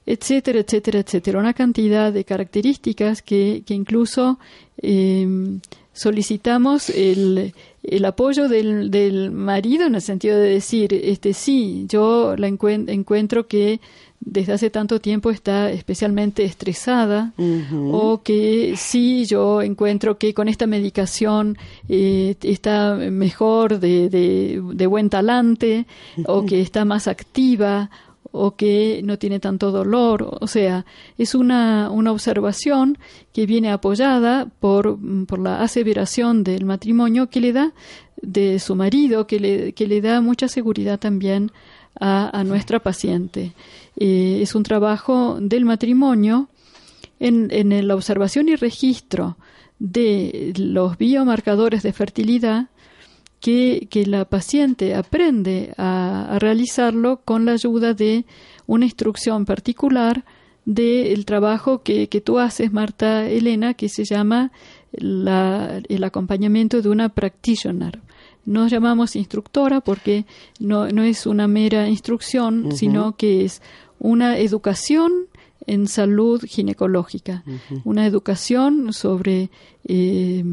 etcétera, 0.05 0.59
etcétera, 0.59 0.99
etcétera. 0.99 1.39
Una 1.39 1.53
cantidad 1.53 2.11
de 2.11 2.25
características 2.25 3.21
que, 3.21 3.63
que 3.65 3.73
incluso 3.73 4.37
em, 4.77 5.61
solicitamos 5.93 6.89
el, 6.89 7.53
el 7.83 8.05
apoyo 8.05 8.49
del, 8.49 8.89
del, 8.91 9.31
marido 9.31 9.85
en 9.85 9.95
el 9.95 10.01
sentido 10.01 10.37
de 10.37 10.49
decir, 10.49 10.93
este 10.93 11.33
sí, 11.33 11.85
yo 11.87 12.35
la 12.35 12.47
encuentro 12.47 13.47
que 13.47 13.79
desde 14.25 14.53
hace 14.53 14.69
tanto 14.69 14.99
tiempo 15.01 15.31
está 15.31 15.69
especialmente 15.69 16.45
estresada 16.45 17.33
o 17.91 18.21
que 18.23 18.75
sí 18.77 19.25
yo 19.25 19.61
encuentro 19.61 20.17
que 20.17 20.33
con 20.33 20.47
esta 20.47 20.65
medicación 20.65 21.57
eh, 21.89 22.35
está 22.41 22.95
mejor 22.95 23.79
de, 23.79 24.09
de, 24.09 24.61
de, 24.73 24.87
buen 24.87 25.09
talante 25.09 25.85
o 26.25 26.45
que 26.45 26.61
está 26.61 26.85
más 26.85 27.07
activa 27.07 27.89
o 28.35 28.55
que 28.55 29.01
no 29.03 29.19
tiene 29.19 29.39
tanto 29.39 29.71
dolor. 29.71 30.37
O 30.41 30.47
sea, 30.47 30.85
es 31.19 31.35
una, 31.35 31.89
una 31.91 32.11
observación 32.11 32.97
que 33.31 33.45
viene 33.45 33.71
apoyada 33.71 34.47
por, 34.59 34.97
por 35.27 35.39
la 35.39 35.61
aseveración 35.61 36.43
del 36.43 36.65
matrimonio 36.65 37.29
que 37.29 37.39
le 37.39 37.53
da 37.53 37.73
de 38.21 38.57
su 38.57 38.75
marido, 38.75 39.27
que 39.27 39.39
le, 39.39 39.73
que 39.73 39.87
le 39.87 40.01
da 40.01 40.19
mucha 40.19 40.47
seguridad 40.47 40.99
también 40.99 41.51
a, 41.99 42.37
a 42.37 42.43
nuestra 42.43 42.79
paciente. 42.79 43.53
Eh, 43.97 44.39
es 44.41 44.55
un 44.55 44.63
trabajo 44.63 45.37
del 45.39 45.63
matrimonio 45.63 46.49
en, 47.19 47.49
en 47.51 47.87
la 47.87 47.93
observación 47.93 48.49
y 48.49 48.55
registro 48.55 49.37
de 49.77 50.53
los 50.57 50.97
biomarcadores 50.97 51.83
de 51.83 51.93
fertilidad 51.93 52.69
que, 53.43 54.05
la 54.07 54.23
paciente 54.23 54.95
aprende 54.95 55.73
a, 55.77 56.37
realizarlo 56.39 57.19
con 57.25 57.43
la 57.45 57.51
ayuda 57.51 57.93
de 57.93 58.25
una 58.67 58.85
instrucción 58.85 59.43
particular 59.43 60.23
del 60.63 61.25
trabajo 61.25 61.83
que, 61.83 62.07
tú 62.23 62.39
haces, 62.39 62.71
Marta 62.71 63.27
Elena, 63.27 63.73
que 63.73 63.89
se 63.89 64.05
llama 64.05 64.53
el 64.93 66.03
acompañamiento 66.05 66.81
de 66.81 66.87
una 66.87 67.09
practitioner. 67.09 67.99
Nos 68.45 68.71
llamamos 68.71 69.17
instructora 69.17 69.81
porque 69.81 70.25
no, 70.59 70.85
es 70.85 71.25
una 71.25 71.49
mera 71.49 71.89
instrucción, 71.89 72.71
sino 72.71 73.17
que 73.17 73.43
es 73.43 73.61
una 73.99 74.37
educación 74.37 75.11
en 75.67 75.87
salud 75.87 76.41
ginecológica, 76.45 77.43
una 77.83 78.05
educación 78.05 78.93
sobre 78.93 79.49
eh, 79.83 80.45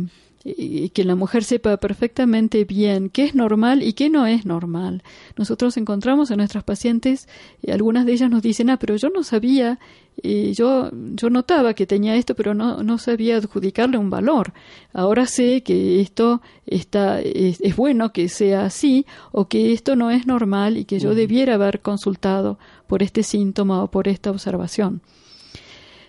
y 0.43 0.89
que 0.91 1.05
la 1.05 1.17
mujer 1.17 1.45
sepa 1.45 1.77
perfectamente 1.77 2.65
bien 2.65 3.11
qué 3.11 3.25
es 3.25 3.35
normal 3.35 3.83
y 3.83 3.93
qué 3.93 4.09
no 4.09 4.27
es 4.27 4.47
normal. 4.47 5.03
Nosotros 5.37 5.77
encontramos 5.77 6.31
a 6.31 6.37
nuestras 6.37 6.65
pacientes, 6.65 7.29
y 7.61 7.71
algunas 7.71 8.07
de 8.07 8.13
ellas 8.13 8.31
nos 8.31 8.41
dicen, 8.41 8.71
ah, 8.71 8.79
pero 8.79 8.97
yo 8.97 9.11
no 9.11 9.23
sabía, 9.23 9.79
y 10.23 10.53
yo, 10.53 10.91
yo 10.93 11.29
notaba 11.29 11.75
que 11.75 11.87
tenía 11.87 12.17
esto, 12.17 12.35
pero 12.35 12.55
no, 12.55 12.83
no 12.83 12.97
sabía 12.97 13.37
adjudicarle 13.37 13.99
un 13.99 14.09
valor. 14.09 14.55
Ahora 14.95 15.27
sé 15.27 15.63
que 15.63 16.01
esto 16.01 16.41
está, 16.67 17.21
es, 17.21 17.61
bueno 17.77 18.13
que 18.13 18.29
sea 18.31 18.65
así, 18.65 19.05
o 19.33 19.47
que 19.47 19.73
esto 19.73 19.95
no 19.95 20.11
es 20.11 20.27
normal 20.27 20.79
y 20.79 20.87
que 20.87 20.99
yo 20.99 21.15
debiera 21.15 21.55
haber 21.55 21.81
consultado 21.81 22.59
por 22.87 23.03
este 23.03 23.23
síntoma 23.23 23.83
o 23.83 23.91
por 23.91 24.09
esta 24.09 24.31
observación. 24.31 25.03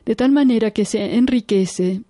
De 0.05 0.15
tal 0.15 0.31
manera 0.31 0.71
que 0.71 0.85
se 0.85 1.15
enriquece 1.15 2.01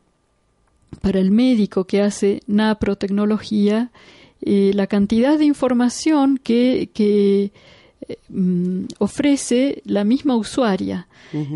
para 0.99 1.19
el 1.19 1.31
médico 1.31 1.85
que 1.85 2.01
hace 2.01 2.41
naprotecnología 2.47 3.91
eh, 4.41 4.71
la 4.73 4.87
cantidad 4.87 5.37
de 5.37 5.45
información 5.45 6.37
que, 6.37 6.89
que 6.93 7.51
eh, 8.07 8.17
mm, 8.29 8.85
ofrece 8.97 9.81
la 9.85 10.03
misma 10.03 10.35
usuaria. 10.35 11.07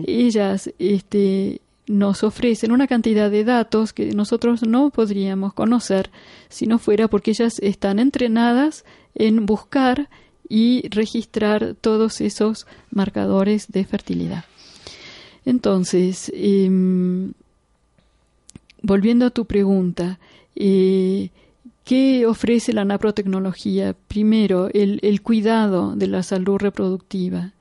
Ellas 0.07 0.71
este, 0.79 1.59
nos 1.87 2.23
ofrecen 2.23 2.71
una 2.71 2.87
cantidad 2.87 3.29
de 3.29 3.43
datos 3.43 3.91
que 3.91 4.13
nosotros 4.13 4.63
no 4.63 4.89
podríamos 4.89 5.53
conocer 5.53 6.11
si 6.47 6.65
no 6.65 6.79
fuera 6.79 7.09
porque 7.09 7.31
ellas 7.31 7.59
están 7.59 7.99
entrenadas 7.99 8.85
en 9.15 9.45
buscar 9.45 10.09
y 10.47 10.87
registrar 10.89 11.75
todos 11.81 12.21
esos 12.21 12.67
marcadores 12.89 13.67
de 13.69 13.83
fertilidad. 13.83 14.45
Entonces, 15.45 16.31
em, 16.33 17.33
volviendo 18.81 19.25
a 19.25 19.29
tu 19.29 19.45
pregunta, 19.45 20.19
eh, 20.55 21.29
¿qué 21.83 22.25
ofrece 22.25 22.73
la 22.73 22.85
naprotecnología? 22.85 23.95
Primero, 24.07 24.69
el, 24.73 25.21
cuidado 25.21 25.95
de 25.95 26.07
la 26.07 26.23
salud 26.23 26.57
reproductiva, 26.57 27.53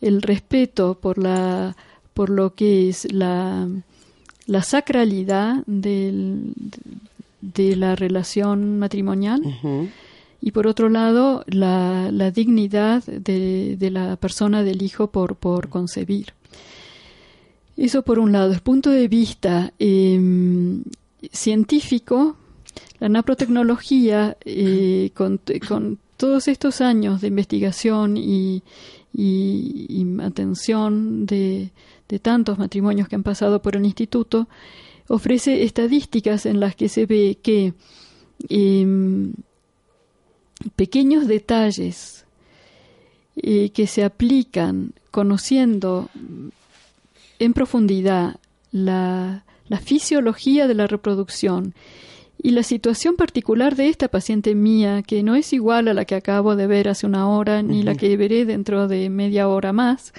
el 0.00 0.22
respeto 0.22 0.98
por, 1.00 1.18
la, 1.18 1.76
por 2.14 2.30
lo 2.30 2.54
que 2.54 2.88
es 2.88 3.12
la, 3.12 3.68
la 4.46 4.62
sacralidad 4.62 5.62
del, 5.66 6.52
de 7.40 7.76
la 7.76 7.96
relación 7.96 8.78
matrimonial. 8.78 9.42
Y 10.40 10.52
por 10.52 10.66
otro 10.66 10.88
lado, 10.88 11.44
la, 11.46 12.10
la 12.12 12.30
dignidad 12.30 13.02
de, 13.04 13.76
de, 13.76 13.90
la 13.90 14.16
persona 14.16 14.62
del 14.62 14.82
hijo 14.82 15.08
por, 15.08 15.36
por 15.36 15.68
concebir. 15.68 16.34
Eso 17.76 18.02
por 18.02 18.18
un 18.18 18.32
lado. 18.32 18.46
Desde 18.46 18.56
el 18.56 18.62
punto 18.62 18.90
de 18.90 19.06
vista 19.06 19.72
em, 19.78 20.82
científico, 21.30 22.36
la 22.98 23.08
naprotecnología, 23.08 24.36
eh, 24.44 25.10
con, 25.14 25.40
todos 26.16 26.48
estos 26.48 26.80
años 26.80 27.20
de 27.20 27.28
investigación 27.28 28.16
y, 28.16 28.62
atención 30.22 31.26
de, 31.26 31.70
tantos 32.22 32.58
matrimonios 32.58 33.08
que 33.08 33.16
han 33.16 33.22
pasado 33.22 33.60
por 33.60 33.76
el 33.76 33.84
instituto, 33.84 34.48
ofrece 35.08 35.62
estadísticas 35.64 36.46
en 36.46 36.60
las 36.60 36.74
que 36.74 36.88
se 36.88 37.04
ve 37.04 37.38
que 37.42 37.74
em, 38.48 39.34
pequeños 40.74 41.26
detalles 41.26 42.24
eh, 43.36 43.70
que 43.70 43.86
se 43.86 44.02
aplican 44.02 44.92
conociendo 45.10 46.08
en 47.38 47.52
profundidad 47.52 48.36
la, 48.70 49.44
fisiología 49.82 50.66
de 50.66 50.74
la 50.74 50.86
reproducción 50.86 51.74
Y 52.38 52.50
la 52.50 52.62
situación 52.62 53.16
particular 53.16 53.76
de 53.76 53.88
esta 53.88 54.08
paciente 54.08 54.54
mía, 54.54 55.02
que 55.02 55.22
no 55.22 55.34
es 55.34 55.52
igual 55.52 55.88
a 55.88 55.94
la 55.94 56.04
que 56.04 56.14
acabo 56.14 56.54
de 56.54 56.66
ver 56.66 56.88
hace 56.88 57.06
una 57.06 57.28
hora, 57.28 57.62
ni 57.62 57.82
la 57.82 57.94
que 57.94 58.16
veré 58.16 58.44
dentro 58.44 58.88
de 58.88 59.08
media 59.10 59.48
hora 59.48 59.72
más, 59.72 60.12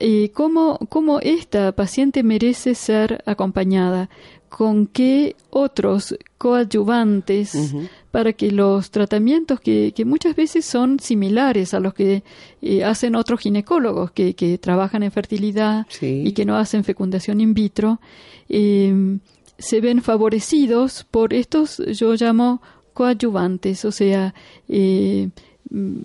eh, 0.00 0.30
¿cómo, 0.34 0.78
¿cómo 0.88 1.20
esta 1.20 1.72
paciente 1.72 2.22
merece 2.22 2.74
ser 2.74 3.22
acompañada? 3.26 4.10
¿Con 4.48 4.86
qué 4.86 5.36
otros 5.50 6.16
coadyuvantes 6.38 7.74
para 8.10 8.32
que 8.32 8.50
los 8.50 8.90
tratamientos 8.90 9.60
que, 9.60 9.92
que, 9.94 10.04
muchas 10.04 10.34
veces 10.34 10.64
son 10.64 10.98
similares 11.00 11.74
a 11.74 11.80
los 11.80 11.94
que 11.94 12.22
eh, 12.62 12.84
hacen 12.84 13.14
otros 13.14 13.40
ginecólogos 13.40 14.10
que, 14.10 14.34
que 14.34 14.58
trabajan 14.58 15.02
en 15.02 15.12
fertilidad 15.12 15.86
y 16.00 16.32
que 16.32 16.44
no 16.44 16.56
hacen 16.56 16.84
fecundación 16.84 17.40
in 17.40 17.54
vitro, 17.54 18.00
eh, 18.48 19.18
se 19.58 19.80
ven 19.80 20.02
favorecidos 20.02 21.04
por 21.10 21.32
estos, 21.32 21.82
yo 21.92 22.14
llamo 22.14 22.60
coadyuvantes, 22.92 23.84
o 23.84 23.92
sea, 23.92 24.34
eh, 24.68 25.28
mm, 25.70 25.98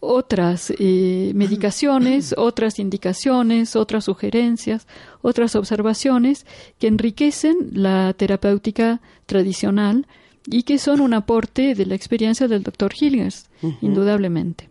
otras 0.00 0.72
eh, 0.78 1.32
medicaciones, 1.34 2.34
otras 2.36 2.78
indicaciones, 2.78 3.76
otras 3.76 4.04
sugerencias, 4.04 4.86
otras 5.22 5.56
observaciones 5.56 6.46
que 6.78 6.88
enriquecen 6.88 7.56
la 7.72 8.12
terapéutica 8.12 9.00
tradicional 9.26 10.06
y 10.46 10.62
que 10.62 10.78
son 10.78 11.00
un 11.00 11.14
aporte 11.14 11.74
de 11.74 11.86
la 11.86 11.94
experiencia 11.94 12.48
del 12.48 12.62
doctor 12.62 12.92
Hilgers, 12.98 13.46
indudablemente. 13.80 14.68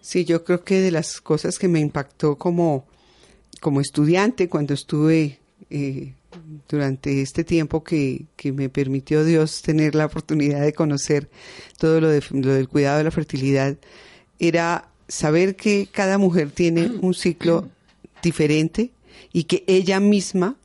Sí, 0.00 0.24
yo 0.24 0.44
creo 0.44 0.64
que 0.64 0.80
de 0.80 0.90
las 0.90 1.20
cosas 1.20 1.58
que 1.58 1.68
me 1.68 1.80
impactó 1.80 2.36
como, 2.36 2.86
como 3.60 3.80
estudiante 3.80 4.48
cuando 4.48 4.74
estuve 4.74 5.40
eh, 5.68 6.14
durante 6.68 7.20
este 7.22 7.44
tiempo 7.44 7.84
que, 7.84 8.24
que, 8.36 8.52
me 8.52 8.68
permitió 8.68 9.24
Dios 9.24 9.62
tener 9.62 9.94
la 9.94 10.06
oportunidad 10.06 10.62
de 10.62 10.72
conocer 10.72 11.28
todo 11.78 12.00
lo, 12.00 12.08
de, 12.08 12.22
lo 12.30 12.54
del 12.54 12.68
cuidado 12.68 12.98
de 12.98 13.04
la 13.04 13.10
fertilidad, 13.10 13.76
era 14.38 14.88
saber 15.08 15.56
que 15.56 15.88
cada 15.90 16.18
mujer 16.18 16.50
tiene 16.50 16.86
un 17.02 17.14
ciclo 17.14 17.68
diferente 18.22 18.92
y 19.32 19.44
que 19.44 19.64
ella 19.66 20.00
misma, 20.00 20.56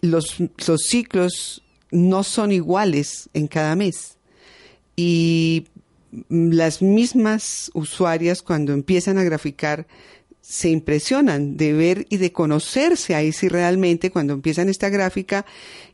los, 0.00 0.36
los 0.66 0.82
ciclos 0.82 1.62
no 1.90 2.22
son 2.22 2.52
iguales 2.52 3.28
en 3.34 3.46
cada 3.46 3.74
mes. 3.76 4.18
Y 4.96 5.66
las 6.28 6.82
mismas 6.82 7.70
usuarias 7.74 8.42
cuando 8.42 8.72
empiezan 8.72 9.18
a 9.18 9.24
graficar 9.24 9.86
se 10.40 10.70
impresionan 10.70 11.58
de 11.58 11.74
ver 11.74 12.06
y 12.08 12.16
de 12.16 12.32
conocerse 12.32 13.14
ahí 13.14 13.32
sí 13.32 13.48
realmente 13.48 14.10
cuando 14.10 14.32
empiezan 14.32 14.70
esta 14.70 14.88
gráfica 14.88 15.44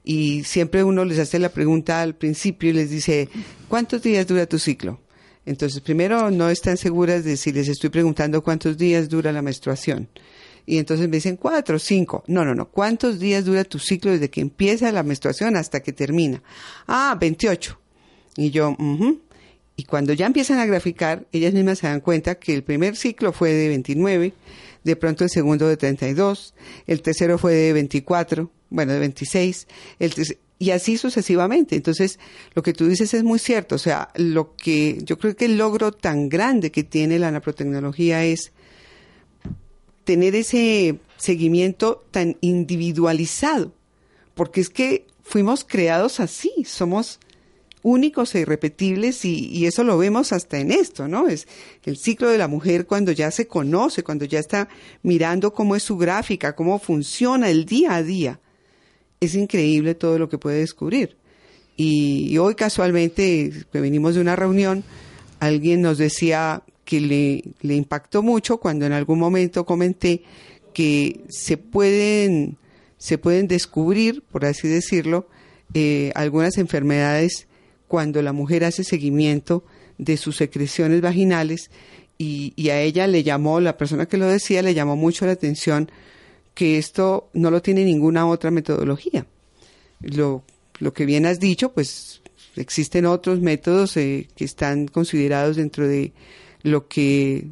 y 0.05 0.45
siempre 0.45 0.85
uno 0.85 1.05
les 1.05 1.19
hace 1.19 1.41
la 1.41 1.49
pregunta 1.49 2.01
al 2.01 2.15
principio 2.15 2.71
y 2.71 2.75
les 2.75 2.91
dice, 2.91 3.29
¿cuántos 3.69 4.03
días 4.03 4.29
dura 4.29 4.47
tu 4.47 4.61
ciclo? 4.61 5.01
Entonces, 5.47 5.81
primero 5.81 6.31
no 6.31 6.49
están 6.49 6.77
seguras 6.77 7.25
de 7.25 7.37
si 7.37 7.53
les 7.53 7.69
estoy 7.69 7.91
preguntando 7.91 8.43
cuántos 8.43 8.79
días 8.79 9.09
dura 9.09 9.33
la 9.33 9.43
menstruación. 9.43 10.09
Y 10.67 10.79
entonces 10.79 11.09
me 11.09 11.17
dicen 11.17 11.37
cuatro, 11.37 11.79
cinco. 11.79 12.25
No, 12.27 12.45
no, 12.45 12.55
no. 12.55 12.69
¿Cuántos 12.69 13.19
días 13.19 13.45
dura 13.45 13.65
tu 13.65 13.79
ciclo 13.79 14.11
desde 14.11 14.31
que 14.31 14.41
empieza 14.41 14.91
la 14.93 15.03
menstruación 15.03 15.57
hasta 15.57 15.81
que 15.81 15.93
termina? 15.93 16.43
Ah, 16.87 17.17
28. 17.21 17.79
Y 18.37 18.51
yo, 18.51 18.77
y 19.77 19.85
cuando 19.85 20.13
ya 20.13 20.27
empiezan 20.27 20.59
a 20.59 20.67
graficar, 20.67 21.27
ellas 21.33 21.55
mismas 21.55 21.79
se 21.79 21.87
dan 21.87 22.01
cuenta 22.01 22.37
que 22.37 22.55
el 22.55 22.65
primer 22.65 22.97
ciclo 22.97 23.33
fue 23.33 23.53
de 23.53 23.69
29, 23.69 24.33
de 24.83 24.97
pronto 24.97 25.25
el 25.25 25.31
segundo 25.31 25.69
de 25.69 25.77
32, 25.77 26.55
el 26.87 27.03
tercero 27.03 27.39
fue 27.39 27.55
de 27.55 27.73
24, 27.73 28.51
bueno, 28.71 28.93
de 28.93 28.99
26, 28.99 29.69
el 30.01 30.13
y 30.59 30.71
así 30.71 30.97
sucesivamente. 30.97 31.77
Entonces, 31.77 32.19
lo 32.55 32.63
que 32.63 32.73
tú 32.73 32.87
dices 32.87 33.13
es 33.13 33.25
muy 33.25 33.39
cierto. 33.39 33.75
O 33.75 33.79
sea, 33.79 34.09
lo 34.15 34.55
que 34.57 34.99
yo 35.03 35.19
creo 35.19 35.37
que 35.37 35.47
el 35.47 35.59
logro 35.59 35.93
tan 35.93 36.29
grande 36.29 36.71
que 36.71 36.85
tiene 36.85 37.19
la 37.19 37.31
naprotecnología 37.31 38.25
es 38.25 38.53
tener 40.05 40.35
ese 40.35 40.99
seguimiento 41.17 42.05
tan 42.11 42.37
individualizado, 42.41 43.73
porque 44.35 44.61
es 44.61 44.69
que 44.69 45.07
fuimos 45.23 45.65
creados 45.65 46.21
así, 46.21 46.53
somos 46.65 47.19
únicos 47.85 48.35
e 48.35 48.41
irrepetibles 48.41 49.25
y, 49.25 49.67
eso 49.67 49.85
lo 49.85 49.99
vemos 49.99 50.33
hasta 50.33 50.59
en 50.59 50.73
esto, 50.73 51.07
¿no? 51.07 51.29
Es 51.29 51.47
el 51.85 51.99
ciclo 51.99 52.31
de 52.31 52.39
la 52.39 52.49
mujer 52.49 52.87
cuando 52.87 53.13
ya 53.13 53.31
se 53.31 53.47
conoce, 53.47 54.03
cuando 54.03 54.25
ya 54.25 54.39
está 54.39 54.69
mirando 55.03 55.53
cómo 55.53 55.77
es 55.77 55.83
su 55.83 55.99
gráfica, 55.99 56.57
cómo 56.57 56.79
funciona 56.79 57.51
el 57.51 57.67
día 57.67 57.95
a 57.95 58.03
día. 58.03 58.41
Es 59.21 59.35
increíble 59.35 59.95
todo 59.95 60.19
lo 60.19 60.29
que 60.31 60.39
puede 60.39 60.61
descubrir. 60.61 61.19
Y, 61.77 62.39
hoy 62.39 62.55
casualmente, 62.55 63.53
que 63.71 63.81
venimos 63.81 64.15
de 64.15 64.23
una 64.23 64.35
reunión, 64.35 64.83
alguien 65.39 65.83
nos 65.83 65.99
decía 65.99 66.63
que 66.85 67.01
le, 67.01 67.75
impactó 67.75 68.23
mucho 68.23 68.59
cuando 68.59 68.87
en 68.87 68.93
algún 68.93 69.19
momento 69.19 69.65
comenté 69.65 70.23
que 70.73 71.21
se 71.29 71.57
pueden, 71.57 72.57
se 72.99 73.19
pueden 73.19 73.49
descubrir, 73.49 74.23
por 74.23 74.45
así 74.45 74.69
decirlo, 74.69 75.29
eh, 75.73 76.13
algunas 76.15 76.59
enfermedades 76.59 77.47
cuando 77.89 78.23
la 78.23 78.33
mujer 78.33 78.65
hace 78.65 78.85
seguimiento 78.85 79.65
de 79.99 80.17
sus 80.17 80.37
secreciones 80.37 81.01
vaginales 81.01 81.71
y, 82.17 82.71
a 82.71 82.81
ella 82.81 83.07
le 83.07 83.23
llamó, 83.23 83.61
la 83.61 83.77
persona 83.77 84.07
que 84.07 84.17
lo 84.17 84.27
decía, 84.27 84.63
le 84.63 84.75
llamó 84.75 84.97
mucho 84.97 85.27
la 85.27 85.33
atención 85.33 85.91
que 86.55 86.79
esto 86.79 87.29
no 87.33 87.51
lo 87.51 87.61
tiene 87.61 87.85
ninguna 87.85 88.27
otra 88.27 88.51
metodología. 88.51 89.27
Lo, 90.01 90.45
lo 90.79 90.93
que 90.93 91.07
bien 91.07 91.27
has 91.27 91.41
dicho, 91.41 91.73
pues 91.73 92.23
existen 92.57 93.07
otros 93.07 93.41
métodos 93.41 93.97
eh, 93.97 94.29
que 94.37 94.45
están 94.45 94.87
considerados 94.87 95.57
dentro 95.57 95.89
de 95.89 96.13
lo 96.65 96.89
que 96.89 97.47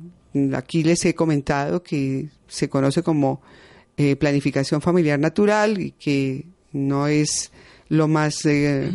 aquí 0.54 0.82
les 0.82 1.04
he 1.04 1.14
comentado, 1.14 1.84
que 1.84 2.30
se 2.48 2.68
conoce 2.68 3.04
como 3.04 3.40
eh, 3.96 4.16
planificación 4.16 4.80
familiar 4.80 5.20
natural 5.20 5.80
y 5.80 5.92
que 5.92 6.46
no 6.72 7.06
es 7.06 7.52
lo 7.88 8.08
más 8.08 8.44
eh, 8.46 8.90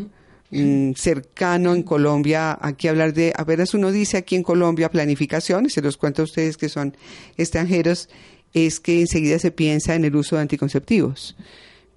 Mm, 0.49 0.93
cercano 0.93 1.76
en 1.76 1.84
Colombia, 1.84 2.57
aquí 2.61 2.88
hablar 2.88 3.13
de, 3.13 3.34
a 3.36 3.43
veces 3.43 3.74
uno 3.74 3.91
dice 3.91 4.15
aquí 4.15 4.36
en 4.36 4.43
Colombia 4.43 4.89
planificación, 4.89 5.65
y 5.65 5.70
se 5.70 5.82
los 5.82 5.97
cuento 5.97 6.22
a 6.22 6.26
ustedes 6.26 6.55
que 6.55 6.70
son 6.70 6.95
extranjeros, 7.38 8.07
es 8.53 8.80
que 8.80 9.01
enseguida 9.01 9.39
se 9.39 9.51
piensa 9.51 9.95
en 9.95 10.05
el 10.05 10.15
uso 10.15 10.38
de 10.38 10.43
anticonceptivos. 10.43 11.36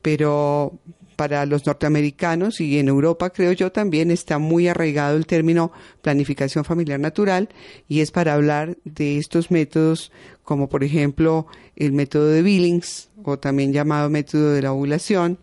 Pero 0.02 0.80
para 1.20 1.44
los 1.44 1.66
norteamericanos 1.66 2.62
y 2.62 2.78
en 2.78 2.88
Europa, 2.88 3.28
creo 3.28 3.52
yo, 3.52 3.70
también 3.70 4.10
está 4.10 4.38
muy 4.38 4.68
arraigado 4.68 5.18
el 5.18 5.26
término 5.26 5.70
planificación 6.00 6.64
familiar 6.64 6.98
natural 6.98 7.50
y 7.88 8.00
es 8.00 8.10
para 8.10 8.32
hablar 8.32 8.78
de 8.84 9.18
estos 9.18 9.50
métodos 9.50 10.12
como 10.44 10.70
por 10.70 10.82
ejemplo 10.82 11.46
el 11.76 11.92
método 11.92 12.28
de 12.28 12.40
Billings 12.40 13.10
o 13.22 13.38
también 13.38 13.70
llamado 13.70 14.08
método 14.08 14.54
de 14.54 14.62
la 14.62 14.72
ovulación, 14.72 15.36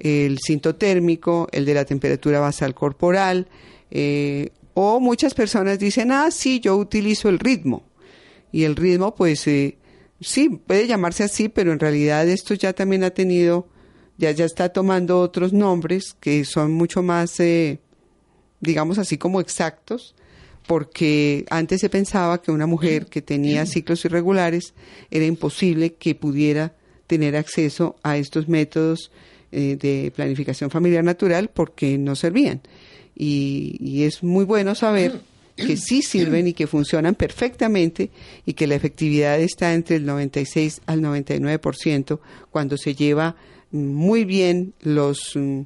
el 0.00 0.40
cinto 0.44 0.74
térmico, 0.74 1.46
el 1.52 1.64
de 1.64 1.74
la 1.74 1.84
temperatura 1.84 2.40
basal 2.40 2.74
corporal, 2.74 3.46
eh, 3.92 4.50
o 4.74 4.98
muchas 4.98 5.34
personas 5.34 5.78
dicen, 5.78 6.10
ah, 6.10 6.32
sí, 6.32 6.58
yo 6.58 6.76
utilizo 6.76 7.28
el 7.28 7.38
ritmo. 7.38 7.84
Y 8.50 8.64
el 8.64 8.74
ritmo, 8.74 9.14
pues, 9.14 9.46
eh, 9.46 9.78
sí, 10.20 10.48
puede 10.48 10.88
llamarse 10.88 11.22
así, 11.22 11.48
pero 11.48 11.72
en 11.72 11.78
realidad 11.78 12.28
esto 12.28 12.54
ya 12.54 12.72
también 12.72 13.04
ha 13.04 13.10
tenido, 13.10 13.68
ya, 14.20 14.30
ya 14.32 14.44
está 14.44 14.68
tomando 14.68 15.18
otros 15.18 15.52
nombres 15.54 16.14
que 16.20 16.44
son 16.44 16.72
mucho 16.72 17.02
más, 17.02 17.40
eh, 17.40 17.78
digamos 18.60 18.98
así 18.98 19.16
como 19.16 19.40
exactos, 19.40 20.14
porque 20.66 21.46
antes 21.48 21.80
se 21.80 21.88
pensaba 21.88 22.42
que 22.42 22.52
una 22.52 22.66
mujer 22.66 23.06
que 23.06 23.22
tenía 23.22 23.64
ciclos 23.64 24.04
irregulares 24.04 24.74
era 25.10 25.24
imposible 25.24 25.94
que 25.94 26.14
pudiera 26.14 26.74
tener 27.06 27.34
acceso 27.34 27.96
a 28.02 28.18
estos 28.18 28.46
métodos 28.46 29.10
eh, 29.52 29.76
de 29.80 30.12
planificación 30.14 30.70
familiar 30.70 31.02
natural 31.02 31.48
porque 31.52 31.96
no 31.96 32.14
servían. 32.14 32.60
Y, 33.16 34.04
es 34.04 34.22
muy 34.22 34.44
bueno 34.44 34.74
saber 34.74 35.20
que 35.56 35.76
sí 35.76 36.02
sirven 36.02 36.46
y 36.46 36.52
que 36.52 36.66
funcionan 36.66 37.14
perfectamente 37.14 38.10
y 38.46 38.52
que 38.52 38.66
la 38.66 38.76
efectividad 38.76 39.40
está 39.40 39.74
entre 39.74 39.96
el 39.96 40.06
96 40.06 40.82
al 40.86 41.02
99% 41.02 42.20
cuando 42.50 42.76
se 42.76 42.94
lleva 42.94 43.36
muy 43.70 44.24
bien 44.24 44.74
los 44.80 45.32
mm, 45.34 45.62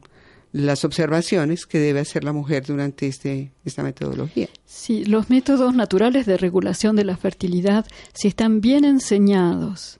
las 0.52 0.84
observaciones 0.84 1.66
que 1.66 1.78
debe 1.78 2.00
hacer 2.00 2.22
la 2.22 2.32
mujer 2.32 2.64
durante 2.64 3.08
este, 3.08 3.50
esta 3.64 3.82
metodología. 3.82 4.48
Sí, 4.64 5.04
los 5.04 5.28
métodos 5.28 5.74
naturales 5.74 6.26
de 6.26 6.36
regulación 6.36 6.94
de 6.94 7.04
la 7.04 7.16
fertilidad, 7.16 7.86
si 8.12 8.28
están 8.28 8.60
bien 8.60 8.84
enseñados 8.84 9.98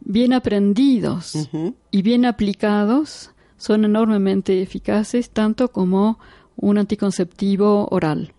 bien 0.00 0.32
aprendidos 0.32 1.48
y 1.90 2.02
bien 2.02 2.24
aplicados, 2.24 3.30
son 3.56 3.84
enormemente 3.84 4.62
eficaces, 4.62 5.30
tanto 5.30 5.70
como 5.70 6.18
un 6.56 6.78
anticonceptivo 6.78 7.88
oral. 7.90 8.32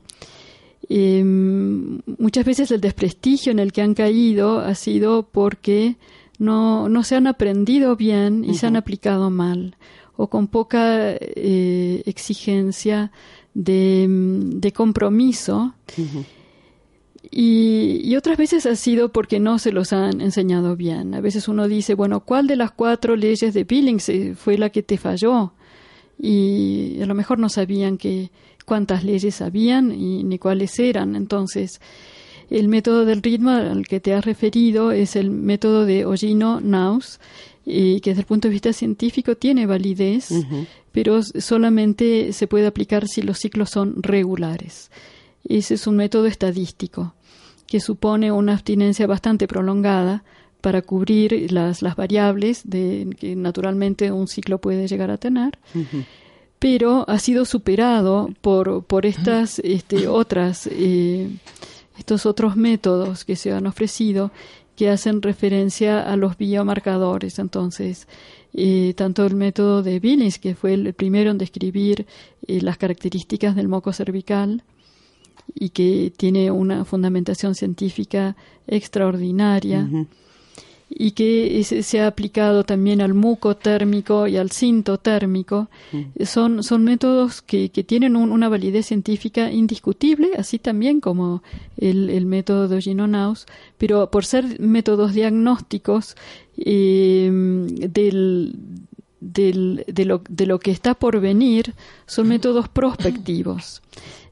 Em, 0.89 2.01
muchas 2.17 2.45
veces 2.45 2.71
el 2.71 2.81
desprestigio 2.81 3.51
en 3.51 3.59
el 3.59 3.71
que 3.71 3.81
han 3.81 3.93
caído 3.93 4.59
ha 4.59 4.75
sido 4.75 5.23
porque 5.23 5.95
no, 6.41 6.89
no 6.89 7.03
se 7.03 7.15
han 7.15 7.27
aprendido 7.27 7.95
bien 7.95 8.43
y 8.43 8.55
se 8.55 8.65
han 8.65 8.75
aplicado 8.75 9.29
mal. 9.29 9.75
o 10.17 10.27
con 10.27 10.47
poca 10.47 11.11
eh, 11.19 12.01
exigencia 12.05 13.11
de, 13.53 14.73
compromiso. 14.75 15.75
y, 17.29 18.15
otras 18.15 18.37
veces 18.37 18.65
ha 18.65 18.75
sido 18.75 19.11
porque 19.11 19.39
no 19.39 19.59
se 19.59 19.71
los 19.71 19.93
han 19.93 20.19
enseñado 20.19 20.75
bien. 20.75 21.13
A 21.13 21.21
veces 21.21 21.47
uno 21.47 21.67
dice, 21.67 21.93
bueno, 21.93 22.21
¿cuál 22.21 22.47
de 22.47 22.55
las 22.55 22.71
cuatro 22.71 23.15
leyes 23.15 23.53
de 23.53 23.63
Billings 23.63 24.09
eh, 24.09 24.33
fue 24.35 24.57
la 24.57 24.71
que 24.71 24.81
te 24.81 24.97
falló? 24.97 25.53
Y 26.17 26.99
a 27.03 27.05
lo 27.05 27.13
mejor 27.13 27.37
no 27.37 27.49
sabían 27.49 27.99
que 27.99 28.31
cuántas 28.65 29.03
leyes 29.03 29.41
habían 29.43 29.91
y 29.91 30.23
ni 30.23 30.39
cuáles 30.39 30.79
eran. 30.79 31.15
Entonces, 31.15 31.79
el 32.51 32.67
método 32.67 33.05
del 33.05 33.23
ritmo 33.23 33.49
al 33.49 33.87
que 33.87 33.99
te 33.99 34.13
has 34.13 34.25
referido 34.25 34.91
es 34.91 35.15
el 35.15 35.31
método 35.31 35.85
de 35.85 36.05
Ogino 36.05 36.61
Naus, 36.61 37.19
y 37.65 38.01
que 38.01 38.11
desde 38.11 38.21
el 38.21 38.27
punto 38.27 38.47
de 38.47 38.53
vista 38.53 38.73
científico 38.73 39.35
tiene 39.35 39.65
validez, 39.65 40.29
pero 40.91 41.21
solamente 41.23 42.33
se 42.33 42.47
puede 42.47 42.67
aplicar 42.67 43.07
si 43.07 43.21
los 43.21 43.37
ciclos 43.39 43.69
son 43.69 44.01
regulares. 44.01 44.91
Ese 45.47 45.75
es 45.75 45.87
un 45.87 45.95
método 45.95 46.27
estadístico 46.27 47.13
que 47.67 47.79
supone 47.79 48.31
una 48.31 48.53
abstinencia 48.53 49.07
bastante 49.07 49.47
prolongada 49.47 50.23
para 50.59 50.81
cubrir 50.81 51.51
las, 51.51 51.81
las 51.81 51.95
variables 51.95 52.61
de, 52.65 53.15
que 53.17 53.35
naturalmente 53.35 54.11
un 54.11 54.27
ciclo 54.27 54.59
puede 54.59 54.87
llegar 54.87 55.09
a 55.09 55.17
tener. 55.17 55.57
Pero 56.59 57.05
ha 57.07 57.17
sido 57.17 57.45
superado 57.45 58.29
por, 58.41 58.83
por 58.83 59.05
estas 59.05 59.59
este, 59.59 60.07
otras, 60.07 60.67
eh, 60.71 61.29
estos 62.01 62.25
otros 62.25 62.55
métodos 62.55 63.25
que 63.25 63.35
se 63.35 63.51
han 63.51 63.67
ofrecido 63.67 64.31
que 64.75 64.89
hacen 64.89 65.21
referencia 65.21 66.01
a 66.01 66.15
los 66.15 66.35
biomarcadores. 66.35 67.37
Entonces, 67.37 68.07
eh, 68.53 68.93
tanto 68.97 69.23
el 69.23 69.35
método 69.35 69.83
de 69.83 69.99
Billings, 69.99 70.39
que 70.39 70.55
fue 70.55 70.73
el 70.73 70.93
primero 70.95 71.29
en 71.29 71.37
describir 71.37 72.07
eh, 72.47 72.59
las 72.61 72.77
características 72.79 73.55
del 73.55 73.67
moco 73.67 73.93
cervical 73.93 74.63
y 75.53 75.69
que 75.69 76.11
tiene 76.17 76.49
una 76.49 76.85
fundamentación 76.85 77.53
científica 77.53 78.35
extraordinaria, 78.65 79.87
y 80.93 81.11
que 81.11 81.63
se 81.63 82.01
ha 82.01 82.07
aplicado 82.07 82.63
también 82.63 83.01
al 83.01 83.13
muco 83.13 83.55
térmico 83.55 84.27
y 84.27 84.37
al 84.37 84.51
cinto 84.51 84.97
térmico, 84.97 85.69
mm. 85.91 86.23
son, 86.25 86.63
son 86.63 86.83
métodos 86.83 87.41
que, 87.41 87.69
que 87.69 87.83
tienen 87.83 88.15
una 88.15 88.49
validez 88.49 88.87
científica 88.87 89.51
indiscutible, 89.51 90.31
así 90.37 90.59
también 90.59 90.99
como 90.99 91.43
el, 91.77 92.09
el 92.09 92.25
método 92.25 92.67
de 92.67 92.77
Oginonaus, 92.77 93.45
pero 93.77 94.11
por 94.11 94.25
ser 94.25 94.59
métodos 94.59 95.13
diagnósticos 95.13 96.15
eh, 96.57 97.29
del, 97.31 98.55
del, 99.21 99.85
de, 99.87 100.05
lo, 100.05 100.21
de 100.29 100.45
lo 100.45 100.59
que 100.59 100.71
está 100.71 100.93
por 100.93 101.21
venir, 101.21 101.73
son 102.05 102.27
métodos 102.27 102.67
prospectivos. 102.67 103.81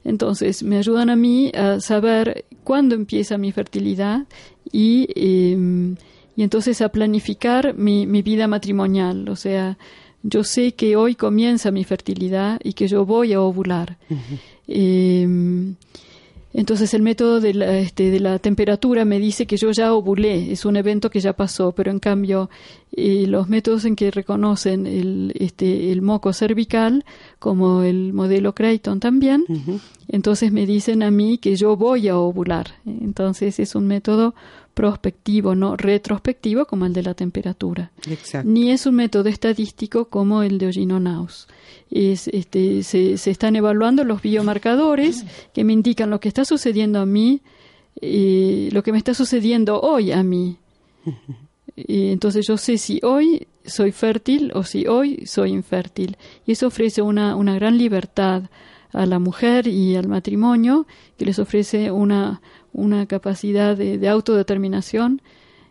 Entonces, 0.04 0.62
me 0.62 0.76
ayudan 0.76 1.10
a 1.10 1.16
mí 1.16 1.50
a 1.54 1.80
saber 1.80 2.44
cuándo 2.64 2.94
empieza 2.94 3.38
mi 3.38 3.52
fertilidad 3.52 4.26
y 4.72 5.08
eh, 5.14 5.96
y 6.40 6.42
entonces 6.42 6.80
a 6.80 6.88
planificar 6.88 7.74
mi, 7.74 8.06
mi 8.06 8.22
vida 8.22 8.48
matrimonial. 8.48 9.28
O 9.28 9.36
sea, 9.36 9.76
yo 10.22 10.42
sé 10.42 10.72
que 10.72 10.96
hoy 10.96 11.14
comienza 11.14 11.70
mi 11.70 11.84
fertilidad 11.84 12.58
y 12.64 12.72
que 12.72 12.88
yo 12.88 13.04
voy 13.04 13.34
a 13.34 13.42
ovular. 13.42 13.98
Em, 14.66 15.74
entonces 16.54 16.94
el 16.94 17.02
método 17.02 17.40
de 17.40 17.52
la, 17.52 17.78
este, 17.78 18.10
de 18.10 18.20
la 18.20 18.38
temperatura 18.38 19.04
me 19.04 19.18
dice 19.18 19.46
que 19.46 19.58
yo 19.58 19.70
ya 19.72 19.92
ovulé, 19.92 20.50
es 20.50 20.64
un 20.64 20.76
evento 20.76 21.10
que 21.10 21.20
ya 21.20 21.34
pasó, 21.34 21.72
pero 21.72 21.90
en 21.90 22.00
cambio 22.00 22.48
eh, 22.92 23.26
los 23.26 23.50
métodos 23.50 23.84
en 23.84 23.94
que 23.94 24.10
reconocen 24.10 24.86
el, 24.86 25.34
este, 25.38 25.92
el 25.92 26.00
moco 26.00 26.32
cervical, 26.32 27.04
como 27.38 27.82
el 27.82 28.14
modelo 28.14 28.54
Creighton 28.54 28.98
también, 28.98 29.44
entonces 30.08 30.52
me 30.52 30.64
dicen 30.64 31.02
a 31.02 31.10
mí 31.10 31.36
que 31.36 31.54
yo 31.56 31.76
voy 31.76 32.08
a 32.08 32.16
ovular. 32.16 32.76
Entonces 32.86 33.60
es 33.60 33.74
un 33.74 33.86
método 33.86 34.34
prospectivo, 34.74 35.54
no 35.54 35.76
retrospectivo 35.76 36.64
como 36.64 36.86
el 36.86 36.92
de 36.92 37.02
la 37.02 37.14
temperatura. 37.14 37.90
Ni 38.44 38.70
es 38.70 38.86
un 38.86 38.96
método 38.96 39.28
estadístico 39.28 40.06
como 40.06 40.42
el 40.42 40.58
de 40.58 40.68
Ogino-Naus. 40.68 41.48
Es, 41.90 42.28
este, 42.28 42.82
se, 42.82 43.12
están 43.12 43.56
evaluando 43.56 44.04
los 44.04 44.22
biomarcadores 44.22 45.24
que 45.52 45.64
me 45.64 45.72
indican 45.72 46.10
lo 46.10 46.20
que 46.20 46.28
está 46.28 46.44
sucediendo 46.44 47.00
a 47.00 47.06
mí, 47.06 47.42
eh, 48.00 48.68
lo 48.72 48.82
que 48.82 48.92
me 48.92 48.98
está 48.98 49.14
sucediendo 49.14 49.80
hoy 49.80 50.12
a 50.12 50.22
mí. 50.22 50.56
Y 51.76 52.10
entonces 52.10 52.46
yo 52.46 52.56
sé 52.56 52.78
si 52.78 53.00
hoy 53.02 53.46
soy 53.64 53.92
fértil 53.92 54.52
o 54.54 54.64
si 54.64 54.86
hoy 54.86 55.26
soy 55.26 55.50
infértil. 55.50 56.16
Y 56.46 56.52
eso 56.52 56.66
ofrece 56.66 57.02
una, 57.02 57.36
una 57.36 57.54
gran 57.54 57.78
libertad 57.78 58.44
a 58.92 59.06
la 59.06 59.18
mujer 59.18 59.66
y 59.66 59.96
al 59.96 60.08
matrimonio, 60.08 60.86
que 61.16 61.24
les 61.24 61.38
ofrece 61.38 61.90
una, 61.90 62.40
una 62.72 63.06
capacidad 63.06 63.76
de, 63.76 64.08
autodeterminación 64.08 65.22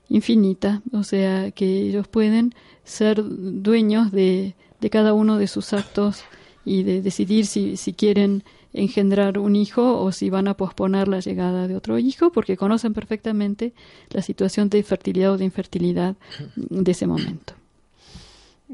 infinita, 0.10 0.82
o 0.92 1.04
sea, 1.04 1.52
que 1.52 1.82
ellos 1.82 2.08
pueden 2.08 2.54
ser 2.84 3.22
dueños 3.24 4.12
de, 4.12 4.56
de 4.82 4.90
cada 4.90 5.14
uno 5.14 5.38
de 5.38 5.48
sus 5.48 5.74
actos 5.74 6.24
y 6.66 6.84
de 6.84 7.02
decidir 7.02 7.46
si, 7.46 7.78
si 7.78 7.94
quieren 7.94 8.44
engendrar 8.74 9.40
un 9.40 9.56
hijo 9.56 10.00
o 10.00 10.12
si 10.12 10.30
van 10.30 10.48
a 10.48 10.56
posponer 10.56 11.08
la 11.08 11.20
llegada 11.20 11.68
de 11.68 11.76
otro 11.76 11.98
hijo, 11.98 12.32
porque 12.32 12.58
conocen 12.58 12.94
perfectamente 12.94 13.74
la 14.10 14.22
situación 14.22 14.70
de 14.70 14.84
fertilidad 14.84 15.34
o 15.34 15.38
de 15.38 15.46
infertilidad 15.46 16.16
de 16.56 16.92
ese 16.92 17.08
momento. 17.08 17.54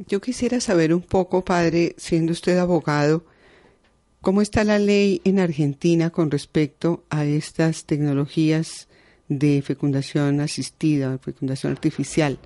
Yo 0.08 0.20
quisiera 0.20 0.60
saber 0.60 0.94
un 0.94 1.02
poco, 1.02 1.46
padre, 1.46 1.96
siendo 1.98 2.34
usted 2.34 2.58
abogado, 2.58 3.24
¿Cómo 4.26 4.42
está 4.42 4.64
la 4.64 4.80
ley 4.80 5.22
en 5.24 5.38
Argentina 5.38 6.10
con 6.10 6.32
respecto 6.32 7.04
a 7.12 7.26
estas 7.26 7.86
tecnologías 7.86 8.88
de 9.28 9.62
fecundación 9.62 10.42
asistida, 10.42 11.20
fecundación 11.20 11.74
artificial? 11.74 12.40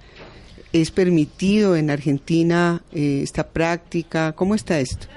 ¿Es 0.74 0.92
permitido 0.92 1.78
en 1.78 1.90
Argentina 1.90 2.84
eh, 2.92 3.22
esta 3.24 3.48
práctica? 3.48 4.34
¿Cómo 4.34 4.56
está 4.56 4.78
esto? 4.82 5.08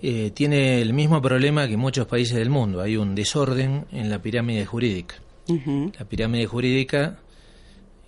Eh, 0.00 0.30
tiene 0.32 0.80
el 0.80 0.94
mismo 0.94 1.20
problema 1.20 1.68
que 1.68 1.76
muchos 1.76 2.06
países 2.06 2.38
del 2.38 2.48
mundo. 2.48 2.80
Hay 2.80 2.96
un 2.96 3.14
desorden 3.14 3.84
en 3.92 4.08
la 4.08 4.22
pirámide 4.22 4.64
jurídica. 4.64 5.16
La 5.46 6.06
pirámide 6.06 6.46
jurídica 6.46 7.18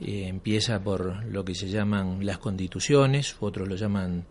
eh, 0.00 0.24
empieza 0.26 0.82
por 0.82 1.22
lo 1.26 1.44
que 1.44 1.54
se 1.54 1.68
llaman 1.68 2.24
las 2.24 2.38
constituciones, 2.38 3.36
otros 3.40 3.68
lo 3.68 3.76
llaman 3.76 4.24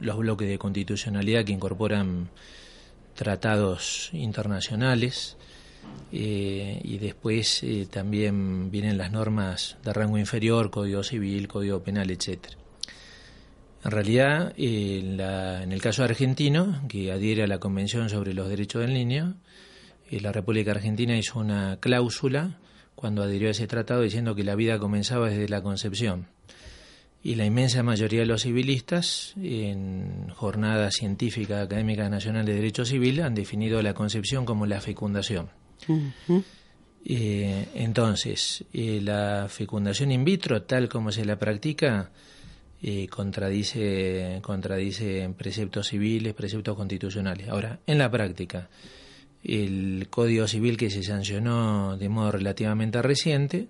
los 0.00 0.18
bloques 0.18 0.48
de 0.48 0.58
constitucionalidad 0.58 1.44
que 1.44 1.52
incorporan 1.52 2.28
tratados 3.14 4.10
internacionales 4.12 5.36
eh, 6.12 6.80
y 6.82 6.98
después 6.98 7.62
eh, 7.62 7.86
también 7.90 8.70
vienen 8.70 8.96
las 8.96 9.10
normas 9.10 9.76
de 9.84 9.92
rango 9.92 10.18
inferior, 10.18 10.70
Código 10.70 11.02
Civil, 11.02 11.48
Código 11.48 11.82
Penal, 11.82 12.10
etcétera. 12.10 12.56
En 13.84 13.90
realidad, 13.90 14.54
eh, 14.56 14.98
en 15.62 15.72
el 15.72 15.82
caso 15.82 16.04
argentino, 16.04 16.82
que 16.88 17.12
adhiere 17.12 17.42
a 17.42 17.46
la 17.46 17.58
Convención 17.58 18.08
sobre 18.08 18.34
los 18.34 18.48
Derechos 18.48 18.82
del 18.82 18.94
Niño, 18.94 19.36
la 20.10 20.32
República 20.32 20.70
Argentina 20.70 21.16
hizo 21.16 21.38
una 21.38 21.78
cláusula 21.80 22.58
cuando 22.94 23.22
adhirió 23.22 23.48
a 23.48 23.50
ese 23.50 23.66
tratado 23.66 24.00
diciendo 24.00 24.34
que 24.34 24.42
la 24.42 24.54
vida 24.54 24.78
comenzaba 24.78 25.28
desde 25.28 25.48
la 25.48 25.62
concepción 25.62 26.26
y 27.22 27.34
la 27.34 27.44
inmensa 27.44 27.82
mayoría 27.82 28.20
de 28.20 28.26
los 28.26 28.42
civilistas 28.42 29.34
en 29.42 30.28
jornada 30.30 30.90
científica 30.90 31.62
académica 31.62 32.08
nacional 32.08 32.46
de 32.46 32.54
derecho 32.54 32.84
civil 32.84 33.22
han 33.22 33.34
definido 33.34 33.82
la 33.82 33.94
concepción 33.94 34.44
como 34.44 34.66
la 34.66 34.80
fecundación. 34.80 35.50
Eh, 37.04 37.68
entonces, 37.74 38.64
eh, 38.72 39.00
la 39.02 39.46
fecundación 39.48 40.12
in 40.12 40.24
vitro, 40.24 40.62
tal 40.62 40.88
como 40.88 41.10
se 41.10 41.24
la 41.24 41.38
practica, 41.38 42.10
eh, 42.82 43.08
contradice, 43.08 44.40
contradice 44.42 45.28
preceptos 45.36 45.88
civiles, 45.88 46.34
preceptos 46.34 46.76
constitucionales. 46.76 47.48
Ahora, 47.48 47.80
en 47.86 47.98
la 47.98 48.10
práctica, 48.10 48.68
el 49.42 50.06
Código 50.10 50.46
Civil 50.46 50.76
que 50.76 50.90
se 50.90 51.02
sancionó 51.02 51.96
de 51.96 52.08
modo 52.08 52.32
relativamente 52.32 53.02
reciente, 53.02 53.68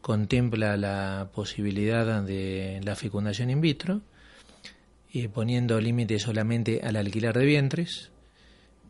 contempla 0.00 0.76
la 0.76 1.30
posibilidad 1.34 2.22
de 2.22 2.80
la 2.84 2.96
fecundación 2.96 3.50
in 3.50 3.60
vitro, 3.60 4.00
eh, 5.12 5.28
poniendo 5.28 5.80
límites 5.80 6.22
solamente 6.22 6.80
al 6.82 6.96
alquilar 6.96 7.38
de 7.38 7.44
vientres 7.44 8.10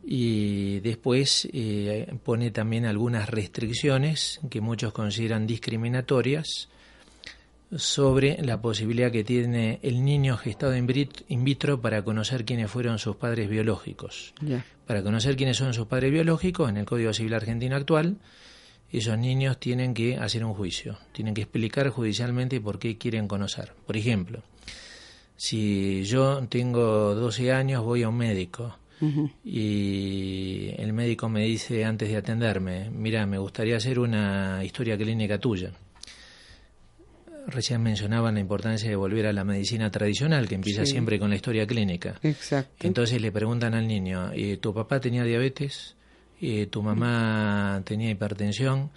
y 0.05 0.81
después 0.81 1.49
eh, 1.53 2.13
pone 2.25 2.51
también 2.51 2.87
algunas 2.87 3.29
restricciones 3.29 4.41
que 4.51 4.61
muchos 4.61 4.93
consideran 4.93 5.47
discriminatorias 5.47 6.69
sobre 7.77 8.43
la 8.43 8.61
posibilidad 8.61 9.13
que 9.13 9.25
tiene 9.25 9.79
el 9.83 10.03
niño 10.05 10.39
gestado 10.39 10.75
in 10.75 11.45
vitro 11.45 11.81
para 11.83 12.03
conocer 12.03 12.45
quiénes 12.45 12.71
fueron 12.71 12.99
sus 12.99 13.17
padres 13.17 13.51
biológicos. 13.51 14.33
Para 14.87 15.03
conocer 15.03 15.37
quiénes 15.37 15.59
son 15.59 15.75
sus 15.75 15.87
padres 15.87 16.11
biológicos, 16.11 16.71
en 16.71 16.79
el 16.79 16.87
Código 16.87 17.13
Civil 17.13 17.35
argentino 17.35 17.77
actual, 17.77 18.17
esos 18.91 19.19
niños 19.19 19.59
tienen 19.59 19.93
que 19.93 20.17
hacer 20.17 20.45
un 20.45 20.55
juicio, 20.55 20.99
tienen 21.13 21.35
que 21.35 21.43
explicar 21.43 21.89
judicialmente 21.91 22.61
por 22.61 22.79
qué 22.79 22.97
quieren 22.97 23.29
conocer. 23.29 23.73
Por 23.87 23.97
ejemplo, 23.97 24.43
Si 25.41 26.03
yo 26.03 26.45
tengo 26.49 27.15
12 27.15 27.53
años, 27.53 27.85
voy 27.85 28.03
a 28.03 28.09
un 28.09 28.17
médico 28.17 28.77
y 29.45 30.71
el 30.77 30.93
médico 30.93 31.29
me 31.29 31.45
dice 31.45 31.85
antes 31.85 32.09
de 32.09 32.17
atenderme, 32.17 32.91
mira, 32.91 33.25
me 33.25 33.39
gustaría 33.39 33.77
hacer 33.77 34.01
una 34.01 34.65
historia 34.65 34.99
clínica 34.99 35.39
tuya. 35.39 35.71
Recién 37.47 37.81
mencionaban 37.83 38.35
la 38.35 38.41
importancia 38.41 38.91
de 38.91 38.97
volver 38.97 39.27
a 39.27 39.33
la 39.33 39.45
medicina 39.45 39.93
tradicional, 39.93 40.49
que 40.49 40.57
empieza 40.57 40.85
siempre 40.85 41.21
con 41.21 41.31
la 41.31 41.37
historia 41.37 41.65
clínica. 41.69 42.19
Exacto. 42.25 42.85
Entonces 42.85 43.23
le 43.23 43.31
preguntan 43.31 43.75
al 43.75 43.87
niño, 43.87 44.33
¿tu 44.61 44.75
papá 44.75 44.99
tenía 44.99 45.23
diabetes? 45.23 45.95
¿Tu 46.71 46.83
mamá 46.83 47.83
tenía 47.85 48.11
hipertensión? 48.11 48.91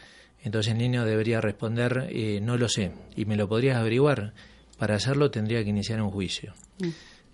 Entonces 0.44 0.74
el 0.74 0.80
niño 0.80 1.06
debería 1.06 1.40
responder, 1.40 2.08
eh, 2.12 2.40
no 2.42 2.58
lo 2.58 2.68
sé, 2.68 2.92
y 3.16 3.26
me 3.26 3.36
lo 3.36 3.48
podrías 3.48 3.78
averiguar. 3.78 4.34
Para 4.78 4.96
hacerlo 4.96 5.30
tendría 5.30 5.64
que 5.64 5.70
iniciar 5.70 6.02
un 6.02 6.10
juicio. 6.10 6.54
Mm. 6.80 6.90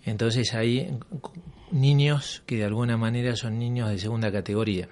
Entonces 0.06 0.54
hay 0.54 0.98
niños 1.72 2.44
que 2.46 2.58
de 2.58 2.66
alguna 2.66 2.98
manera 2.98 3.36
son 3.36 3.60
niños 3.60 3.90
de 3.90 3.98
segunda 3.98 4.32
categoría. 4.32 4.90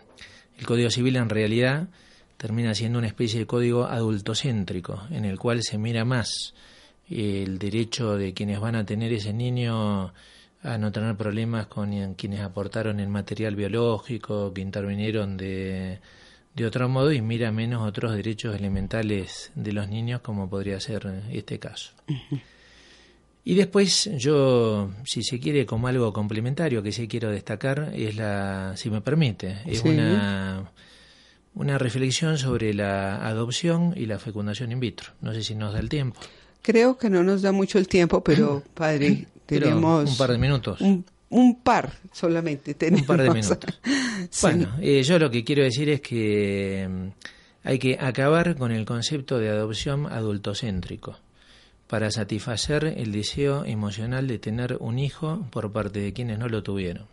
El 0.57 0.65
Código 0.65 0.89
Civil 0.89 1.17
en 1.17 1.29
realidad 1.29 1.87
termina 2.37 2.73
siendo 2.73 2.99
una 2.99 3.07
especie 3.07 3.39
de 3.39 3.45
código 3.45 3.85
adultocéntrico, 3.85 5.03
en 5.09 5.25
el 5.25 5.37
cual 5.37 5.63
se 5.63 5.77
mira 5.77 6.05
más 6.05 6.53
el 7.09 7.57
derecho 7.59 8.17
de 8.17 8.33
quienes 8.33 8.59
van 8.59 8.75
a 8.75 8.85
tener 8.85 9.13
ese 9.13 9.33
niño 9.33 10.13
a 10.65 10.77
no 10.77 10.91
tener 10.91 11.15
problemas 11.15 11.67
con 11.67 12.15
quienes 12.15 12.41
aportaron 12.41 12.99
el 12.99 13.09
material 13.09 13.55
biológico, 13.55 14.53
que 14.53 14.61
intervinieron 14.61 15.37
de, 15.37 15.99
de 16.55 16.65
otro 16.65 16.89
modo, 16.89 17.11
y 17.11 17.21
mira 17.21 17.51
menos 17.51 17.87
otros 17.87 18.15
derechos 18.15 18.55
elementales 18.55 19.51
de 19.55 19.71
los 19.73 19.87
niños, 19.87 20.21
como 20.21 20.49
podría 20.49 20.79
ser 20.79 21.23
este 21.31 21.59
caso. 21.59 21.91
Y 23.47 23.53
después 23.53 24.09
yo, 24.17 24.89
si 25.05 25.21
se 25.23 25.39
quiere, 25.39 25.67
como 25.67 25.87
algo 25.87 26.11
complementario 26.11 26.81
que 26.81 26.91
sí 26.91 27.07
quiero 27.07 27.29
destacar, 27.29 27.91
es 27.95 28.15
la, 28.15 28.73
si 28.75 28.89
me 28.89 29.01
permite, 29.01 29.59
es 29.67 29.83
una, 29.83 30.71
una 31.53 31.77
reflexión 31.77 32.39
sobre 32.39 32.73
la 32.73 33.27
adopción 33.27 33.93
y 33.95 34.07
la 34.07 34.17
fecundación 34.17 34.71
in 34.71 34.79
vitro. 34.79 35.11
No 35.21 35.31
sé 35.31 35.43
si 35.43 35.53
nos 35.53 35.73
da 35.73 35.79
el 35.79 35.89
tiempo. 35.89 36.19
Creo 36.63 36.97
que 36.97 37.11
no 37.11 37.23
nos 37.23 37.43
da 37.43 37.51
mucho 37.51 37.77
el 37.77 37.87
tiempo, 37.87 38.23
pero 38.23 38.63
padre, 38.73 39.27
tenemos... 39.45 40.09
un 40.09 40.17
par 40.17 40.31
de 40.31 40.37
minutos. 40.37 40.81
Un, 41.29 41.61
par 41.63 41.91
solamente 42.11 42.73
tenemos. 42.73 43.01
Un 43.01 43.07
par 43.07 43.21
de 43.21 43.29
minutos. 43.29 43.79
Bueno, 44.41 44.75
eh, 44.81 45.03
yo 45.03 45.19
lo 45.19 45.29
que 45.29 45.43
quiero 45.43 45.61
decir 45.63 45.89
es 45.89 46.01
que 46.01 46.87
mm, 46.89 47.07
hay 47.63 47.79
que 47.79 47.97
acabar 47.99 48.55
con 48.55 48.71
el 48.71 48.85
concepto 48.85 49.37
de 49.37 49.49
adopción 49.49 50.07
adultocéntrico 50.07 51.19
para 51.87 52.09
satisfacer 52.11 52.85
el 52.85 53.11
deseo 53.11 53.65
emocional 53.65 54.27
de 54.27 54.39
tener 54.39 54.77
un 54.79 54.97
hijo 54.97 55.45
por 55.51 55.71
parte 55.71 55.99
de 55.99 56.13
quienes 56.13 56.39
no 56.39 56.47
lo 56.47 56.63
tuvieron. 56.63 57.07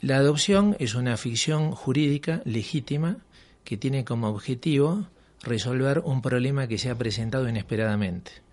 La 0.00 0.16
adopción 0.16 0.76
es 0.78 0.94
una 0.94 1.16
ficción 1.16 1.72
jurídica 1.72 2.42
legítima 2.44 3.18
que 3.64 3.78
tiene 3.78 4.04
como 4.04 4.28
objetivo 4.28 5.06
resolver 5.42 6.00
un 6.00 6.20
problema 6.20 6.66
que 6.66 6.78
se 6.78 6.90
ha 6.90 6.98
presentado 6.98 7.48
inesperadamente. 7.48 8.43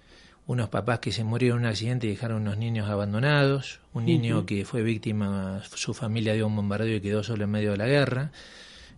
Unos 0.47 0.69
papás 0.69 0.99
que 0.99 1.11
se 1.11 1.23
murieron 1.23 1.59
en 1.59 1.65
un 1.65 1.69
accidente 1.69 2.07
y 2.07 2.11
dejaron 2.11 2.41
unos 2.41 2.57
niños 2.57 2.89
abandonados, 2.89 3.79
un 3.93 4.05
niño 4.05 4.45
que 4.45 4.65
fue 4.65 4.81
víctima, 4.81 5.61
su 5.75 5.93
familia 5.93 6.33
de 6.33 6.43
un 6.43 6.55
bombardeo 6.55 6.97
y 6.97 7.01
quedó 7.01 7.23
solo 7.23 7.43
en 7.43 7.51
medio 7.51 7.71
de 7.71 7.77
la 7.77 7.87
guerra, 7.87 8.31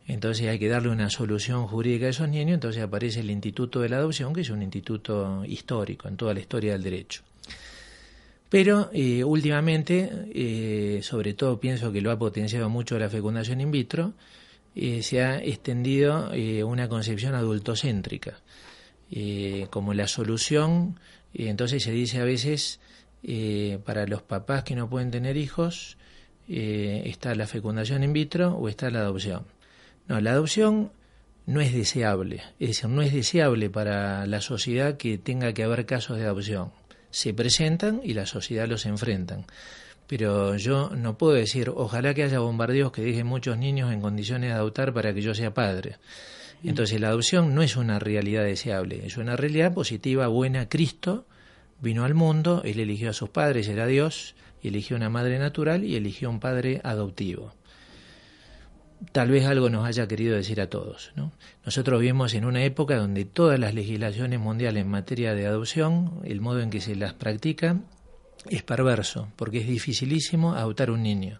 entonces 0.08 0.48
hay 0.48 0.60
que 0.60 0.68
darle 0.68 0.90
una 0.90 1.10
solución 1.10 1.68
jurídica 1.68 2.08
a 2.08 2.10
esos 2.10 2.28
niños, 2.28 2.56
entonces 2.56 2.84
aparece 2.84 3.22
el 3.22 3.30
Instituto 3.30 3.82
de 3.82 3.90
la 3.90 3.98
Adopción, 3.98 4.34
que 4.34 4.42
es 4.42 4.50
un 4.50 4.62
instituto 4.62 5.44
histórico 5.46 6.08
en 6.08 6.18
toda 6.18 6.34
la 6.34 6.42
historia 6.42 6.74
del 6.74 6.84
derecho. 6.84 7.22
Pero 8.50 8.90
eh, 8.94 9.24
últimamente, 9.24 10.28
eh, 10.34 11.00
sobre 11.02 11.34
todo 11.34 11.60
pienso 11.60 11.92
que 11.92 12.02
lo 12.02 12.12
ha 12.12 12.20
potenciado 12.20 12.70
mucho 12.70 13.00
la 13.00 13.10
fecundación 13.10 13.62
in 13.62 13.72
vitro, 13.72 14.14
eh, 14.76 15.02
se 15.02 15.24
ha 15.24 15.42
extendido 15.42 16.32
una 16.66 16.88
concepción 16.90 17.36
adultocéntrica 17.36 18.38
como 19.70 19.94
la 19.94 20.08
solución. 20.08 21.00
entonces 21.34 21.84
se 21.84 21.92
dice 21.92 22.20
a 22.20 22.24
veces, 22.24 22.80
para 23.86 24.08
los 24.08 24.22
papás 24.22 24.64
que 24.64 24.76
no 24.76 24.90
pueden 24.90 25.12
tener 25.12 25.38
hijos, 25.38 25.98
está 26.48 27.36
la 27.36 27.48
fecundación 27.48 28.04
in 28.04 28.14
vitro 28.14 28.56
o 28.56 28.70
está 28.70 28.90
la 28.90 29.00
adopción. 29.00 29.46
No, 30.08 30.20
la 30.20 30.32
adopción 30.32 30.92
no 31.46 31.62
es 31.62 31.74
deseable, 31.74 32.42
es 32.60 32.70
decir, 32.70 32.90
no 32.90 33.02
es 33.02 33.14
deseable 33.14 33.70
para 33.70 34.26
la 34.26 34.42
sociedad 34.42 34.98
que 34.98 35.18
tenga 35.18 35.54
que 35.54 35.64
haber 35.64 35.86
casos 35.86 36.18
de 36.18 36.26
adopción. 36.26 36.72
Se 37.12 37.34
presentan 37.34 38.02
y 38.04 38.14
la 38.14 38.26
sociedad 38.26 38.68
los 38.68 38.86
enfrentan. 38.86 39.46
Pero 40.08 40.58
yo 40.58 40.90
no 40.96 41.18
puedo 41.18 41.34
decir, 41.34 41.70
ojalá 41.70 42.14
que 42.14 42.24
haya 42.24 42.40
bombardeos 42.40 42.92
que 42.92 43.02
dejen 43.02 43.28
muchos 43.28 43.58
niños 43.58 43.92
en 43.94 44.02
condiciones 44.02 44.50
de 44.50 44.56
adoptar 44.56 44.94
para 44.94 45.14
que 45.14 45.22
yo 45.22 45.34
sea 45.34 45.54
padre. 45.54 45.98
Entonces 46.64 47.00
la 47.02 47.10
adopción 47.10 47.54
no 47.54 47.62
es 47.62 47.76
una 47.76 48.00
realidad 48.00 48.44
deseable, 48.44 49.06
es 49.06 49.18
una 49.18 49.36
realidad 49.36 49.74
positiva, 49.74 50.28
buena. 50.28 50.70
Cristo 50.70 51.26
vino 51.82 52.06
al 52.06 52.14
mundo, 52.14 52.62
él 52.64 52.80
eligió 52.80 53.10
a 53.10 53.14
sus 53.14 53.30
padres, 53.30 53.68
era 53.68 53.86
Dios, 53.86 54.36
eligió 54.62 54.96
una 54.96 55.10
madre 55.10 55.40
natural 55.40 55.84
y 55.84 55.96
eligió 55.96 56.30
un 56.30 56.40
padre 56.40 56.80
adoptivo 56.84 57.54
tal 59.12 59.30
vez 59.30 59.46
algo 59.46 59.70
nos 59.70 59.86
haya 59.86 60.08
querido 60.08 60.36
decir 60.36 60.62
a 60.62 60.70
todos. 60.70 61.12
¿no? 61.16 61.32
Nosotros 61.66 62.00
vivimos 62.00 62.34
en 62.34 62.46
una 62.46 62.64
época 62.64 62.96
donde 62.96 63.26
todas 63.26 63.60
las 63.60 63.74
legislaciones 63.74 64.40
mundiales 64.40 64.82
en 64.82 64.90
materia 64.90 65.36
de 65.36 65.46
adopción, 65.46 66.22
el 66.24 66.42
modo 66.42 66.62
en 66.62 66.70
que 66.70 66.82
se 66.82 66.96
las 66.96 67.14
practica, 67.14 67.82
es 68.50 68.64
perverso, 68.64 69.30
porque 69.36 69.60
es 69.60 69.68
dificilísimo 69.68 70.54
adoptar 70.54 70.92
un 70.92 71.04
niño. 71.04 71.40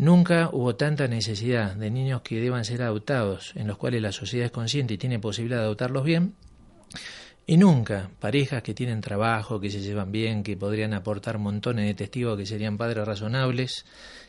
Nunca 0.00 0.48
hubo 0.50 0.76
tanta 0.76 1.08
necesidad 1.08 1.74
de 1.76 1.90
niños 1.90 2.22
que 2.22 2.40
deban 2.40 2.64
ser 2.64 2.80
adoptados, 2.80 3.52
en 3.54 3.66
los 3.66 3.76
cuales 3.76 4.00
la 4.00 4.12
sociedad 4.12 4.46
es 4.46 4.50
consciente 4.50 4.94
y 4.94 4.96
tiene 4.96 5.18
posibilidad 5.18 5.58
de 5.58 5.64
adoptarlos 5.64 6.04
bien, 6.04 6.32
y 7.46 7.58
nunca 7.58 8.08
parejas 8.18 8.62
que 8.62 8.72
tienen 8.72 9.02
trabajo, 9.02 9.60
que 9.60 9.68
se 9.68 9.82
llevan 9.82 10.10
bien, 10.10 10.42
que 10.42 10.56
podrían 10.56 10.94
aportar 10.94 11.36
montones 11.36 11.84
de 11.84 11.92
testigos 11.92 12.38
que 12.38 12.46
serían 12.46 12.78
padres 12.78 13.06
razonables, 13.06 13.84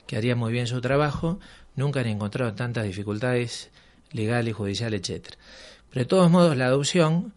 que 0.07 0.17
harían 0.17 0.38
muy 0.38 0.51
bien 0.51 0.67
su 0.67 0.82
trabajo, 0.82 1.39
nunca 1.78 2.01
han 2.01 2.07
encontrado 2.07 2.53
tantas 2.53 2.84
dificultades 2.84 3.69
legales, 4.11 4.53
judiciales, 4.53 4.99
etcétera. 4.99 5.38
Pero 5.89 6.01
de 6.01 6.05
todos 6.05 6.30
modos, 6.30 6.57
la 6.57 6.65
adopción 6.65 7.34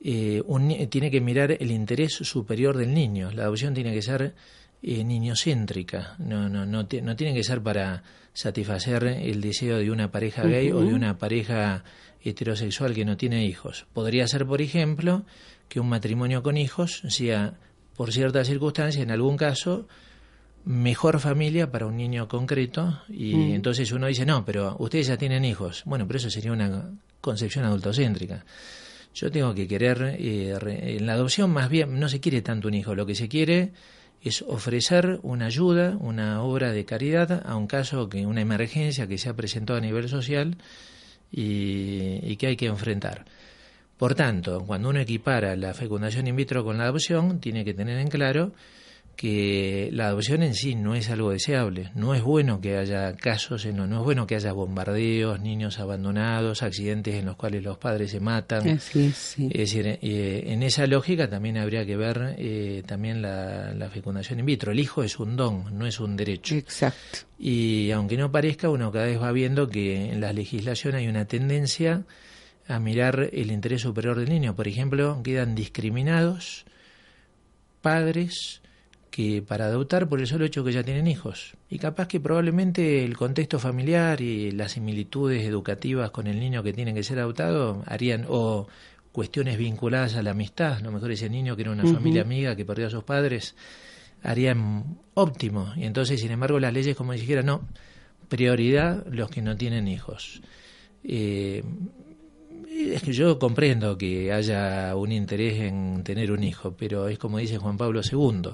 eh, 0.00 0.42
tiene 0.90 1.12
que 1.12 1.20
mirar 1.20 1.52
el 1.52 1.70
interés 1.70 2.14
superior 2.14 2.76
del 2.76 2.92
niño. 2.92 3.30
La 3.30 3.44
adopción 3.44 3.74
tiene 3.74 3.94
que 3.94 4.02
ser 4.02 4.34
eh, 4.82 5.04
niñocéntrica, 5.04 6.16
no, 6.18 6.48
no, 6.48 6.64
no, 6.64 6.82
no, 6.82 7.16
tiene 7.16 7.34
que 7.34 7.44
ser 7.44 7.62
para 7.62 8.02
satisfacer 8.32 9.04
el 9.04 9.40
deseo 9.40 9.78
de 9.78 9.90
una 9.90 10.10
pareja 10.10 10.42
gay 10.44 10.70
o 10.70 10.80
de 10.80 10.94
una 10.94 11.18
pareja 11.18 11.84
heterosexual 12.22 12.94
que 12.94 13.04
no 13.04 13.16
tiene 13.16 13.44
hijos. 13.44 13.86
Podría 13.92 14.26
ser, 14.26 14.46
por 14.46 14.62
ejemplo, 14.62 15.24
que 15.68 15.80
un 15.80 15.88
matrimonio 15.88 16.42
con 16.42 16.56
hijos 16.56 17.02
sea, 17.08 17.54
por 17.96 18.12
ciertas 18.12 18.46
circunstancias, 18.46 19.02
en 19.02 19.10
algún 19.10 19.36
caso, 19.36 19.86
mejor 20.64 21.20
familia 21.20 21.70
para 21.70 21.86
un 21.86 21.96
niño 21.96 22.28
concreto 22.28 23.00
y 23.08 23.34
mm. 23.34 23.54
entonces 23.54 23.92
uno 23.92 24.06
dice, 24.06 24.26
no, 24.26 24.44
pero 24.44 24.76
ustedes 24.78 25.06
ya 25.06 25.16
tienen 25.16 25.44
hijos. 25.44 25.82
Bueno, 25.84 26.06
pero 26.06 26.18
eso 26.18 26.30
sería 26.30 26.52
una 26.52 26.90
concepción 27.20 27.64
adultocéntrica. 27.64 28.44
Yo 29.14 29.30
tengo 29.30 29.54
que 29.54 29.66
querer, 29.66 30.16
eh, 30.18 30.56
en 30.96 31.06
la 31.06 31.14
adopción 31.14 31.50
más 31.50 31.68
bien 31.68 31.98
no 31.98 32.08
se 32.08 32.20
quiere 32.20 32.42
tanto 32.42 32.68
un 32.68 32.74
hijo, 32.74 32.94
lo 32.94 33.06
que 33.06 33.14
se 33.14 33.28
quiere 33.28 33.72
es 34.22 34.42
ofrecer 34.42 35.18
una 35.22 35.46
ayuda, 35.46 35.96
una 35.98 36.42
obra 36.42 36.72
de 36.72 36.84
caridad 36.84 37.42
a 37.46 37.56
un 37.56 37.66
caso, 37.66 38.08
que 38.08 38.26
una 38.26 38.40
emergencia 38.40 39.06
que 39.06 39.18
se 39.18 39.28
ha 39.28 39.34
presentado 39.34 39.78
a 39.78 39.82
nivel 39.82 40.08
social 40.08 40.56
y 41.30 42.36
que 42.36 42.46
hay 42.48 42.56
que 42.56 42.66
enfrentar. 42.66 43.24
Por 43.96 44.14
tanto, 44.14 44.64
cuando 44.66 44.88
uno 44.88 45.00
equipara 45.00 45.54
la 45.56 45.74
fecundación 45.74 46.26
in 46.26 46.34
vitro 46.34 46.64
con 46.64 46.78
la 46.78 46.84
adopción, 46.84 47.38
tiene 47.38 47.66
que 47.66 47.74
tener 47.74 47.98
en 47.98 48.08
claro 48.08 48.52
que 49.16 49.90
la 49.92 50.06
adopción 50.06 50.42
en 50.42 50.54
sí 50.54 50.74
no 50.74 50.94
es 50.94 51.10
algo 51.10 51.30
deseable. 51.30 51.90
No 51.94 52.14
es 52.14 52.22
bueno 52.22 52.60
que 52.60 52.78
haya 52.78 53.14
casos, 53.16 53.66
en 53.66 53.76
no 53.76 53.98
es 53.98 54.04
bueno 54.04 54.26
que 54.26 54.34
haya 54.34 54.52
bombardeos, 54.52 55.40
niños 55.40 55.78
abandonados, 55.78 56.62
accidentes 56.62 57.16
en 57.16 57.26
los 57.26 57.36
cuales 57.36 57.62
los 57.62 57.76
padres 57.76 58.12
se 58.12 58.20
matan. 58.20 58.66
Es 58.66 59.34
decir, 59.34 59.98
eh, 60.00 60.44
en 60.46 60.62
esa 60.62 60.86
lógica 60.86 61.28
también 61.28 61.58
habría 61.58 61.84
que 61.84 61.96
ver 61.96 62.34
eh, 62.38 62.82
también 62.86 63.20
la, 63.20 63.90
fecundación 63.92 64.40
in 64.40 64.46
vitro. 64.46 64.72
El 64.72 64.80
hijo 64.80 65.02
es 65.02 65.18
un 65.18 65.36
don, 65.36 65.76
no 65.76 65.86
es 65.86 66.00
un 66.00 66.16
derecho. 66.16 66.54
Exacto. 66.54 67.18
Y 67.38 67.90
aunque 67.90 68.16
no 68.16 68.32
parezca, 68.32 68.70
uno 68.70 68.90
cada 68.90 69.06
vez 69.06 69.20
va 69.20 69.32
viendo 69.32 69.68
que 69.68 70.12
en 70.12 70.20
la 70.20 70.32
legislación 70.32 70.94
hay 70.94 71.08
una 71.08 71.26
tendencia 71.26 72.04
a 72.68 72.78
mirar 72.78 73.28
el 73.32 73.50
interés 73.50 73.82
superior 73.82 74.18
del 74.18 74.28
niño. 74.28 74.56
Por 74.56 74.68
ejemplo, 74.68 75.20
quedan 75.22 75.54
discriminados 75.54 76.64
padres 77.82 78.59
que 79.10 79.42
para 79.42 79.66
adoptar 79.66 80.08
por 80.08 80.20
el 80.20 80.26
solo 80.26 80.44
hecho 80.44 80.64
que 80.64 80.72
ya 80.72 80.82
tienen 80.82 81.06
hijos. 81.06 81.56
Y 81.68 81.78
capaz 81.78 82.08
que 82.08 82.20
probablemente 82.20 83.04
el 83.04 83.16
contexto 83.16 83.58
familiar 83.58 84.20
y 84.20 84.52
las 84.52 84.72
similitudes 84.72 85.44
educativas 85.44 86.10
con 86.10 86.26
el 86.26 86.38
niño 86.38 86.62
que 86.62 86.72
tiene 86.72 86.94
que 86.94 87.02
ser 87.02 87.18
adoptado 87.18 87.82
harían, 87.86 88.26
o, 88.28 88.68
cuestiones 89.12 89.58
vinculadas 89.58 90.14
a 90.14 90.22
la 90.22 90.30
amistad, 90.30 90.74
a 90.74 90.80
lo 90.80 90.92
mejor 90.92 91.10
ese 91.10 91.28
niño 91.28 91.56
que 91.56 91.62
era 91.62 91.72
una 91.72 91.84
familia 91.84 92.22
amiga 92.22 92.54
que 92.54 92.64
perdió 92.64 92.86
a 92.86 92.90
sus 92.90 93.04
padres, 93.04 93.56
harían 94.22 94.98
óptimo. 95.14 95.72
Y 95.76 95.84
entonces, 95.84 96.20
sin 96.20 96.30
embargo, 96.30 96.60
las 96.60 96.72
leyes, 96.72 96.96
como 96.96 97.12
dijera, 97.12 97.42
no, 97.42 97.62
prioridad 98.28 99.04
los 99.10 99.30
que 99.30 99.42
no 99.42 99.56
tienen 99.56 99.88
hijos. 99.88 100.40
Eh, 101.02 101.64
es 102.70 103.02
que 103.02 103.12
yo 103.12 103.38
comprendo 103.38 103.98
que 103.98 104.32
haya 104.32 104.94
un 104.94 105.12
interés 105.12 105.60
en 105.60 106.02
tener 106.04 106.30
un 106.30 106.44
hijo, 106.44 106.74
pero 106.76 107.08
es 107.08 107.18
como 107.18 107.38
dice 107.38 107.58
Juan 107.58 107.76
Pablo 107.76 108.00
II, 108.00 108.52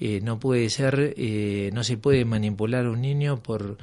eh, 0.00 0.20
no 0.22 0.38
puede 0.38 0.70
ser, 0.70 1.14
eh, 1.16 1.70
no 1.72 1.84
se 1.84 1.96
puede 1.96 2.24
manipular 2.24 2.86
a 2.86 2.90
un 2.90 3.02
niño 3.02 3.42
por 3.42 3.78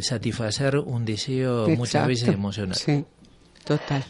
satisfacer 0.00 0.78
un 0.78 1.04
deseo 1.04 1.68
muchas 1.70 2.06
veces 2.06 2.28
emocional. 2.28 2.76
Sí, 2.76 3.04
total. 3.64 4.04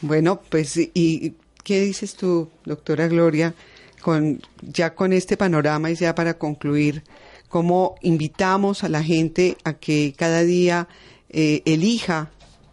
Bueno. 0.00 0.40
pues, 0.48 0.76
¿y 0.76 1.34
qué 1.62 1.80
dices 1.80 2.14
tú, 2.14 2.50
doctora 2.64 3.08
Gloria, 3.08 3.54
con, 4.00 4.42
ya 4.60 4.94
con 4.94 5.12
este 5.12 5.36
panorama 5.36 5.90
y 5.90 5.94
ya 5.94 6.14
para 6.14 6.34
concluir, 6.34 7.02
cómo 7.48 7.94
invitamos 8.02 8.82
a 8.82 8.88
la 8.88 9.02
gente 9.02 9.56
a 9.62 9.74
que 9.74 10.12
cada 10.16 10.42
día 10.42 10.88
eh, 11.30 11.62
elija 11.64 12.30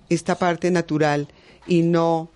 esta 0.09 0.39
parte 0.39 0.71
natural 0.71 1.27
y 1.67 1.83
no 1.83 2.31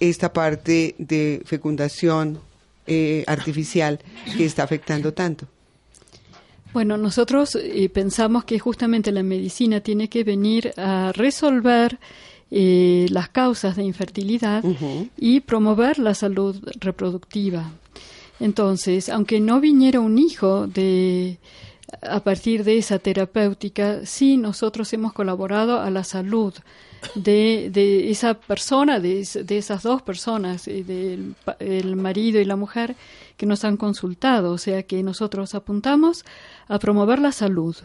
esta 0.00 0.32
parte 0.32 0.94
de 0.96 1.42
fecundación 1.44 2.40
eh, 2.86 3.24
artificial 3.26 3.98
que 4.36 4.44
está 4.44 4.62
afectando 4.62 5.12
tanto. 5.12 5.46
Bueno, 6.74 6.96
nosotros 6.96 7.54
eh, 7.54 7.88
pensamos 7.88 8.44
que 8.44 8.58
justamente 8.58 9.12
la 9.12 9.22
medicina 9.22 9.80
tiene 9.80 10.08
que 10.08 10.24
venir 10.24 10.72
a 10.76 11.12
resolver 11.12 11.98
eh, 12.50 13.06
las 13.10 13.28
causas 13.28 13.76
de 13.76 13.84
infertilidad 13.84 14.64
y 15.16 15.40
promover 15.40 15.98
la 15.98 16.14
salud 16.14 16.56
reproductiva. 16.80 17.70
Entonces, 18.40 19.08
aunque 19.08 19.40
no 19.40 19.60
viniera 19.60 20.00
un 20.00 20.18
hijo 20.18 20.66
de 20.66 21.38
a 22.02 22.20
partir 22.20 22.64
de 22.64 22.78
esa 22.78 22.98
terapéutica, 22.98 24.04
sí 24.04 24.36
nosotros 24.36 24.92
hemos 24.92 25.12
colaborado 25.12 25.80
a 25.80 25.90
la 25.90 26.04
salud 26.04 26.54
de, 27.14 27.70
de 27.72 28.10
esa 28.10 28.34
persona, 28.34 29.00
de, 29.00 29.26
de, 29.44 29.58
esas 29.58 29.82
dos 29.82 30.02
personas, 30.02 30.68
eh, 30.68 30.84
del 30.84 31.34
el 31.58 31.96
marido 31.96 32.40
y 32.40 32.44
la 32.44 32.56
mujer, 32.56 32.96
que 33.36 33.46
nos 33.46 33.64
han 33.64 33.76
consultado. 33.76 34.52
O 34.52 34.58
sea 34.58 34.82
que 34.84 35.02
nosotros 35.02 35.54
apuntamos 35.54 36.24
a 36.68 36.78
promover 36.78 37.18
la 37.18 37.32
salud. 37.32 37.76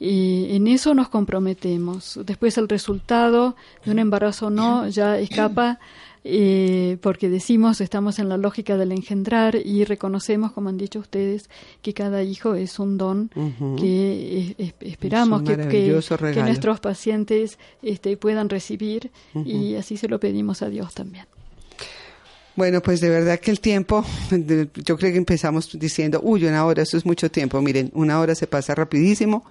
Y 0.00 0.56
en 0.56 0.66
eso 0.68 0.94
nos 0.94 1.10
comprometemos. 1.10 2.18
Después 2.24 2.56
el 2.56 2.66
resultado 2.66 3.56
de 3.84 3.90
un 3.90 3.98
embarazo 3.98 4.48
no 4.48 4.88
ya 4.88 5.18
escapa 5.18 5.78
eh, 6.26 6.96
porque 7.02 7.28
decimos, 7.28 7.82
estamos 7.82 8.18
en 8.18 8.30
la 8.30 8.38
lógica 8.38 8.78
del 8.78 8.92
engendrar 8.92 9.56
y 9.56 9.84
reconocemos, 9.84 10.52
como 10.52 10.70
han 10.70 10.78
dicho 10.78 10.98
ustedes, 10.98 11.50
que 11.82 11.92
cada 11.92 12.22
hijo 12.22 12.54
es 12.54 12.78
un 12.78 12.96
don 12.96 13.30
que 13.78 14.74
esperamos 14.80 15.42
que, 15.42 15.56
que, 15.68 16.42
nuestros 16.42 16.80
pacientes 16.80 17.58
este, 17.82 18.16
puedan 18.16 18.48
recibir 18.48 19.10
y 19.44 19.74
así 19.74 19.98
se 19.98 20.08
lo 20.08 20.18
pedimos 20.18 20.62
a 20.62 20.70
Dios 20.70 20.94
también. 20.94 21.26
Bueno, 22.56 22.80
pues 22.80 23.00
de 23.00 23.10
verdad 23.10 23.38
que 23.38 23.50
el 23.50 23.60
tiempo, 23.60 24.04
yo 24.30 24.96
creo 24.96 25.12
que 25.12 25.18
empezamos 25.18 25.76
diciendo, 25.78 26.20
uy, 26.22 26.46
una 26.46 26.64
hora, 26.64 26.84
eso 26.84 26.96
es 26.96 27.04
mucho 27.04 27.30
tiempo. 27.30 27.60
Miren, 27.60 27.90
una 27.94 28.20
hora 28.20 28.34
se 28.34 28.46
pasa 28.46 28.74
rapidísimo. 28.74 29.44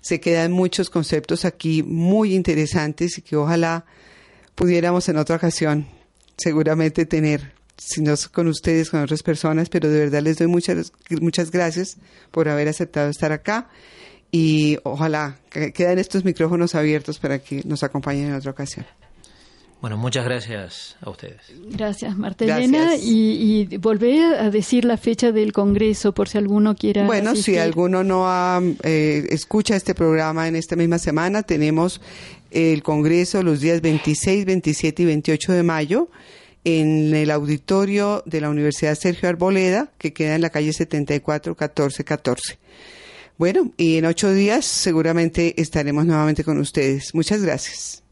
Se 0.00 0.18
quedan 0.18 0.50
muchos 0.50 0.90
conceptos 0.90 1.44
aquí 1.44 1.82
muy 1.82 2.34
interesantes 2.34 3.18
y 3.18 3.22
que 3.22 3.36
ojalá 3.36 3.84
pudiéramos 4.54 5.08
en 5.08 5.16
otra 5.16 5.36
ocasión 5.36 5.86
seguramente 6.36 7.06
tener, 7.06 7.52
si 7.76 8.02
no 8.02 8.14
con 8.32 8.48
ustedes, 8.48 8.90
con 8.90 9.00
otras 9.00 9.22
personas, 9.22 9.68
pero 9.68 9.88
de 9.88 10.00
verdad 10.00 10.22
les 10.22 10.38
doy 10.38 10.46
muchas, 10.46 10.92
muchas 11.20 11.50
gracias 11.50 11.96
por 12.30 12.48
haber 12.48 12.68
aceptado 12.68 13.10
estar 13.10 13.32
acá 13.32 13.68
y 14.30 14.78
ojalá 14.82 15.38
que 15.50 15.72
queden 15.72 15.98
estos 15.98 16.24
micrófonos 16.24 16.74
abiertos 16.74 17.18
para 17.18 17.38
que 17.38 17.62
nos 17.64 17.82
acompañen 17.82 18.28
en 18.28 18.34
otra 18.34 18.50
ocasión. 18.50 18.86
Bueno, 19.82 19.96
muchas 19.96 20.24
gracias 20.24 20.96
a 21.00 21.10
ustedes. 21.10 21.40
Gracias, 21.70 22.16
Marta 22.16 22.44
Elena. 22.44 22.94
Y, 22.94 23.66
y 23.72 23.76
volver 23.78 24.36
a 24.36 24.48
decir 24.48 24.84
la 24.84 24.96
fecha 24.96 25.32
del 25.32 25.52
Congreso 25.52 26.14
por 26.14 26.28
si 26.28 26.38
alguno 26.38 26.76
quiera. 26.76 27.04
Bueno, 27.04 27.34
si 27.34 27.58
alguno 27.58 28.04
no 28.04 28.24
eh, 28.84 29.26
escucha 29.30 29.74
este 29.74 29.92
programa 29.96 30.46
en 30.46 30.54
esta 30.54 30.76
misma 30.76 31.00
semana, 31.00 31.42
tenemos 31.42 32.00
el 32.52 32.82
Congreso 32.82 33.42
los 33.42 33.60
días 33.60 33.80
26, 33.80 34.44
27 34.44 35.02
y 35.02 35.06
28 35.06 35.52
de 35.52 35.62
mayo 35.62 36.10
en 36.64 37.14
el 37.14 37.30
auditorio 37.30 38.22
de 38.26 38.40
la 38.40 38.50
Universidad 38.50 38.94
Sergio 38.94 39.28
Arboleda, 39.28 39.90
que 39.98 40.12
queda 40.12 40.36
en 40.36 40.42
la 40.42 40.50
calle 40.50 40.72
74 40.72 41.56
14 41.56 42.04
14. 42.04 42.58
Bueno, 43.38 43.72
y 43.76 43.96
en 43.96 44.04
ocho 44.04 44.32
días 44.32 44.64
seguramente 44.64 45.60
estaremos 45.60 46.06
nuevamente 46.06 46.44
con 46.44 46.58
ustedes. 46.58 47.14
Muchas 47.14 47.42
gracias. 47.42 48.02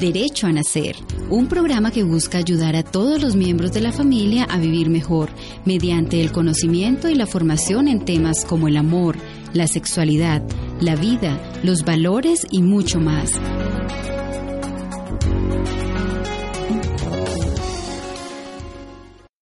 Derecho 0.00 0.48
a 0.48 0.52
Nacer, 0.52 0.96
un 1.30 1.46
programa 1.46 1.92
que 1.92 2.02
busca 2.02 2.38
ayudar 2.38 2.74
a 2.74 2.82
todos 2.82 3.22
los 3.22 3.36
miembros 3.36 3.72
de 3.72 3.80
la 3.80 3.92
familia 3.92 4.44
a 4.44 4.58
vivir 4.58 4.90
mejor 4.90 5.30
mediante 5.64 6.20
el 6.20 6.32
conocimiento 6.32 7.08
y 7.08 7.14
la 7.14 7.26
formación 7.26 7.86
en 7.86 8.04
temas 8.04 8.44
como 8.44 8.66
el 8.66 8.76
amor, 8.76 9.18
la 9.54 9.66
sexualidad, 9.66 10.42
la 10.80 10.96
vida, 10.96 11.40
los 11.62 11.84
valores 11.84 12.46
y 12.50 12.62
mucho 12.62 13.00
más. 13.00 13.30